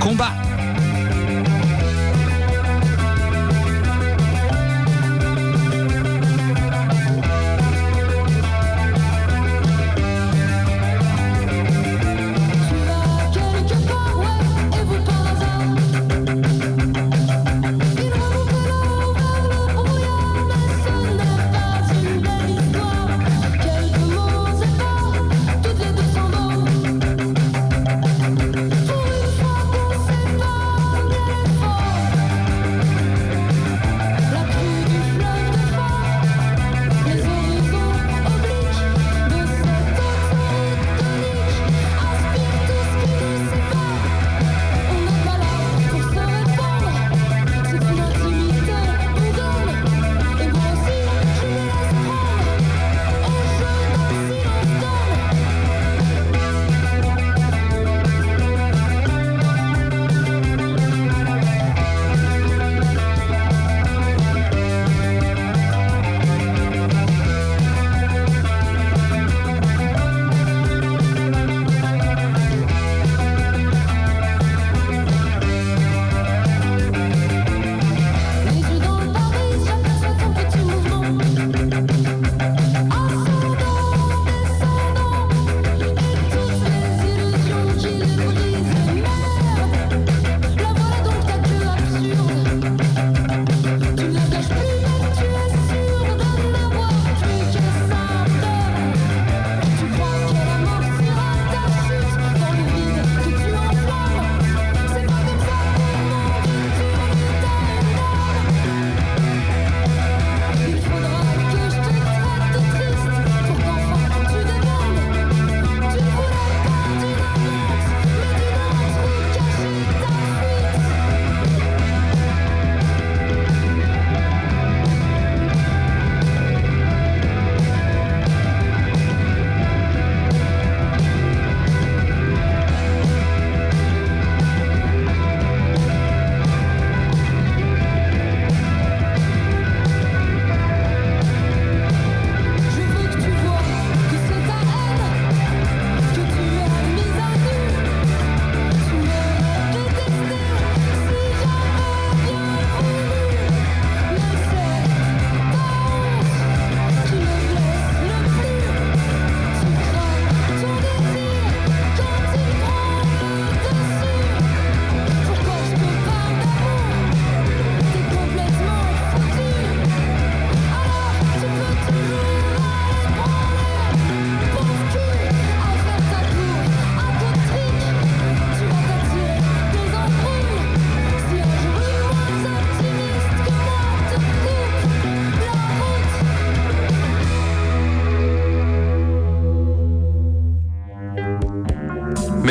Combat 0.01 0.33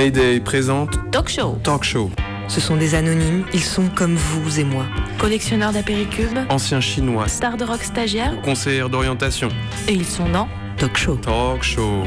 Mayday 0.06 0.40
présente 0.40 1.00
Talk 1.10 1.30
Show. 1.30 1.58
Talk 1.64 1.84
Show. 1.84 2.12
Ce 2.48 2.62
sont 2.62 2.78
des 2.78 2.94
anonymes, 2.94 3.44
ils 3.56 3.64
sont 3.64 3.88
comme 3.90 4.14
vous 4.14 4.60
et 4.60 4.64
moi. 4.64 4.86
Collectionneurs 5.18 5.72
d'apéricubes, 5.74 6.38
Anciens 6.50 6.80
chinois, 6.80 7.28
stars 7.28 7.58
de 7.58 7.64
rock 7.64 7.82
stagiaires, 7.82 8.40
conseillers 8.44 8.88
d'orientation. 8.88 9.50
et 9.88 9.94
ils 9.94 10.06
sont 10.06 10.30
dans 10.30 10.48
Talk 10.78 10.96
Show. 10.96 11.16
Talk 11.16 11.64
Show. 11.64 12.04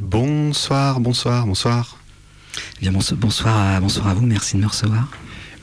Bonsoir, 0.00 1.00
bonsoir, 1.00 1.46
bonsoir. 1.46 1.98
Eh 2.78 2.80
Bien, 2.80 2.92
bonso- 2.92 3.14
bonsoir, 3.14 3.58
à, 3.58 3.78
bonsoir 3.80 4.08
à 4.08 4.14
vous, 4.14 4.24
merci 4.24 4.56
de 4.56 4.62
me 4.62 4.68
recevoir. 4.68 5.06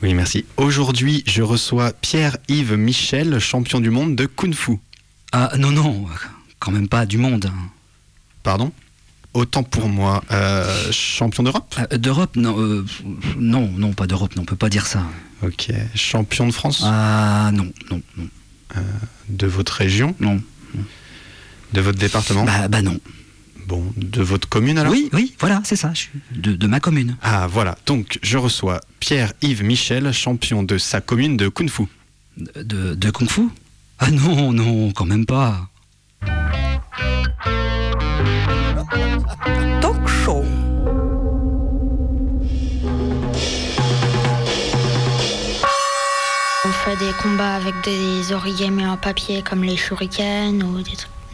Oui, 0.04 0.14
merci. 0.14 0.44
Aujourd'hui, 0.56 1.24
je 1.26 1.42
reçois 1.42 1.92
Pierre-Yves 1.94 2.74
Michel, 2.76 3.40
champion 3.40 3.80
du 3.80 3.90
monde 3.90 4.14
de 4.14 4.26
Kung 4.26 4.54
Fu. 4.54 4.78
Ah 5.32 5.50
non, 5.58 5.72
non, 5.72 6.04
quand 6.60 6.70
même 6.70 6.86
pas 6.88 7.04
du 7.04 7.18
monde. 7.18 7.50
Pardon 8.48 8.72
Autant 9.34 9.62
pour 9.62 9.90
moi, 9.90 10.24
euh, 10.30 10.90
champion 10.90 11.42
d'Europe? 11.42 11.74
Euh, 11.92 11.98
D'Europe, 11.98 12.34
non, 12.34 12.58
euh, 12.58 12.82
non, 13.36 13.70
non, 13.76 13.92
pas 13.92 14.06
d'Europe, 14.06 14.36
non, 14.36 14.40
on 14.40 14.44
peut 14.46 14.56
pas 14.56 14.70
dire 14.70 14.86
ça. 14.86 15.02
Ok. 15.42 15.68
Champion 15.94 16.46
de 16.46 16.52
France? 16.52 16.80
Ah 16.82 17.50
non, 17.52 17.70
non, 17.90 18.00
non. 18.16 18.26
De 19.28 19.46
votre 19.46 19.74
région? 19.74 20.14
Non. 20.18 20.40
De 21.74 21.82
votre 21.82 21.98
département? 21.98 22.44
Bah, 22.44 22.68
bah 22.68 22.80
non. 22.80 22.98
Bon, 23.66 23.84
de 23.98 24.22
votre 24.22 24.48
commune 24.48 24.78
alors? 24.78 24.92
Oui, 24.92 25.10
oui, 25.12 25.34
voilà, 25.38 25.60
c'est 25.66 25.76
ça, 25.76 25.90
je 25.92 25.98
suis 25.98 26.10
de, 26.34 26.54
de 26.54 26.66
ma 26.66 26.80
commune. 26.80 27.18
Ah 27.20 27.48
voilà, 27.48 27.76
donc 27.84 28.18
je 28.22 28.38
reçois 28.38 28.80
Pierre-Yves 28.98 29.62
Michel, 29.62 30.10
champion 30.10 30.62
de 30.62 30.78
sa 30.78 31.02
commune 31.02 31.36
de 31.36 31.48
Kung 31.48 31.68
Fu. 31.68 31.82
De 32.56 33.10
Kung 33.10 33.28
Fu? 33.28 33.42
Ah 33.98 34.10
non, 34.10 34.54
non, 34.54 34.90
quand 34.92 35.04
même 35.04 35.26
pas. 35.26 35.68
Show. 40.06 40.44
On 46.64 46.72
fait 46.72 46.96
des 46.96 47.12
combats 47.22 47.54
avec 47.54 47.74
des 47.84 48.32
origamis 48.32 48.86
en 48.86 48.96
papier 48.96 49.42
comme 49.42 49.62
les 49.62 49.76
shurikens 49.76 50.62
ou 50.62 50.82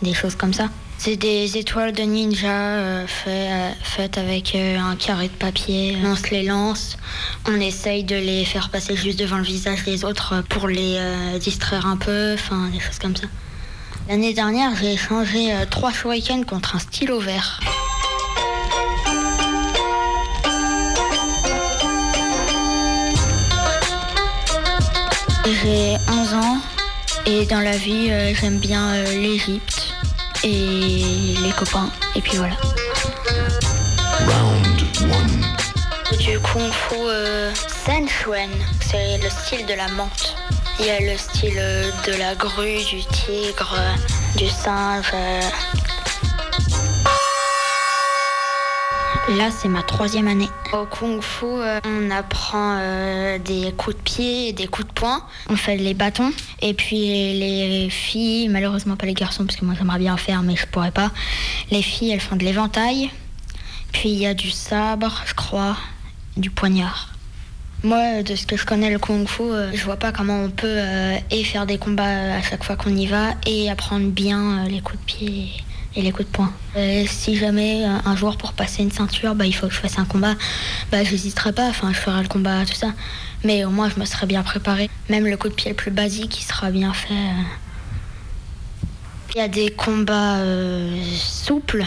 des, 0.03 0.15
choses 0.15 0.35
comme 0.35 0.53
ça. 0.53 0.69
C'est 0.99 1.17
des 1.17 1.57
étoiles 1.57 1.93
de 1.93 2.03
ninja 2.03 2.49
euh, 2.49 3.07
euh, 3.27 3.71
faites 3.83 4.19
avec 4.19 4.55
euh, 4.55 4.79
un 4.79 4.97
carré 4.97 5.29
de 5.29 5.35
papier. 5.35 5.97
On 6.05 6.17
se 6.17 6.31
les 6.31 6.45
lance, 6.45 6.97
on 7.49 7.61
essaye 7.61 8.05
de 8.05 8.17
les 8.17 8.45
faire 8.45 8.71
passer 8.71 8.97
juste 8.97 9.19
devant 9.19 9.39
le 9.39 9.45
visage 9.45 9.85
des 9.85 10.05
autres 10.05 10.43
pour 10.49 10.69
les 10.69 10.99
distraire 11.41 11.87
un 11.87 11.97
peu, 11.97 12.35
enfin 12.35 12.69
des 12.73 12.81
choses 12.81 12.99
comme 12.99 13.17
ça. 13.17 13.27
L'année 14.09 14.35
dernière, 14.35 14.77
j'ai 14.77 14.93
échangé 14.93 15.53
euh, 15.55 15.65
trois 15.71 15.91
shurikens 15.91 16.45
contre 16.45 16.77
un 16.77 16.79
stylo 16.79 17.21
vert. 17.21 17.61
J'ai 25.47 25.97
11 26.09 26.35
ans 26.35 26.59
et 27.27 27.47
dans 27.47 27.61
la 27.61 27.77
vie, 27.77 28.11
euh, 28.11 28.35
j'aime 28.35 28.59
bien 28.59 28.95
euh, 28.95 29.05
l'Égypte 29.15 29.95
et 30.43 31.35
les 31.43 31.53
copains. 31.57 31.91
Et 32.15 32.21
puis 32.21 32.37
voilà. 32.37 32.57
Du 36.19 36.39
kung 36.41 36.71
fu 36.71 36.95
euh, 37.01 37.53
c'est 38.81 39.19
le 39.19 39.31
style 39.31 39.65
de 39.67 39.75
la 39.75 39.89
menthe. 39.89 40.37
Il 40.81 40.87
y 40.87 40.91
a 40.91 41.01
le 41.01 41.17
style 41.17 41.55
euh, 41.57 41.91
de 42.07 42.13
la 42.19 42.35
grue, 42.35 42.79
du 42.85 43.05
tigre, 43.07 43.77
du 44.37 44.49
singe. 44.49 45.07
euh. 45.15 45.41
Là, 49.39 49.51
c'est 49.51 49.69
ma 49.69 49.83
troisième 49.83 50.29
année. 50.29 50.49
Au 50.73 50.85
kung 50.85 51.23
fu, 51.23 51.47
euh, 51.47 51.81
on 51.87 52.11
apprend 52.11 52.79
des 53.39 53.73
coups 53.73 53.97
de 53.97 54.03
pied 54.03 54.49
et 54.49 54.53
des 54.53 54.67
coups 54.67 54.87
de 54.89 54.93
poing. 54.93 55.25
On 55.49 55.57
fait 55.57 55.77
les 55.77 55.95
bâtons. 55.95 56.33
Et 56.61 56.75
puis 56.75 56.99
les 57.39 57.89
filles, 57.91 58.49
malheureusement 58.49 58.97
pas 58.97 59.07
les 59.07 59.15
garçons, 59.15 59.47
parce 59.47 59.57
que 59.59 59.65
moi 59.65 59.75
j'aimerais 59.79 59.99
bien 59.99 60.13
en 60.15 60.19
faire, 60.19 60.43
mais 60.43 60.57
je 60.57 60.67
pourrais 60.67 60.91
pas. 60.91 61.11
Les 61.71 61.83
filles, 61.83 62.11
elles 62.11 62.21
font 62.21 62.37
de 62.37 62.45
l'éventail. 62.45 63.11
Puis 63.93 64.11
il 64.11 64.19
y 64.19 64.27
a 64.27 64.35
du 64.35 64.51
sabre, 64.51 65.23
je 65.25 65.35
crois, 65.35 65.77
du 66.37 66.51
poignard. 66.51 67.14
Moi, 67.85 68.23
de 68.23 68.35
ce 68.35 68.47
que 68.47 68.57
je 68.57 68.65
connais 68.65 68.89
le 68.91 68.99
kung 68.99 69.29
fu, 69.29 69.43
euh, 69.43 69.71
je 69.75 69.85
vois 69.85 69.97
pas 69.99 70.11
comment 70.11 70.43
on 70.43 70.49
peut 70.49 70.67
euh, 70.67 71.19
et 71.31 71.45
faire 71.45 71.67
des 71.67 71.77
combats 71.77 72.09
euh, 72.09 72.39
à 72.39 72.41
chaque 72.41 72.65
fois 72.65 72.77
qu'on 72.77 72.97
y 72.97 73.07
va 73.07 73.35
et 73.47 73.71
apprendre 73.71 74.07
bien 74.09 74.65
euh, 74.65 74.69
les 74.71 74.81
coups 74.81 74.99
de 75.01 75.05
pied 75.05 75.49
et 75.95 76.01
les 76.01 76.11
coups 76.11 76.27
de 76.27 76.33
poing. 76.33 76.51
Euh, 76.77 77.05
si 77.07 77.37
jamais 77.37 77.85
euh, 77.85 77.99
un 78.07 78.17
jour 78.17 78.39
pour 78.39 78.55
passer 78.55 78.83
une 78.83 78.91
ceinture, 78.91 79.35
bah, 79.35 79.45
il 79.45 79.55
faut 79.55 79.67
que 79.69 79.75
je 79.75 79.81
fasse 79.81 79.99
un 79.99 80.07
combat, 80.07 80.35
bah, 80.91 81.05
j'hésiterai 81.05 81.53
pas, 81.53 81.69
enfin 81.69 81.93
je 81.93 81.99
ferai 81.99 82.23
le 82.23 82.29
combat, 82.29 82.65
tout 82.65 82.73
ça. 82.73 82.95
Mais 83.45 83.67
au 83.67 83.71
moins 83.71 83.91
je 83.91 84.01
me 84.01 84.07
serais 84.07 84.27
bien 84.27 84.43
préparé. 84.43 84.89
Même 85.11 85.27
le 85.27 85.37
coup 85.37 85.51
de 85.51 85.55
pied 85.55 85.71
le 85.71 85.77
plus 85.77 85.91
basique, 85.91 86.41
il 86.41 86.45
sera 86.45 86.71
bien 86.71 86.95
fait. 86.95 87.13
euh. 87.13 87.43
Il 89.35 89.39
y 89.39 89.41
a 89.43 89.49
des 89.49 89.69
combats 89.71 90.37
euh, 90.37 90.97
souples, 91.15 91.85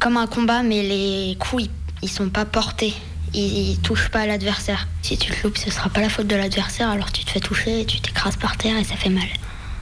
comme 0.00 0.16
un 0.16 0.26
combat, 0.26 0.64
mais 0.64 0.82
les 0.82 1.36
coups, 1.38 1.68
ils 2.02 2.08
sont 2.08 2.30
pas 2.30 2.46
portés. 2.46 2.94
Ils, 3.34 3.70
ils 3.70 3.78
touchent 3.80 4.08
pas 4.08 4.26
l'adversaire. 4.26 4.86
Si 5.02 5.16
tu 5.16 5.30
te 5.30 5.42
loupes, 5.42 5.58
ce 5.58 5.70
sera 5.70 5.88
pas 5.88 6.00
la 6.00 6.08
faute 6.08 6.26
de 6.26 6.36
l'adversaire, 6.36 6.90
alors 6.90 7.12
tu 7.12 7.24
te 7.24 7.30
fais 7.30 7.40
toucher, 7.40 7.84
tu 7.86 8.00
t'écrases 8.00 8.36
par 8.36 8.56
terre 8.56 8.76
et 8.78 8.84
ça 8.84 8.96
fait 8.96 9.10
mal. 9.10 9.28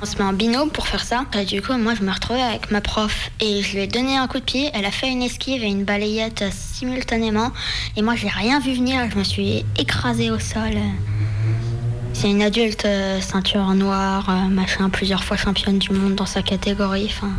On 0.03 0.07
se 0.07 0.19
met 0.19 0.25
en 0.25 0.35
binôme 0.35 0.71
pour 0.71 0.87
faire 0.87 1.03
ça. 1.03 1.25
Et 1.35 1.47
du 1.47 1.63
coup, 1.63 1.73
moi, 1.79 1.95
je 1.95 2.03
me 2.03 2.13
retrouvais 2.13 2.43
avec 2.43 2.71
ma 2.71 2.83
prof 2.83 3.31
et 3.41 3.63
je 3.63 3.73
lui 3.73 3.83
ai 3.83 3.87
donné 3.87 4.19
un 4.19 4.27
coup 4.27 4.39
de 4.39 4.45
pied. 4.45 4.71
Elle 4.75 4.85
a 4.85 4.91
fait 4.91 5.09
une 5.09 5.23
esquive 5.23 5.63
et 5.63 5.69
une 5.69 5.85
balayette 5.85 6.45
simultanément. 6.53 7.53
Et 7.97 8.03
moi, 8.03 8.15
j'ai 8.15 8.29
rien 8.29 8.61
vu 8.61 8.75
venir. 8.75 9.09
Je 9.11 9.17
me 9.17 9.25
suis 9.25 9.65
écrasée 9.79 10.31
au 10.31 10.39
sol. 10.39 10.75
C'est 12.13 12.29
une 12.31 12.43
adulte, 12.43 12.85
euh, 12.85 13.21
ceinture 13.21 13.67
noire, 13.75 14.29
euh, 14.29 14.49
machin, 14.49 14.91
plusieurs 14.91 15.25
fois 15.25 15.37
championne 15.37 15.79
du 15.79 15.91
monde 15.91 16.15
dans 16.17 16.27
sa 16.27 16.43
catégorie. 16.43 17.07
Enfin, 17.11 17.31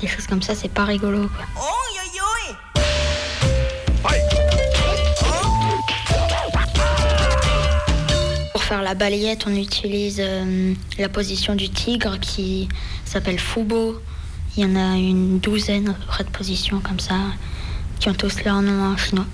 des 0.00 0.06
choses 0.06 0.26
comme 0.26 0.42
ça, 0.42 0.54
c'est 0.54 0.72
pas 0.72 0.84
rigolo. 0.84 1.28
Quoi. 1.28 1.46
La 8.92 8.98
balayette, 8.98 9.46
on 9.46 9.56
utilise 9.56 10.18
euh, 10.20 10.74
la 10.98 11.08
position 11.08 11.54
du 11.54 11.70
tigre 11.70 12.18
qui 12.20 12.68
s'appelle 13.06 13.38
Fubo. 13.38 13.98
Il 14.54 14.64
y 14.64 14.66
en 14.66 14.76
a 14.76 14.98
une 14.98 15.38
douzaine 15.38 15.88
à 15.88 15.94
peu 15.94 16.04
près 16.06 16.24
de 16.24 16.28
positions 16.28 16.78
comme 16.80 17.00
ça, 17.00 17.14
qui 17.98 18.10
ont 18.10 18.12
tous 18.12 18.44
leur 18.44 18.60
nom 18.60 18.92
en 18.92 18.96
chinois. 18.98 19.24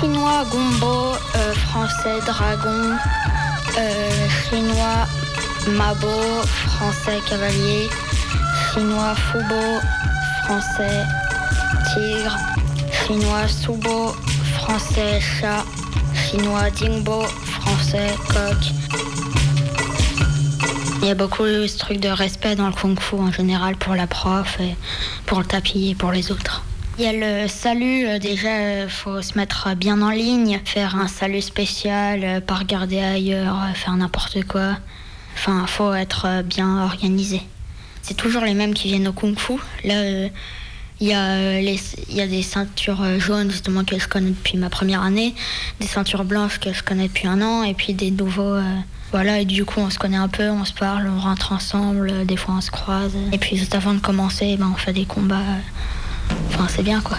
Chinois 0.00 0.44
Gombo, 0.50 1.12
euh, 1.36 1.54
français 1.54 2.18
Dragon, 2.26 2.96
euh, 3.78 4.28
chinois 4.50 5.06
Mabo, 5.78 6.42
français 6.66 7.20
Cavalier, 7.30 7.88
chinois 8.72 9.14
Fubo, 9.14 9.78
français 10.42 11.04
Tigre, 11.92 12.36
chinois 13.06 13.46
Subo, 13.46 14.12
français 14.56 15.20
Chat, 15.20 15.64
chinois 16.34 16.68
Dingbo, 16.70 17.22
français 17.22 18.08
Coq. 18.28 18.56
Il 21.00 21.06
y 21.06 21.10
a 21.10 21.14
beaucoup 21.14 21.44
ce 21.44 21.78
truc 21.78 22.00
de 22.00 22.08
respect 22.08 22.56
dans 22.56 22.66
le 22.66 22.72
kung 22.72 22.98
fu 22.98 23.14
en 23.14 23.30
général 23.30 23.76
pour 23.76 23.94
la 23.94 24.08
prof, 24.08 24.58
pour 25.26 25.38
le 25.38 25.44
tapis 25.44 25.90
et 25.90 25.94
pour 25.94 26.10
les 26.10 26.32
autres. 26.32 26.64
Il 26.98 27.04
y 27.04 27.08
a 27.08 27.12
le 27.12 27.46
salut, 27.46 28.06
euh, 28.06 28.18
déjà, 28.18 28.82
il 28.82 28.88
faut 28.88 29.22
se 29.22 29.38
mettre 29.38 29.76
bien 29.76 30.02
en 30.02 30.10
ligne, 30.10 30.60
faire 30.64 30.96
un 30.96 31.06
salut 31.06 31.40
spécial, 31.40 32.20
euh, 32.24 32.40
pas 32.40 32.54
regarder 32.54 32.98
ailleurs, 32.98 33.56
euh, 33.62 33.74
faire 33.74 33.94
n'importe 33.94 34.44
quoi. 34.44 34.78
Enfin, 35.36 35.66
faut 35.66 35.92
être 35.94 36.26
euh, 36.26 36.42
bien 36.42 36.82
organisé. 36.82 37.42
C'est 38.02 38.16
toujours 38.16 38.42
les 38.42 38.54
mêmes 38.54 38.74
qui 38.74 38.88
viennent 38.88 39.08
au 39.08 39.12
kung 39.12 39.38
fu. 39.38 39.54
Là, 39.84 39.94
euh, 39.94 40.28
il 41.04 41.08
y, 41.10 41.12
a, 41.12 41.32
euh, 41.32 41.60
les- 41.60 41.78
il 42.08 42.16
y 42.16 42.22
a 42.22 42.26
des 42.26 42.42
ceintures 42.42 43.02
euh, 43.02 43.18
jaunes, 43.18 43.50
justement, 43.50 43.84
que 43.84 43.98
je 43.98 44.08
connais 44.08 44.30
depuis 44.30 44.56
ma 44.56 44.70
première 44.70 45.02
année, 45.02 45.34
des 45.78 45.86
ceintures 45.86 46.24
blanches 46.24 46.58
que 46.58 46.72
je 46.72 46.82
connais 46.82 47.08
depuis 47.08 47.28
un 47.28 47.42
an, 47.42 47.62
et 47.62 47.74
puis 47.74 47.92
des 47.92 48.10
nouveaux. 48.10 48.54
euh, 48.54 48.62
voilà, 49.12 49.38
et 49.40 49.44
du 49.44 49.66
coup, 49.66 49.80
on 49.80 49.90
se 49.90 49.98
connaît 49.98 50.16
un 50.16 50.28
peu, 50.28 50.48
on 50.48 50.64
se 50.64 50.72
parle, 50.72 51.06
on 51.14 51.20
rentre 51.20 51.52
ensemble, 51.52 52.24
des 52.24 52.38
fois 52.38 52.54
on 52.56 52.62
se 52.62 52.70
croise. 52.70 53.12
Et 53.32 53.38
puis, 53.38 53.56
juste 53.58 53.74
avant 53.74 53.92
de 53.92 54.00
commencer, 54.00 54.56
ben, 54.56 54.70
on 54.72 54.76
fait 54.78 54.94
des 54.94 55.04
combats. 55.04 55.42
Enfin, 56.48 56.66
c'est 56.74 56.82
bien, 56.82 57.02
quoi. 57.02 57.18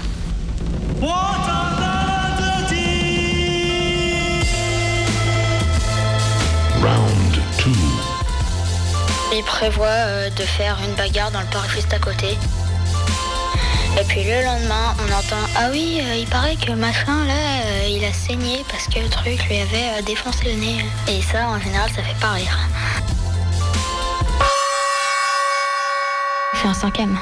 Round 6.82 7.34
2. 7.66 7.72
Il 9.38 9.44
prévoit 9.44 9.86
euh, 9.88 10.30
de 10.30 10.44
faire 10.44 10.78
une 10.88 10.94
bagarre 10.96 11.32
dans 11.32 11.42
le 11.42 11.48
parc 11.48 11.70
juste 11.72 11.94
à 11.94 12.00
côté. 12.00 12.38
Puis 14.16 14.24
le 14.24 14.46
lendemain, 14.46 14.96
on 14.98 15.12
entend 15.12 15.46
Ah 15.58 15.68
oui, 15.72 16.00
euh, 16.02 16.16
il 16.16 16.28
paraît 16.28 16.56
que 16.56 16.72
machin 16.72 17.26
là, 17.26 17.34
euh, 17.66 17.90
il 17.90 18.06
a 18.06 18.14
saigné 18.14 18.60
parce 18.70 18.88
que 18.88 19.00
le 19.00 19.10
truc 19.10 19.44
lui 19.50 19.58
avait 19.58 20.00
euh, 20.00 20.02
défoncé 20.06 20.46
le 20.46 20.54
nez. 20.54 20.86
Et 21.10 21.22
ça, 21.22 21.50
en 21.50 21.60
général, 21.60 21.90
ça 21.90 22.02
fait 22.02 22.20
pas 22.22 22.32
rire. 22.32 22.58
en 26.66 26.74
cinquième. 26.74 27.18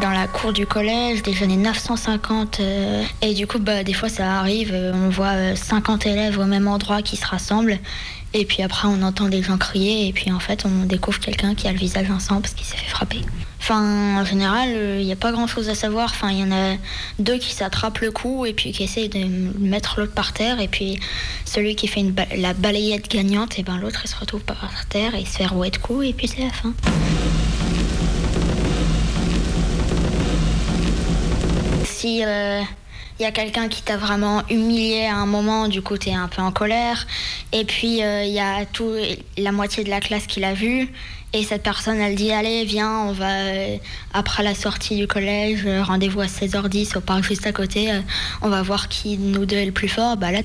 Dans 0.00 0.10
la 0.10 0.26
cour 0.26 0.52
du 0.52 0.66
collège, 0.66 1.22
des 1.22 1.32
jeunes 1.32 1.62
950. 1.62 2.60
euh, 2.60 3.04
et 3.22 3.34
du 3.34 3.46
coup, 3.46 3.58
bah, 3.58 3.84
des 3.84 3.92
fois, 3.92 4.08
ça 4.08 4.38
arrive, 4.38 4.74
on 4.74 5.10
voit 5.10 5.34
euh, 5.34 5.54
50 5.54 6.06
élèves 6.06 6.38
au 6.38 6.46
même 6.46 6.66
endroit 6.66 7.02
qui 7.02 7.16
se 7.16 7.26
rassemblent. 7.26 7.78
Et 8.32 8.46
puis 8.46 8.62
après, 8.62 8.88
on 8.88 9.02
entend 9.02 9.28
des 9.28 9.42
gens 9.42 9.58
crier. 9.58 10.08
Et 10.08 10.12
puis 10.12 10.32
en 10.32 10.40
fait, 10.40 10.64
on 10.64 10.86
découvre 10.86 11.20
quelqu'un 11.20 11.54
qui 11.54 11.68
a 11.68 11.72
le 11.72 11.78
visage 11.78 12.10
en 12.10 12.18
sang 12.18 12.40
parce 12.40 12.54
qu'il 12.54 12.66
s'est 12.66 12.78
fait 12.78 12.90
frapper. 12.90 13.20
Enfin, 13.70 14.16
en 14.22 14.24
général, 14.24 14.70
il 14.98 15.04
n'y 15.04 15.12
a 15.12 15.16
pas 15.16 15.30
grand 15.30 15.46
chose 15.46 15.68
à 15.68 15.74
savoir. 15.74 16.06
Enfin, 16.06 16.30
il 16.30 16.38
y 16.38 16.42
en 16.42 16.52
a 16.52 16.76
deux 17.18 17.36
qui 17.36 17.52
s'attrapent 17.52 17.98
le 17.98 18.10
cou 18.10 18.46
et 18.46 18.54
puis 18.54 18.72
qui 18.72 18.82
essayent 18.82 19.10
de 19.10 19.26
mettre 19.58 20.00
l'autre 20.00 20.14
par 20.14 20.32
terre. 20.32 20.58
Et 20.58 20.68
puis 20.68 20.98
celui 21.44 21.76
qui 21.76 21.86
fait 21.86 22.02
la 22.34 22.54
balayette 22.54 23.10
gagnante, 23.10 23.58
et 23.58 23.62
ben 23.62 23.76
l'autre 23.76 24.00
il 24.04 24.08
se 24.08 24.16
retrouve 24.16 24.40
par 24.40 24.86
terre 24.88 25.14
et 25.14 25.20
il 25.20 25.28
se 25.28 25.36
fait 25.36 25.44
rouer 25.44 25.68
de 25.68 25.76
coups. 25.76 26.06
Et 26.06 26.12
puis 26.14 26.28
c'est 26.28 26.40
la 26.40 26.50
fin. 26.50 26.72
Si 31.84 32.24
euh, 32.24 32.62
il 33.20 33.22
y 33.22 33.26
a 33.26 33.32
quelqu'un 33.32 33.68
qui 33.68 33.82
t'a 33.82 33.98
vraiment 33.98 34.44
humilié 34.48 35.04
à 35.04 35.16
un 35.16 35.26
moment, 35.26 35.68
du 35.68 35.82
coup 35.82 35.98
t'es 35.98 36.14
un 36.14 36.28
peu 36.28 36.40
en 36.40 36.52
colère. 36.52 37.06
Et 37.52 37.66
puis 37.66 38.02
euh, 38.02 38.24
il 38.24 38.32
y 38.32 38.40
a 38.40 38.64
tout, 38.64 38.94
la 39.36 39.52
moitié 39.52 39.84
de 39.84 39.90
la 39.90 40.00
classe 40.00 40.26
qui 40.26 40.40
l'a 40.40 40.54
vu. 40.54 40.88
Et 41.34 41.42
cette 41.42 41.62
personne, 41.62 41.98
elle 42.00 42.14
dit 42.14 42.32
Allez, 42.32 42.64
viens, 42.64 43.00
on 43.00 43.12
va, 43.12 43.30
euh, 43.30 43.76
après 44.14 44.42
la 44.42 44.54
sortie 44.54 44.96
du 44.96 45.06
collège, 45.06 45.60
euh, 45.66 45.82
rendez-vous 45.82 46.22
à 46.22 46.26
16h10 46.26 46.96
au 46.96 47.00
parc 47.02 47.22
juste 47.22 47.46
à 47.46 47.52
côté, 47.52 47.92
euh, 47.92 48.00
on 48.40 48.48
va 48.48 48.62
voir 48.62 48.88
qui 48.88 49.18
nous 49.18 49.44
deux 49.44 49.56
est 49.56 49.66
le 49.66 49.72
plus 49.72 49.88
fort. 49.88 50.16
Bah 50.16 50.32
là, 50.32 50.40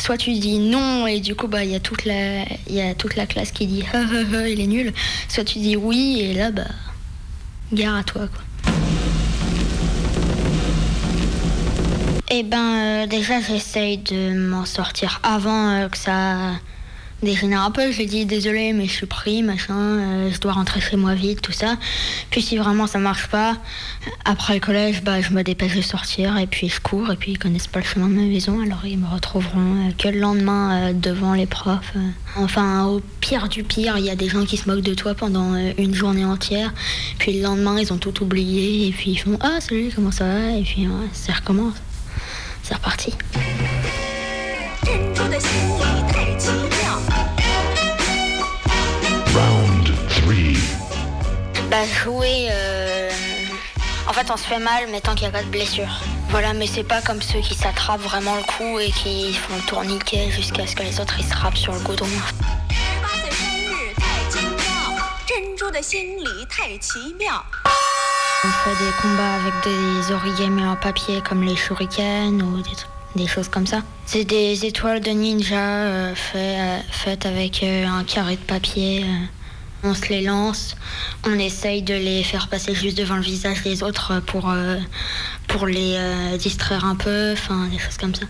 soit 0.00 0.16
tu 0.16 0.32
dis 0.34 0.58
non, 0.60 1.08
et 1.08 1.18
du 1.18 1.34
coup, 1.34 1.48
bah, 1.48 1.64
il 1.64 1.70
y, 1.72 1.74
a 1.74 1.80
toute 1.80 2.04
la- 2.04 2.44
y 2.68 2.80
a 2.80 2.94
toute 2.94 3.16
la 3.16 3.26
classe 3.26 3.50
qui 3.50 3.66
dit 3.66 3.82
Ha, 3.92 3.98
ha, 3.98 4.02
ha, 4.38 4.48
il 4.48 4.60
est 4.60 4.68
nul. 4.68 4.92
Soit 5.28 5.42
tu 5.44 5.58
dis 5.58 5.74
oui, 5.76 6.20
et 6.20 6.32
là, 6.32 6.52
bah, 6.52 6.62
gare 7.72 7.96
à 7.96 8.04
toi, 8.04 8.28
quoi. 8.28 8.42
Eh 12.30 12.42
ben, 12.44 13.06
déjà, 13.08 13.40
j'essaye 13.40 13.98
de 13.98 14.32
m'en 14.38 14.64
sortir 14.64 15.20
avant 15.24 15.88
que 15.88 15.98
ça 15.98 16.52
dégénère 17.22 17.62
un 17.62 17.70
peu. 17.70 17.90
Je 17.90 17.98
lui 17.98 18.06
dis 18.06 18.26
désolé, 18.26 18.72
mais 18.72 18.86
je 18.86 18.92
suis 18.92 19.06
pris, 19.06 19.42
machin, 19.42 19.74
euh, 19.74 20.30
je 20.32 20.38
dois 20.40 20.52
rentrer 20.52 20.80
chez 20.80 20.96
moi 20.96 21.14
vite, 21.14 21.40
tout 21.40 21.52
ça. 21.52 21.76
Puis 22.30 22.42
si 22.42 22.56
vraiment 22.56 22.86
ça 22.86 22.98
marche 22.98 23.28
pas, 23.28 23.56
après 24.24 24.54
le 24.54 24.60
collège, 24.60 25.02
bah, 25.02 25.20
je 25.20 25.30
me 25.30 25.42
dépêche 25.42 25.74
de 25.74 25.82
sortir 25.82 26.36
et 26.38 26.46
puis 26.46 26.68
je 26.68 26.80
cours 26.80 27.10
et 27.10 27.16
puis 27.16 27.32
ils 27.32 27.38
connaissent 27.38 27.66
pas 27.66 27.80
le 27.80 27.86
chemin 27.86 28.08
de 28.08 28.14
ma 28.14 28.22
maison, 28.22 28.60
alors 28.62 28.84
ils 28.84 28.98
me 28.98 29.06
retrouveront 29.06 29.88
euh, 29.88 29.90
que 29.96 30.08
le 30.08 30.20
lendemain 30.20 30.90
euh, 30.90 30.92
devant 30.92 31.34
les 31.34 31.46
profs. 31.46 31.94
Enfin, 32.36 32.84
au 32.84 33.00
pire 33.20 33.48
du 33.48 33.62
pire, 33.62 33.96
il 33.98 34.04
y 34.04 34.10
a 34.10 34.16
des 34.16 34.28
gens 34.28 34.44
qui 34.44 34.56
se 34.56 34.68
moquent 34.68 34.84
de 34.84 34.94
toi 34.94 35.14
pendant 35.14 35.54
une 35.54 35.94
journée 35.94 36.24
entière. 36.24 36.72
Puis 37.18 37.32
le 37.34 37.42
lendemain, 37.42 37.78
ils 37.78 37.92
ont 37.92 37.98
tout 37.98 38.22
oublié 38.22 38.88
et 38.88 38.92
puis 38.92 39.12
ils 39.12 39.18
font 39.18 39.38
ah 39.40 39.60
salut, 39.60 39.90
comment 39.94 40.10
ça 40.10 40.24
va? 40.24 40.50
Et 40.50 40.62
puis 40.62 40.88
ça 41.12 41.32
recommence. 41.32 41.74
C'est 42.62 42.74
reparti. 42.74 43.12
Bah 51.74 51.84
jouer, 52.04 52.46
euh, 52.52 53.10
en 54.08 54.12
fait 54.12 54.30
on 54.30 54.36
se 54.36 54.44
fait 54.44 54.60
mal 54.60 54.84
mais 54.92 55.00
tant 55.00 55.16
qu'il 55.16 55.28
n'y 55.28 55.34
a 55.34 55.36
pas 55.36 55.42
de 55.42 55.50
blessure. 55.50 55.88
Voilà, 56.28 56.52
mais 56.52 56.68
c'est 56.68 56.84
pas 56.84 57.02
comme 57.02 57.20
ceux 57.20 57.40
qui 57.40 57.56
s'attrapent 57.56 58.00
vraiment 58.00 58.36
le 58.36 58.44
cou 58.44 58.78
et 58.78 58.92
qui 58.92 59.34
font 59.34 59.56
le 59.56 59.62
tourniquet 59.62 60.30
jusqu'à 60.30 60.68
ce 60.68 60.76
que 60.76 60.84
les 60.84 61.00
autres 61.00 61.16
ils 61.18 61.24
se 61.24 61.34
râpent 61.34 61.56
sur 61.56 61.72
le 61.72 61.80
goudron. 61.80 62.06
On 68.44 68.48
fait 68.48 68.84
des 68.84 68.92
combats 69.02 69.34
avec 69.34 69.54
des 69.64 70.12
origamis 70.12 70.64
en 70.64 70.76
papier 70.76 71.22
comme 71.28 71.42
les 71.42 71.56
shurikens 71.56 72.40
ou 72.40 72.62
des, 73.16 73.26
choses 73.26 73.48
comme 73.48 73.66
ça. 73.66 73.82
C'est 74.06 74.24
des 74.24 74.64
étoiles 74.64 75.00
de 75.00 75.10
ninja 75.10 75.56
euh, 75.56 76.14
euh, 76.36 76.78
faites, 76.92 77.26
avec 77.26 77.64
un 77.64 78.04
carré 78.04 78.36
de 78.36 78.42
papier. 78.42 79.04
On 79.86 79.92
se 79.92 80.08
les 80.08 80.22
lance, 80.22 80.76
on 81.26 81.38
essaye 81.38 81.82
de 81.82 81.92
les 81.92 82.22
faire 82.24 82.48
passer 82.48 82.74
juste 82.74 82.96
devant 82.96 83.16
le 83.16 83.22
visage 83.22 83.62
des 83.62 83.82
autres 83.82 84.22
pour, 84.24 84.48
euh, 84.48 84.78
pour 85.46 85.66
les 85.66 85.96
euh, 85.98 86.38
distraire 86.38 86.86
un 86.86 86.96
peu, 86.96 87.32
enfin 87.32 87.68
des 87.70 87.78
choses 87.78 87.98
comme 87.98 88.14
ça. 88.14 88.24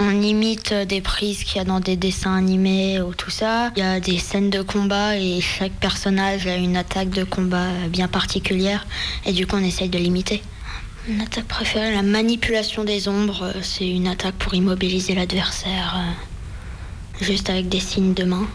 On 0.00 0.20
imite 0.20 0.74
des 0.74 1.00
prises 1.00 1.44
qu'il 1.44 1.56
y 1.56 1.60
a 1.60 1.64
dans 1.64 1.80
des 1.80 1.96
dessins 1.96 2.36
animés 2.36 3.00
ou 3.00 3.14
tout 3.14 3.30
ça. 3.30 3.72
Il 3.74 3.78
y 3.80 3.86
a 3.86 4.00
des 4.00 4.18
scènes 4.18 4.50
de 4.50 4.60
combat 4.60 5.16
et 5.16 5.40
chaque 5.40 5.72
personnage 5.72 6.46
a 6.46 6.56
une 6.56 6.76
attaque 6.76 7.08
de 7.08 7.24
combat 7.24 7.70
bien 7.88 8.06
particulière 8.06 8.86
et 9.24 9.32
du 9.32 9.46
coup 9.46 9.56
on 9.56 9.64
essaye 9.64 9.88
de 9.88 9.98
l'imiter. 9.98 10.42
Mon 11.08 11.24
attaque 11.24 11.48
préférée, 11.48 11.94
la 11.94 12.02
manipulation 12.02 12.84
des 12.84 13.08
ombres, 13.08 13.44
euh, 13.44 13.60
c'est 13.62 13.88
une 13.88 14.06
attaque 14.06 14.34
pour 14.34 14.52
immobiliser 14.52 15.14
l'adversaire, 15.14 15.98
juste 17.18 17.48
avec 17.48 17.70
des 17.70 17.80
signes 17.80 18.12
de 18.12 18.24
main. 18.24 18.46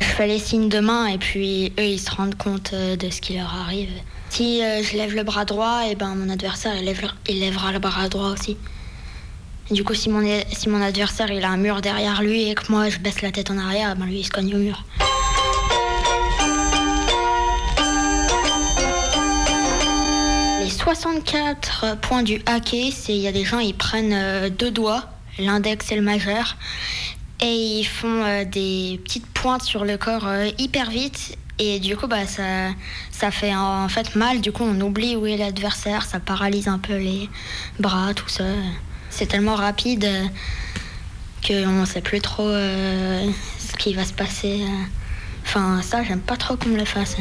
Je 0.00 0.06
fais 0.06 0.26
les 0.26 0.38
signes 0.38 0.68
de 0.68 0.78
main 0.80 1.06
et 1.06 1.18
puis 1.18 1.72
eux 1.78 1.84
ils 1.84 1.98
se 2.00 2.10
rendent 2.10 2.34
compte 2.36 2.70
euh, 2.74 2.96
de 2.96 3.10
ce 3.10 3.20
qui 3.20 3.34
leur 3.34 3.52
arrive. 3.54 3.90
Si 4.30 4.62
euh, 4.62 4.82
je 4.82 4.96
lève 4.96 5.14
le 5.14 5.22
bras 5.24 5.44
droit, 5.44 5.82
et 5.88 5.94
ben 5.94 6.14
mon 6.14 6.28
adversaire 6.30 6.74
il, 6.76 6.84
lève- 6.84 7.10
il 7.28 7.40
lèvera 7.40 7.72
le 7.72 7.78
bras 7.78 8.08
droit 8.08 8.28
aussi. 8.30 8.56
Du 9.70 9.82
coup, 9.82 9.94
si 9.94 10.08
mon, 10.10 10.22
si 10.52 10.68
mon 10.68 10.80
adversaire 10.80 11.30
il 11.30 11.44
a 11.44 11.48
un 11.50 11.56
mur 11.56 11.80
derrière 11.80 12.22
lui 12.22 12.48
et 12.50 12.54
que 12.54 12.70
moi 12.70 12.88
je 12.88 12.98
baisse 12.98 13.20
la 13.22 13.32
tête 13.32 13.50
en 13.50 13.58
arrière, 13.58 13.96
ben 13.96 14.06
lui 14.06 14.20
il 14.20 14.24
se 14.24 14.30
cogne 14.30 14.54
au 14.54 14.58
mur. 14.58 14.84
Les 20.62 20.70
64 20.70 21.96
points 22.00 22.22
du 22.22 22.42
hockey, 22.48 22.90
c'est 22.92 23.12
il 23.14 23.20
y 23.20 23.28
a 23.28 23.32
des 23.32 23.44
gens 23.44 23.58
ils 23.58 23.74
prennent 23.74 24.12
euh, 24.14 24.48
deux 24.50 24.70
doigts, 24.70 25.04
l'index 25.38 25.90
et 25.92 25.96
le 25.96 26.02
majeur, 26.02 26.56
et 27.40 27.78
ils 27.78 27.84
font 27.84 28.24
euh, 28.24 28.44
des 28.44 29.00
petites 29.04 29.26
pointes 29.26 29.62
sur 29.62 29.84
le 29.84 29.96
corps 29.96 30.26
euh, 30.26 30.48
hyper 30.58 30.90
vite. 30.90 31.36
Et 31.58 31.80
du 31.80 31.96
coup, 31.96 32.06
bah, 32.06 32.26
ça, 32.26 32.70
ça 33.10 33.30
fait 33.30 33.54
en, 33.54 33.88
fait 33.88 34.14
mal. 34.14 34.40
Du 34.40 34.52
coup, 34.52 34.64
on 34.64 34.80
oublie 34.80 35.16
où 35.16 35.26
est 35.26 35.36
l'adversaire. 35.36 36.04
Ça 36.04 36.20
paralyse 36.20 36.68
un 36.68 36.78
peu 36.78 36.96
les 36.96 37.28
bras, 37.78 38.12
tout 38.14 38.28
ça. 38.28 38.44
C'est 39.10 39.26
tellement 39.26 39.54
rapide 39.54 40.04
euh, 40.04 40.26
qu'on 41.46 41.80
ne 41.80 41.86
sait 41.86 42.02
plus 42.02 42.20
trop 42.20 42.48
ce 42.50 43.76
qui 43.78 43.94
va 43.94 44.04
se 44.04 44.12
passer. 44.12 44.62
Enfin, 45.44 45.80
ça, 45.82 46.02
j'aime 46.02 46.20
pas 46.20 46.36
trop 46.36 46.56
qu'on 46.56 46.70
me 46.70 46.78
le 46.78 46.84
fasse. 46.84 47.16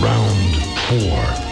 Round 0.00 0.54
4. 0.90 1.43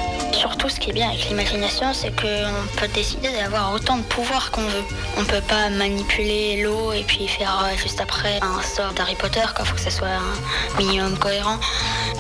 Surtout, 0.43 0.69
ce 0.69 0.81
qui 0.81 0.91
est 0.91 0.93
bien 0.93 1.09
avec 1.09 1.29
l'imagination, 1.29 1.95
c'est 1.95 2.11
qu'on 2.21 2.67
peut 2.77 2.89
décider 2.89 3.31
d'avoir 3.31 3.73
autant 3.75 3.99
de 3.99 4.03
pouvoir 4.03 4.51
qu'on 4.51 4.63
veut. 4.63 4.85
On 5.17 5.25
peut 5.25 5.41
pas 5.47 5.69
manipuler 5.71 6.61
l'eau 6.61 6.93
et 6.93 7.05
puis 7.05 7.29
faire 7.29 7.65
euh, 7.65 7.77
juste 7.77 8.01
après 8.01 8.41
un 8.43 8.61
sort 8.61 8.93
d'Harry 8.93 9.15
Potter, 9.15 9.45
quoi. 9.55 9.65
Faut 9.65 9.77
que 9.77 9.81
ça 9.81 9.93
soit 9.93 10.09
un 10.09 10.79
minimum 10.79 11.17
cohérent. 11.17 11.59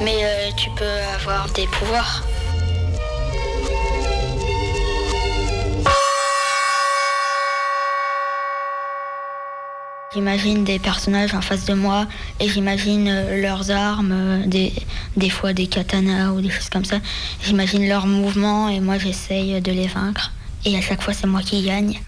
Mais 0.02 0.18
euh, 0.22 0.50
tu 0.56 0.70
peux 0.70 0.98
avoir 1.16 1.48
des 1.48 1.66
pouvoirs. 1.66 2.22
J'imagine 10.14 10.64
des 10.64 10.78
personnages 10.78 11.34
en 11.34 11.40
face 11.40 11.64
de 11.64 11.74
moi 11.74 12.06
et 12.38 12.48
j'imagine 12.48 13.08
euh, 13.08 13.40
leurs 13.40 13.70
armes, 13.70 14.12
euh, 14.12 14.46
des, 14.46 14.72
des 15.16 15.30
fois 15.30 15.52
des 15.52 15.66
katanas 15.66 16.32
ou 16.32 16.40
des 16.40 16.50
choses 16.50 16.68
comme 16.68 16.84
ça. 16.84 16.98
J'imagine 17.42 17.88
leurs 17.88 18.06
mouvements 18.06 18.68
et 18.68 18.80
moi 18.80 18.98
j'essaye 18.98 19.60
de 19.60 19.72
les 19.72 19.86
vaincre. 19.86 20.32
Et 20.64 20.76
à 20.76 20.80
chaque 20.80 21.02
fois 21.02 21.14
c'est 21.14 21.26
moi 21.26 21.40
qui 21.40 21.62
gagne. 21.62 22.00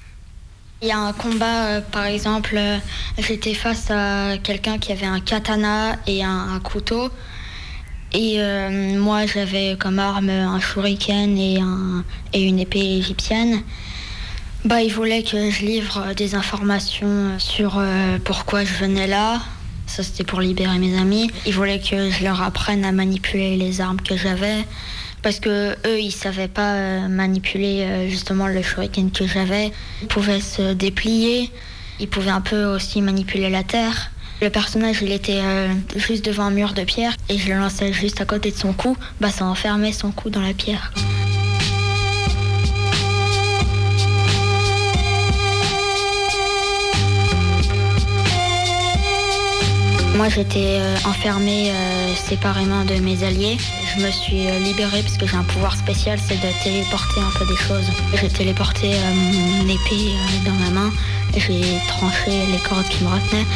Il 0.85 0.89
y 0.89 0.93
a 0.93 0.99
un 0.99 1.15
combat, 1.15 1.65
euh, 1.67 1.81
par 1.81 2.05
exemple, 2.05 2.57
euh, 2.59 2.77
j'étais 3.17 3.55
face 3.55 3.91
à 3.91 4.37
quelqu'un 4.37 4.77
qui 4.77 4.93
avait 4.93 5.07
un 5.07 5.19
katana 5.19 5.97
et 6.07 6.23
un, 6.23 6.61
couteau. 6.63 7.09
Et 8.13 8.35
euh, 8.39 9.01
moi 9.01 9.25
j'avais 9.25 9.77
comme 9.81 9.99
arme 9.99 10.29
un 10.29 10.61
shuriken 10.61 11.39
et, 11.39 11.59
un, 11.59 12.05
et 12.35 12.43
une 12.43 12.59
épée 12.59 12.99
égyptienne. 12.99 13.63
Bah, 14.65 14.81
il 14.81 14.93
voulait 14.93 15.23
que 15.23 15.51
je 15.51 15.65
livre 15.65 16.15
des 16.17 16.35
informations 16.35 17.39
sur 17.39 17.77
euh, 17.79 18.19
pourquoi 18.25 18.65
je 18.65 18.73
venais 18.75 19.07
là. 19.07 19.41
Ça, 19.87 20.03
c'était 20.03 20.25
pour 20.25 20.41
libérer 20.41 20.79
mes 20.79 20.97
amis. 20.99 21.31
Il 21.47 21.53
voulait 21.53 21.81
que 21.81 22.11
je 22.11 22.25
leur 22.25 22.43
apprenne 22.43 22.85
à 22.85 22.93
manipuler 22.93 23.57
les 23.57 23.83
armes 23.83 24.01
que 24.01 24.17
j'avais. 24.17 24.65
Parce 25.23 25.41
que 25.41 25.73
eux, 25.87 26.01
ils 26.01 26.13
savaient 26.13 26.49
pas 26.49 26.75
euh, 26.75 27.09
manipuler 27.09 27.83
euh, 27.83 28.09
justement 28.09 28.47
le 28.47 28.63
shuriken 28.63 29.11
que 29.11 29.27
j'avais. 29.27 29.73
Ils 30.03 30.09
pouvaient 30.09 30.41
se 30.41 30.73
déplier. 30.73 31.51
Ils 32.01 32.09
pouvaient 32.09 32.31
un 32.31 32.41
peu 32.41 32.65
aussi 32.65 33.01
manipuler 33.01 33.51
la 33.51 33.63
terre. 33.63 34.11
Le 34.43 34.51
personnage, 34.51 35.01
il 35.01 35.13
était 35.13 35.41
euh, 35.41 35.69
juste 35.97 36.25
devant 36.25 36.45
un 36.45 36.51
mur 36.51 36.73
de 36.75 36.83
pierre 36.85 37.15
et 37.29 37.39
je 37.39 37.49
le 37.49 37.59
lançais 37.59 37.93
juste 37.93 38.21
à 38.21 38.25
côté 38.25 38.51
de 38.51 38.57
son 38.57 38.73
cou. 38.73 38.97
Bah, 39.21 39.31
ça 39.31 39.45
enfermait 39.45 39.93
son 39.93 40.11
cou 40.11 40.29
dans 40.29 40.43
la 40.43 40.53
pierre. 40.53 40.93
Moi, 50.15 50.29
j'étais 50.29 50.79
euh, 50.79 50.95
enfermée 51.07 51.73
euh, 51.73 52.15
séparément 52.15 52.85
de 52.85 52.95
mes 53.01 53.25
alliés. 53.25 53.57
Je 53.97 54.05
me 54.05 54.11
suis 54.13 54.47
euh, 54.47 54.61
libérée 54.61 55.03
parce 55.03 55.17
que 55.17 55.27
j'ai 55.27 55.37
un 55.37 55.43
pouvoir 55.43 55.77
spécial, 55.77 56.21
c'est 56.25 56.37
de 56.37 56.63
téléporter 56.63 57.21
un 57.21 57.37
peu 57.37 57.45
des 57.47 57.57
choses. 57.57 57.91
J'ai 58.15 58.29
téléporté 58.29 58.93
mon 59.13 59.65
épée 59.65 60.13
dans 60.47 60.53
ma 60.53 60.71
main, 60.71 60.93
j'ai 61.37 61.63
tranché 61.89 62.31
les 62.31 62.59
cordes 62.69 62.87
qui 62.89 63.03
me 63.03 63.09
retenaient, 63.09 63.47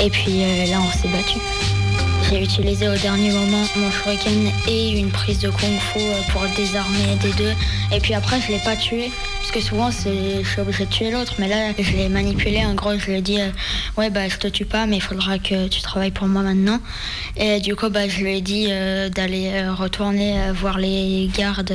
et 0.00 0.08
puis 0.08 0.40
là, 0.70 0.78
on 0.80 0.92
s'est 0.92 1.08
battu. 1.08 1.38
J'ai 2.30 2.42
utilisé 2.42 2.88
au 2.88 2.96
dernier 2.96 3.32
moment 3.32 3.64
mon 3.76 3.90
shuriken 3.90 4.50
et 4.66 4.98
une 4.98 5.10
prise 5.10 5.40
de 5.40 5.50
kung 5.50 5.78
fu 5.78 5.98
euh, 5.98 6.20
pour 6.32 6.42
désarmer 6.56 7.16
des 7.22 7.32
deux. 7.32 7.52
Et 7.92 8.00
puis 8.00 8.14
après, 8.14 8.40
je 8.40 8.52
l'ai 8.52 8.58
pas 8.60 8.76
tué. 8.76 9.10
Parce 9.40 9.50
que 9.52 9.60
souvent, 9.60 9.90
je 9.90 10.42
suis 10.42 10.60
obligée 10.60 10.86
de 10.86 10.90
tuer 10.90 11.10
l'autre. 11.10 11.34
Mais 11.38 11.48
là, 11.48 11.72
je 11.78 11.92
l'ai 11.92 12.08
manipulé. 12.08 12.64
En 12.64 12.74
gros, 12.74 12.98
je 12.98 13.06
lui 13.06 13.18
ai 13.18 13.20
dit 13.20 13.40
euh, 13.40 13.50
Ouais, 13.98 14.08
bah, 14.08 14.28
je 14.28 14.38
te 14.38 14.48
tue 14.48 14.64
pas, 14.64 14.86
mais 14.86 14.96
il 14.96 15.02
faudra 15.02 15.38
que 15.38 15.68
tu 15.68 15.82
travailles 15.82 16.12
pour 16.12 16.26
moi 16.26 16.42
maintenant. 16.42 16.80
Et 17.36 17.60
du 17.60 17.76
coup, 17.76 17.90
bah, 17.90 18.08
je 18.08 18.20
lui 18.20 18.38
ai 18.38 18.40
dit 18.40 18.68
euh, 18.70 19.10
d'aller 19.10 19.68
retourner 19.68 20.50
voir 20.52 20.78
les 20.78 21.30
gardes 21.36 21.74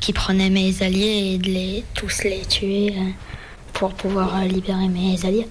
qui 0.00 0.12
prenaient 0.12 0.50
mes 0.50 0.82
alliés 0.82 1.32
et 1.34 1.38
de 1.38 1.48
les 1.48 1.84
tous 1.94 2.22
les 2.22 2.42
tuer 2.42 2.94
pour 3.72 3.94
pouvoir 3.94 4.44
libérer 4.44 4.88
mes 4.88 5.24
alliés. 5.26 5.48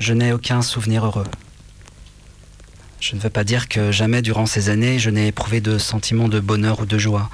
Je 0.00 0.14
n'ai 0.14 0.32
aucun 0.32 0.62
souvenir 0.62 1.04
heureux. 1.04 1.26
Je 2.98 3.14
ne 3.14 3.20
veux 3.20 3.28
pas 3.28 3.44
dire 3.44 3.68
que 3.68 3.92
jamais 3.92 4.22
durant 4.22 4.46
ces 4.46 4.70
années 4.70 4.98
je 4.98 5.10
n'ai 5.10 5.26
éprouvé 5.26 5.60
de 5.60 5.76
sentiment 5.76 6.28
de 6.28 6.40
bonheur 6.40 6.80
ou 6.80 6.86
de 6.86 6.96
joie. 6.96 7.28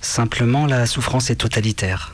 Simplement, 0.00 0.66
la 0.66 0.86
souffrance 0.86 1.30
est 1.30 1.36
totalitaire. 1.36 2.12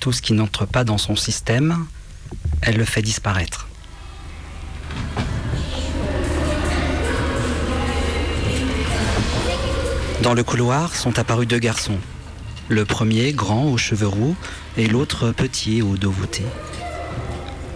Tout 0.00 0.12
ce 0.12 0.22
qui 0.22 0.32
n'entre 0.32 0.64
pas 0.64 0.84
dans 0.84 0.96
son 0.96 1.14
système, 1.14 1.86
elle 2.62 2.76
le 2.76 2.86
fait 2.86 3.02
disparaître. 3.02 3.68
Dans 10.22 10.32
le 10.32 10.42
couloir 10.44 10.94
sont 10.94 11.18
apparus 11.18 11.46
deux 11.46 11.58
garçons. 11.58 11.98
Le 12.68 12.86
premier, 12.86 13.32
grand, 13.32 13.64
aux 13.66 13.76
cheveux 13.76 14.06
roux, 14.06 14.36
et 14.78 14.86
l'autre, 14.86 15.32
petit, 15.32 15.82
au 15.82 15.96
dos 15.98 16.10
voûté. 16.10 16.44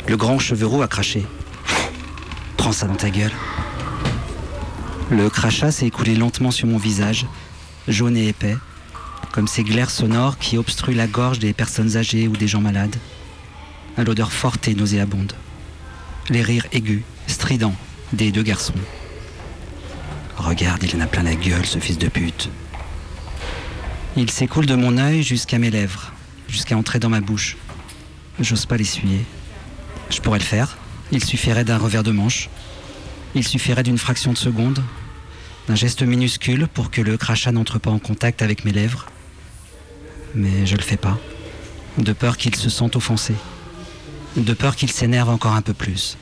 Le 0.08 0.16
grand 0.16 0.36
aux 0.36 0.40
cheveux 0.40 0.66
roux 0.66 0.82
a 0.82 0.88
craché. 0.88 1.26
Prends 2.56 2.72
ça 2.72 2.86
dans 2.86 2.94
ta 2.94 3.10
gueule. 3.10 3.32
Le 5.10 5.28
crachat 5.28 5.72
s'est 5.72 5.86
écoulé 5.86 6.14
lentement 6.14 6.52
sur 6.52 6.68
mon 6.68 6.78
visage, 6.78 7.26
jaune 7.88 8.16
et 8.16 8.28
épais, 8.28 8.56
comme 9.32 9.48
ces 9.48 9.64
glaires 9.64 9.90
sonores 9.90 10.38
qui 10.38 10.58
obstruent 10.58 10.94
la 10.94 11.08
gorge 11.08 11.40
des 11.40 11.52
personnes 11.52 11.96
âgées 11.96 12.28
ou 12.28 12.36
des 12.36 12.46
gens 12.46 12.60
malades. 12.60 12.96
À 13.96 14.04
l'odeur 14.04 14.32
forte 14.32 14.68
et 14.68 14.74
nauséabonde. 14.74 15.32
Les 16.28 16.42
rires 16.42 16.66
aigus, 16.70 17.02
stridents, 17.26 17.74
des 18.12 18.30
deux 18.30 18.42
garçons. 18.42 18.74
Regarde, 20.36 20.84
il 20.84 20.94
en 20.96 21.00
a 21.00 21.06
plein 21.06 21.24
la 21.24 21.34
gueule, 21.34 21.66
ce 21.66 21.80
fils 21.80 21.98
de 21.98 22.08
pute. 22.08 22.48
Il 24.16 24.30
s'écoule 24.30 24.66
de 24.66 24.76
mon 24.76 24.98
œil 24.98 25.24
jusqu'à 25.24 25.58
mes 25.58 25.70
lèvres, 25.70 26.12
jusqu'à 26.48 26.76
entrer 26.76 27.00
dans 27.00 27.10
ma 27.10 27.20
bouche. 27.20 27.56
J'ose 28.38 28.66
pas 28.66 28.76
l'essuyer. 28.76 29.24
Je 30.10 30.20
pourrais 30.20 30.38
le 30.38 30.44
faire. 30.44 30.76
Il 31.12 31.24
suffirait 31.24 31.64
d'un 31.64 31.78
revers 31.78 32.02
de 32.02 32.10
manche. 32.10 32.48
Il 33.34 33.46
suffirait 33.46 33.82
d'une 33.82 33.98
fraction 33.98 34.32
de 34.32 34.38
seconde, 34.38 34.82
d'un 35.68 35.74
geste 35.74 36.02
minuscule 36.02 36.68
pour 36.68 36.90
que 36.90 37.00
le 37.00 37.16
crachat 37.16 37.52
n'entre 37.52 37.78
pas 37.78 37.90
en 37.90 37.98
contact 37.98 38.42
avec 38.42 38.64
mes 38.64 38.72
lèvres. 38.72 39.06
Mais 40.34 40.66
je 40.66 40.76
le 40.76 40.82
fais 40.82 40.96
pas. 40.96 41.18
De 41.98 42.12
peur 42.12 42.36
qu'il 42.36 42.54
se 42.54 42.70
sente 42.70 42.96
offensé. 42.96 43.34
De 44.36 44.52
peur 44.52 44.76
qu'il 44.76 44.90
s'énerve 44.90 45.30
encore 45.30 45.54
un 45.54 45.62
peu 45.62 45.74
plus. 45.74 46.16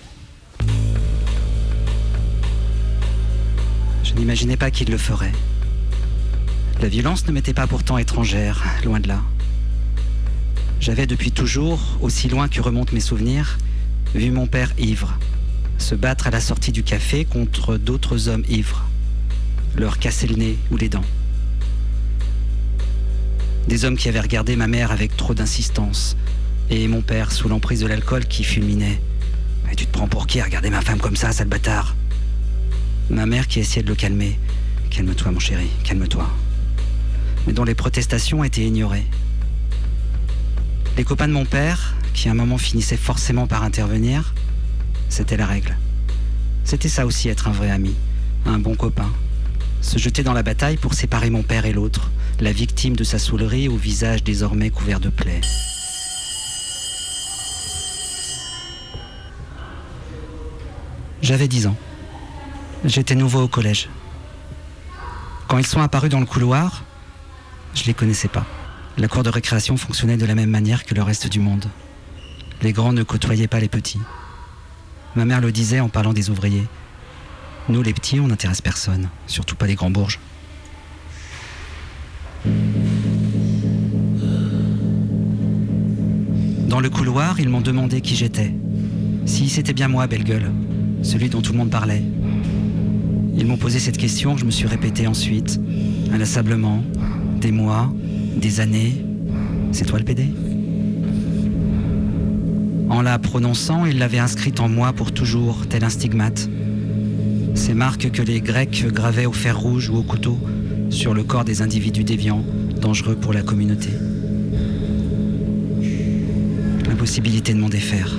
Je 4.03 4.13
n'imaginais 4.15 4.57
pas 4.57 4.71
qu'il 4.71 4.91
le 4.91 4.99
ferait. 4.99 5.33
La 6.81 6.89
violence 6.89 7.27
ne 7.27 7.33
m'était 7.33 7.55
pas 7.55 7.67
pourtant 7.67 7.99
étrangère, 7.99 8.65
loin 8.85 9.01
de 9.01 9.09
là. 9.09 9.21
J'avais 10.81 11.07
depuis 11.07 11.33
toujours, 11.33 11.81
aussi 12.01 12.29
loin 12.29 12.49
que 12.49 12.61
remontent 12.61 12.93
mes 12.93 13.01
souvenirs, 13.01 13.59
vu 14.15 14.31
mon 14.31 14.47
père 14.47 14.73
ivre, 14.79 15.19
se 15.79 15.95
battre 15.95 16.29
à 16.29 16.31
la 16.31 16.41
sortie 16.41 16.73
du 16.73 16.83
café 16.83 17.25
contre 17.25 17.77
d'autres 17.77 18.29
hommes 18.29 18.45
ivres, 18.49 18.85
leur 19.77 19.99
casser 19.99 20.27
le 20.27 20.37
nez 20.37 20.59
ou 20.71 20.77
les 20.77 20.89
dents. 20.89 21.05
Des 23.69 23.85
hommes 23.85 23.97
qui 23.97 24.09
avaient 24.09 24.21
regardé 24.21 24.57
ma 24.57 24.67
mère 24.67 24.93
avec 24.93 25.17
trop 25.17 25.35
d'insistance, 25.35 26.17
et 26.71 26.87
mon 26.87 27.03
père 27.03 27.33
sous 27.33 27.49
l'emprise 27.49 27.81
de 27.81 27.87
l'alcool 27.87 28.27
qui 28.27 28.45
fulminait. 28.45 29.01
Mais 29.67 29.75
tu 29.75 29.87
te 29.87 29.93
prends 29.93 30.09
pour 30.09 30.27
qui 30.27 30.41
à 30.41 30.45
regarder 30.45 30.71
ma 30.71 30.81
femme 30.81 30.99
comme 30.99 31.17
ça, 31.17 31.33
sale 31.33 31.49
bâtard? 31.49 31.97
Ma 33.11 33.27
mère 33.27 33.49
qui 33.49 33.61
essayait 33.61 33.83
de 33.83 33.89
le 33.89 33.95
calmer. 33.95 34.39
Calme-toi, 34.91 35.33
mon 35.33 35.41
chéri, 35.41 35.67
calme-toi. 35.83 36.31
Mais 37.47 37.53
dont 37.53 37.65
les 37.65 37.75
protestations 37.75 38.45
étaient 38.45 38.65
ignorées. 38.65 39.05
Les 40.97 41.05
copains 41.05 41.29
de 41.29 41.33
mon 41.33 41.45
père, 41.45 41.95
qui 42.15 42.29
à 42.29 42.31
un 42.31 42.35
moment 42.35 42.57
finissaient 42.57 42.97
forcément 42.97 43.47
par 43.47 43.65
intervenir, 43.65 44.33
c'était 45.11 45.37
la 45.37 45.47
règle. 45.47 45.77
C'était 46.65 46.89
ça 46.89 47.05
aussi 47.05 47.29
être 47.29 47.49
un 47.49 47.53
vrai 47.53 47.71
ami, 47.71 47.95
un 48.47 48.59
bon 48.59 48.75
copain. 48.75 49.13
Se 49.83 49.99
jeter 49.99 50.23
dans 50.23 50.33
la 50.33 50.43
bataille 50.43 50.79
pour 50.79 50.95
séparer 50.95 51.29
mon 51.29 51.43
père 51.43 51.67
et 51.67 51.75
l'autre, 51.75 52.11
la 52.41 52.53
victime 52.53 52.97
de 52.97 53.05
sa 53.05 53.19
saoulerie 53.19 53.69
au 53.69 53.77
visage 53.77 54.25
désormais 54.25 54.71
couvert 54.71 55.01
de 55.01 55.11
plaies. 55.11 55.43
J'avais 61.21 61.49
10 61.49 61.67
ans. 61.67 61.77
J'étais 62.85 63.15
nouveau 63.15 63.43
au 63.43 63.49
collège. 63.49 63.89
Quand 65.49 65.59
ils 65.59 65.67
sont 65.67 65.81
apparus 65.81 66.11
dans 66.11 66.21
le 66.21 66.27
couloir, 66.27 66.85
je 67.75 67.85
les 67.85 67.95
connaissais 67.95 68.29
pas. 68.29 68.47
La 68.99 69.09
cour 69.09 69.23
de 69.23 69.31
récréation 69.31 69.77
fonctionnait 69.77 70.17
de 70.17 70.27
la 70.27 70.35
même 70.35 70.51
manière 70.51 70.85
que 70.85 70.95
le 70.95 71.03
reste 71.03 71.29
du 71.29 71.41
monde. 71.41 71.67
Les 72.65 72.73
grands 72.73 72.95
ne 72.95 73.03
côtoyaient 73.03 73.47
pas 73.47 73.61
les 73.61 73.69
petits. 73.69 74.01
Ma 75.17 75.27
mère 75.27 75.43
le 75.43 75.53
disait 75.53 75.81
en 75.81 75.91
parlant 75.91 76.15
des 76.15 76.31
ouvriers. 76.31 76.65
Nous, 77.69 77.83
les 77.83 77.93
petits, 77.93 78.21
on 78.21 78.29
n'intéresse 78.29 78.63
personne, 78.63 79.11
surtout 79.27 79.55
pas 79.55 79.67
les 79.67 79.75
grands 79.75 79.91
bourges. 79.91 80.19
Dans 86.67 86.81
le 86.81 86.89
couloir, 86.89 87.39
ils 87.39 87.51
m'ont 87.51 87.61
demandé 87.61 88.01
qui 88.01 88.17
j'étais. 88.17 88.55
Si 89.27 89.51
c'était 89.51 89.75
bien 89.75 89.89
moi, 89.89 90.07
belle 90.07 90.25
gueule, 90.25 90.51
celui 91.03 91.29
dont 91.29 91.43
tout 91.43 91.53
le 91.53 91.59
monde 91.59 91.71
parlait. 91.71 92.03
Ils 93.37 93.47
m'ont 93.47 93.59
posé 93.59 93.79
cette 93.79 93.99
question 93.99 94.37
que 94.37 94.41
je 94.41 94.47
me 94.47 94.51
suis 94.51 94.67
répétée 94.67 95.07
ensuite, 95.07 95.61
inlassablement, 96.11 96.83
des 97.43 97.53
mois, 97.53 97.93
des 98.39 98.61
années. 98.61 99.05
C'est 99.71 99.85
toi 99.85 99.99
le 99.99 100.07
PD 100.07 100.33
En 102.95 103.03
la 103.03 103.19
prononçant, 103.19 103.87
ils 103.87 103.99
l'avaient 103.99 104.21
inscrite 104.21 104.61
en 104.61 104.69
moi 104.69 104.93
pour 104.93 105.11
toujours, 105.11 105.67
tel 105.67 105.83
un 105.83 105.89
stigmate. 105.89 106.49
Ces 107.57 107.75
marques 107.75 108.13
que 108.13 108.23
les 108.23 108.41
Grecs 108.41 108.87
gravaient 108.87 109.27
au 109.27 109.33
fer 109.33 109.59
rouge 109.59 109.91
ou 109.91 109.97
au 109.97 110.05
couteau 110.05 110.39
sur 110.91 111.13
le 111.13 111.25
corps 111.25 111.45
des 111.45 111.61
individus 111.61 112.05
déviants, 112.05 112.45
dangereux 112.81 113.17
pour 113.17 113.33
la 113.33 113.43
communauté. 113.43 113.91
l'impossibilité 116.87 117.53
de 117.53 117.59
m'en 117.59 117.69
défaire. 117.69 118.15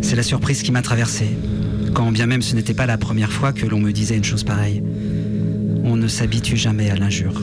C'est 0.00 0.16
la 0.16 0.22
surprise 0.22 0.62
qui 0.62 0.72
m'a 0.72 0.80
traversé, 0.80 1.26
quand 1.92 2.10
bien 2.10 2.24
même 2.24 2.40
ce 2.40 2.54
n'était 2.54 2.72
pas 2.72 2.86
la 2.86 2.96
première 2.96 3.30
fois 3.30 3.52
que 3.52 3.66
l'on 3.66 3.78
me 3.78 3.92
disait 3.92 4.16
une 4.16 4.24
chose 4.24 4.44
pareille. 4.44 4.82
On 5.84 5.96
ne 5.96 6.08
s'habitue 6.08 6.56
jamais 6.56 6.88
à 6.88 6.96
l'injure. 6.96 7.42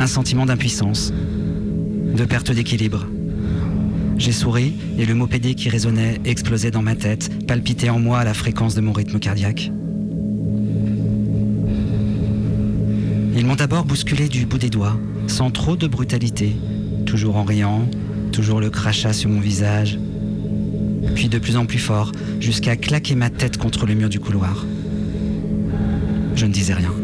Un 0.00 0.06
sentiment 0.06 0.46
d'impuissance, 0.46 1.12
de 1.12 2.24
perte 2.24 2.50
d'équilibre. 2.50 3.06
J'ai 4.16 4.32
souri 4.32 4.72
et 4.96 5.04
le 5.04 5.14
mot 5.14 5.26
pédé 5.26 5.54
qui 5.54 5.68
résonnait 5.68 6.22
explosait 6.24 6.70
dans 6.70 6.80
ma 6.80 6.94
tête, 6.94 7.46
palpitait 7.46 7.90
en 7.90 7.98
moi 7.98 8.20
à 8.20 8.24
la 8.24 8.32
fréquence 8.32 8.74
de 8.74 8.80
mon 8.80 8.92
rythme 8.92 9.18
cardiaque. 9.18 9.70
Ils 13.36 13.44
m'ont 13.44 13.56
d'abord 13.56 13.84
bousculé 13.84 14.28
du 14.28 14.46
bout 14.46 14.56
des 14.56 14.70
doigts, 14.70 14.96
sans 15.26 15.50
trop 15.50 15.76
de 15.76 15.86
brutalité, 15.86 16.56
toujours 17.04 17.36
en 17.36 17.44
riant, 17.44 17.86
toujours 18.32 18.62
le 18.62 18.70
crachat 18.70 19.12
sur 19.12 19.28
mon 19.28 19.40
visage, 19.40 19.98
puis 21.14 21.28
de 21.28 21.38
plus 21.38 21.58
en 21.58 21.66
plus 21.66 21.78
fort, 21.78 22.12
jusqu'à 22.40 22.76
claquer 22.76 23.16
ma 23.16 23.28
tête 23.28 23.58
contre 23.58 23.84
le 23.84 23.92
mur 23.92 24.08
du 24.08 24.18
couloir. 24.18 24.64
Je 26.36 26.46
ne 26.46 26.52
disais 26.52 26.72
rien. 26.72 26.94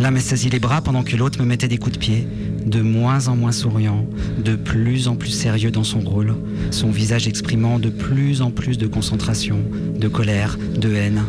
L'un 0.00 0.12
m'a 0.12 0.20
saisi 0.20 0.48
les 0.48 0.60
bras 0.60 0.80
pendant 0.80 1.02
que 1.02 1.14
l'autre 1.14 1.38
me 1.40 1.44
mettait 1.44 1.68
des 1.68 1.76
coups 1.76 1.92
de 1.92 1.98
pied, 1.98 2.26
de 2.64 2.80
moins 2.80 3.28
en 3.28 3.36
moins 3.36 3.52
souriant, 3.52 4.06
de 4.42 4.56
plus 4.56 5.08
en 5.08 5.16
plus 5.16 5.28
sérieux 5.28 5.70
dans 5.70 5.84
son 5.84 6.00
rôle, 6.00 6.36
son 6.70 6.90
visage 6.90 7.28
exprimant 7.28 7.78
de 7.78 7.90
plus 7.90 8.40
en 8.40 8.50
plus 8.50 8.78
de 8.78 8.86
concentration, 8.86 9.58
de 9.94 10.08
colère, 10.08 10.56
de 10.74 10.94
haine. 10.94 11.22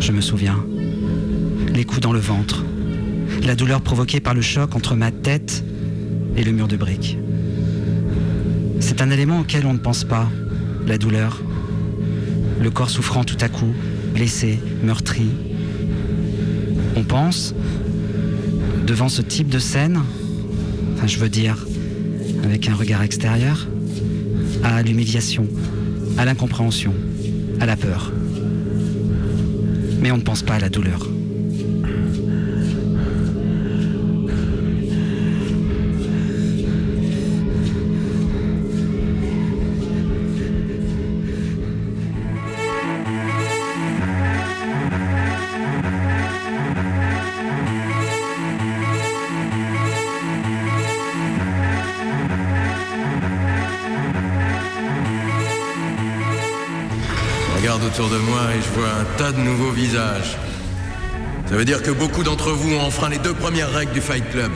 Je 0.00 0.12
me 0.12 0.20
souviens. 0.20 0.62
Les 1.72 1.84
coups 1.84 2.00
dans 2.00 2.12
le 2.12 2.20
ventre, 2.20 2.62
la 3.42 3.54
douleur 3.54 3.80
provoquée 3.80 4.20
par 4.20 4.34
le 4.34 4.42
choc 4.42 4.76
entre 4.76 4.96
ma 4.96 5.10
tête 5.10 5.64
et 6.36 6.44
le 6.44 6.52
mur 6.52 6.68
de 6.68 6.76
briques. 6.76 7.16
C'est 8.80 9.00
un 9.00 9.10
élément 9.10 9.40
auquel 9.40 9.64
on 9.64 9.72
ne 9.72 9.78
pense 9.78 10.04
pas, 10.04 10.28
la 10.86 10.98
douleur. 10.98 11.40
Le 12.60 12.70
corps 12.70 12.90
souffrant 12.90 13.24
tout 13.24 13.38
à 13.40 13.48
coup, 13.48 13.72
blessé, 14.12 14.58
meurtri. 14.82 15.47
On 16.98 17.04
pense, 17.04 17.54
devant 18.84 19.08
ce 19.08 19.22
type 19.22 19.48
de 19.48 19.60
scène, 19.60 20.00
enfin 20.96 21.06
je 21.06 21.18
veux 21.18 21.28
dire, 21.28 21.64
avec 22.42 22.68
un 22.68 22.74
regard 22.74 23.04
extérieur, 23.04 23.68
à 24.64 24.82
l'humiliation, 24.82 25.46
à 26.18 26.24
l'incompréhension, 26.24 26.92
à 27.60 27.66
la 27.66 27.76
peur. 27.76 28.10
Mais 30.00 30.10
on 30.10 30.16
ne 30.16 30.22
pense 30.22 30.42
pas 30.42 30.54
à 30.54 30.58
la 30.58 30.70
douleur. 30.70 31.08
De 58.06 58.18
moi 58.18 58.42
et 58.56 58.62
je 58.62 58.78
vois 58.78 58.90
un 58.90 59.04
tas 59.16 59.32
de 59.32 59.40
nouveaux 59.40 59.72
visages. 59.72 60.36
Ça 61.48 61.56
veut 61.56 61.64
dire 61.64 61.82
que 61.82 61.90
beaucoup 61.90 62.22
d'entre 62.22 62.52
vous 62.52 62.72
ont 62.72 62.80
enfreint 62.80 63.08
les 63.08 63.18
deux 63.18 63.34
premières 63.34 63.72
règles 63.72 63.92
du 63.92 64.00
Fight 64.00 64.30
Club. 64.30 64.52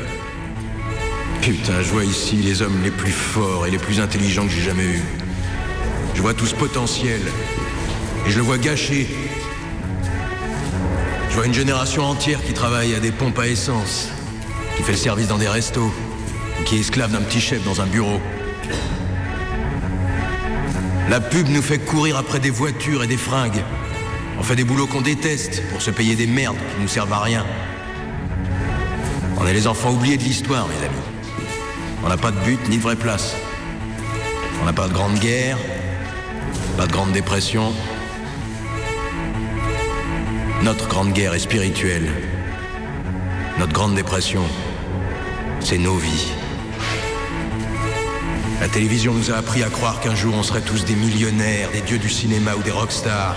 Putain, 1.41 1.83
je 1.83 1.89
vois 1.89 2.05
ici 2.05 2.37
les 2.37 2.63
hommes 2.63 2.81
les 2.85 2.93
plus 2.93 3.11
forts 3.11 3.67
et 3.67 3.71
les 3.73 3.79
plus 3.79 3.99
intelligents 3.99 4.47
que 4.47 4.53
j'ai 4.53 4.63
jamais 4.63 4.85
eus. 4.85 5.03
Je 6.15 6.23
vois 6.23 6.35
tout 6.35 6.47
ce 6.47 6.55
potentiel. 6.55 7.21
Et 8.27 8.31
je 8.31 8.37
le 8.37 8.45
vois 8.45 8.59
gâché. 8.59 9.09
Je 11.29 11.35
vois 11.35 11.47
une 11.47 11.55
génération 11.55 12.05
entière 12.05 12.41
qui 12.45 12.53
travaille 12.53 12.95
à 12.95 13.01
des 13.01 13.11
pompes 13.11 13.41
à 13.41 13.49
essence, 13.49 14.09
qui 14.77 14.85
fait 14.85 14.93
le 14.93 14.99
service 14.99 15.27
dans 15.27 15.39
des 15.39 15.49
restos, 15.49 15.93
qui 16.65 16.77
est 16.77 16.81
esclave 16.81 17.11
d'un 17.11 17.23
petit 17.23 17.41
chef 17.41 17.65
dans 17.65 17.81
un 17.81 17.87
bureau. 17.87 18.21
La 21.09 21.21
pub 21.21 21.49
nous 21.49 21.63
fait 21.63 21.79
courir 21.79 22.17
après 22.17 22.39
des 22.39 22.51
voitures 22.51 23.03
et 23.03 23.07
des 23.07 23.17
fringues. 23.17 23.63
On 24.39 24.43
fait 24.43 24.57
des 24.57 24.65
boulots 24.65 24.87
qu'on 24.87 25.01
déteste 25.03 25.63
pour 25.71 25.83
se 25.83 25.91
payer 25.91 26.15
des 26.15 26.27
merdes 26.27 26.57
qui 26.57 26.81
nous 26.81 26.89
servent 26.89 27.13
à 27.13 27.21
rien. 27.21 27.45
On 29.39 29.47
est 29.47 29.53
les 29.53 29.67
enfants 29.67 29.93
oubliés 29.93 30.17
de 30.17 30.23
l'histoire, 30.23 30.69
mes 30.69 30.87
amis. 30.87 31.47
On 32.05 32.09
n'a 32.09 32.17
pas 32.17 32.31
de 32.31 32.39
but 32.41 32.69
ni 32.69 32.79
de 32.79 32.83
vraie 32.83 32.97
place. 32.97 33.37
On 34.63 34.65
n'a 34.65 34.73
pas 34.73 34.89
de 34.89 34.93
grande 34.93 35.19
guerre, 35.19 35.59
pas 36.77 36.87
de 36.87 36.93
grande 36.93 37.13
dépression. 37.13 37.73
Notre 40.63 40.89
grande 40.89 41.13
guerre 41.13 41.35
est 41.35 41.41
spirituelle. 41.41 42.09
Notre 43.59 43.73
grande 43.73 43.97
dépression, 43.97 44.43
c'est 45.61 45.79
nos 45.79 45.97
vies. 45.97 46.33
La 48.63 48.69
télévision 48.69 49.13
nous 49.13 49.33
a 49.33 49.35
appris 49.35 49.65
à 49.65 49.69
croire 49.71 49.99
qu'un 49.99 50.15
jour 50.15 50.37
on 50.37 50.45
serait 50.45 50.61
tous 50.61 50.85
des 50.85 50.95
millionnaires, 50.95 51.69
des 51.73 51.81
dieux 51.81 51.99
du 51.99 52.09
cinéma 52.09 52.55
ou 52.55 52.63
des 52.63 52.71
rockstars. 52.71 53.35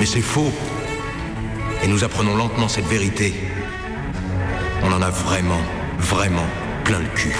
Mais 0.00 0.06
c'est 0.06 0.22
faux. 0.22 0.50
Et 1.82 1.86
nous 1.86 2.02
apprenons 2.02 2.34
lentement 2.34 2.66
cette 2.66 2.86
vérité. 2.86 3.34
On 4.82 4.90
en 4.90 5.02
a 5.02 5.10
vraiment, 5.10 5.60
vraiment 5.98 6.46
plein 6.82 7.00
le 7.00 7.08
cul. 7.08 7.36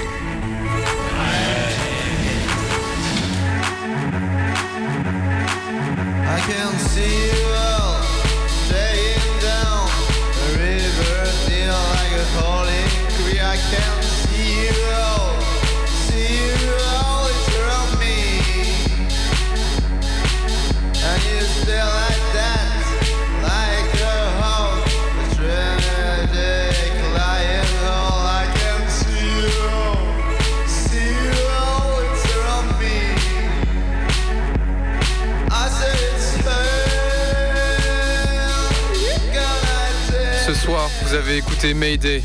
Avez 41.16 41.38
écouté 41.38 41.72
Mayday. 41.72 42.22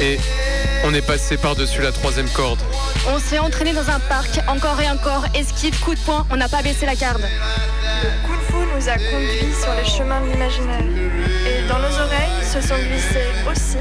Et 0.00 0.18
on 0.84 0.94
est 0.94 1.02
passé 1.02 1.36
par-dessus 1.36 1.82
la 1.82 1.92
troisième 1.92 2.28
corde. 2.28 2.60
On 3.08 3.18
s'est 3.18 3.38
entraîné 3.38 3.72
dans 3.72 3.88
un 3.90 3.98
parc, 3.98 4.40
encore 4.46 4.80
et 4.80 4.88
encore, 4.88 5.24
esquive, 5.34 5.78
coup 5.80 5.94
de 5.94 6.00
poing, 6.00 6.26
on 6.30 6.36
n'a 6.36 6.48
pas 6.48 6.62
baissé 6.62 6.86
la 6.86 6.94
garde. 6.94 7.20
Le 7.20 8.08
kung 8.26 8.40
fu 8.46 8.76
nous 8.76 8.88
a 8.88 8.94
conduits 8.94 9.54
sur 9.60 9.74
les 9.74 9.84
chemins 9.84 10.20
de 10.20 10.32
l'imaginaire. 10.32 10.80
Et 11.46 11.68
dans 11.68 11.78
nos 11.78 11.94
oreilles 12.00 12.44
se 12.44 12.60
sont 12.60 12.78
glissés 12.78 13.28
aussi. 13.50 13.76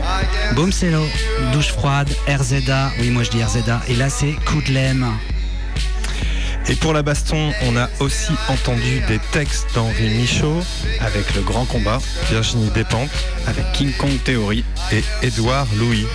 Boom 0.55 0.71
Cello, 0.71 1.05
douche 1.53 1.71
froide, 1.71 2.09
RZA, 2.27 2.91
oui 2.99 3.09
moi 3.11 3.23
je 3.23 3.29
dis 3.29 3.43
RZA, 3.43 3.81
et 3.87 3.95
là 3.95 4.09
c'est 4.09 4.33
coup 4.45 4.61
de 4.61 4.71
lème. 4.71 5.07
Et 6.69 6.75
pour 6.75 6.93
la 6.93 7.01
baston, 7.01 7.51
on 7.63 7.75
a 7.75 7.89
aussi 7.99 8.31
entendu 8.47 9.01
des 9.07 9.19
textes 9.31 9.73
d'Henri 9.73 10.09
Michaud 10.09 10.61
avec 11.01 11.33
Le 11.33 11.41
Grand 11.41 11.65
Combat, 11.65 11.99
Virginie 12.29 12.69
Despentes 12.69 13.09
avec 13.47 13.71
King 13.73 13.91
Kong 13.93 14.11
Theory 14.23 14.63
et 14.91 15.03
Édouard 15.23 15.65
Louis 15.77 16.05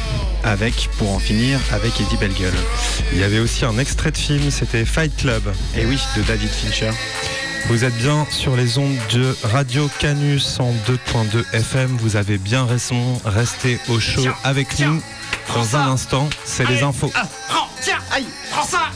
avec, 0.45 0.89
pour 0.99 1.13
en 1.13 1.19
finir, 1.19 1.59
avec 1.73 2.01
Eddie 2.01 2.17
Bellegueule. 2.19 2.55
Il 3.13 3.19
y 3.19 3.25
avait 3.25 3.41
aussi 3.41 3.65
un 3.65 3.79
extrait 3.79 4.13
de 4.13 4.17
film, 4.17 4.51
c'était 4.53 4.85
Fight 4.85 5.17
Club. 5.17 5.43
Et 5.77 5.87
oui, 5.87 5.99
de 6.17 6.23
David 6.23 6.51
Fincher. 6.51 6.91
Vous 7.67 7.85
êtes 7.85 7.97
bien 7.97 8.27
sur 8.31 8.55
les 8.55 8.79
ondes 8.79 8.97
de 9.13 9.35
Radio 9.43 9.91
Canus 9.99 10.61
en 10.61 10.73
2.2 10.87 11.45
FM. 11.53 11.97
Vous 11.99 12.15
avez 12.17 12.39
bien 12.39 12.65
raison. 12.67 13.21
Restez 13.25 13.81
au 13.89 13.99
chaud 13.99 14.29
avec 14.45 14.79
nous. 14.79 15.03
Dans 15.53 15.77
un 15.77 15.89
instant, 15.89 16.29
c'est 16.45 16.69
les 16.69 16.83
infos. 16.83 17.11
Ah, 17.15 17.27
prends, 17.49 17.69
tiens, 17.81 17.99
aïe, 18.13 18.27
prends 18.51 18.67
ça. 18.67 18.91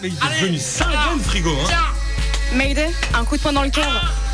Mais 0.00 0.08
il 0.08 0.14
est 0.14 0.40
devenu 0.40 0.58
cinglé 0.58 0.96
le 1.16 1.20
frigo, 1.22 1.50
hein 1.50 1.94
Mayday, 2.54 2.90
un 3.14 3.24
coup 3.24 3.36
de 3.36 3.42
poing 3.42 3.52
dans 3.52 3.62
le 3.62 3.70
cœur. 3.70 4.27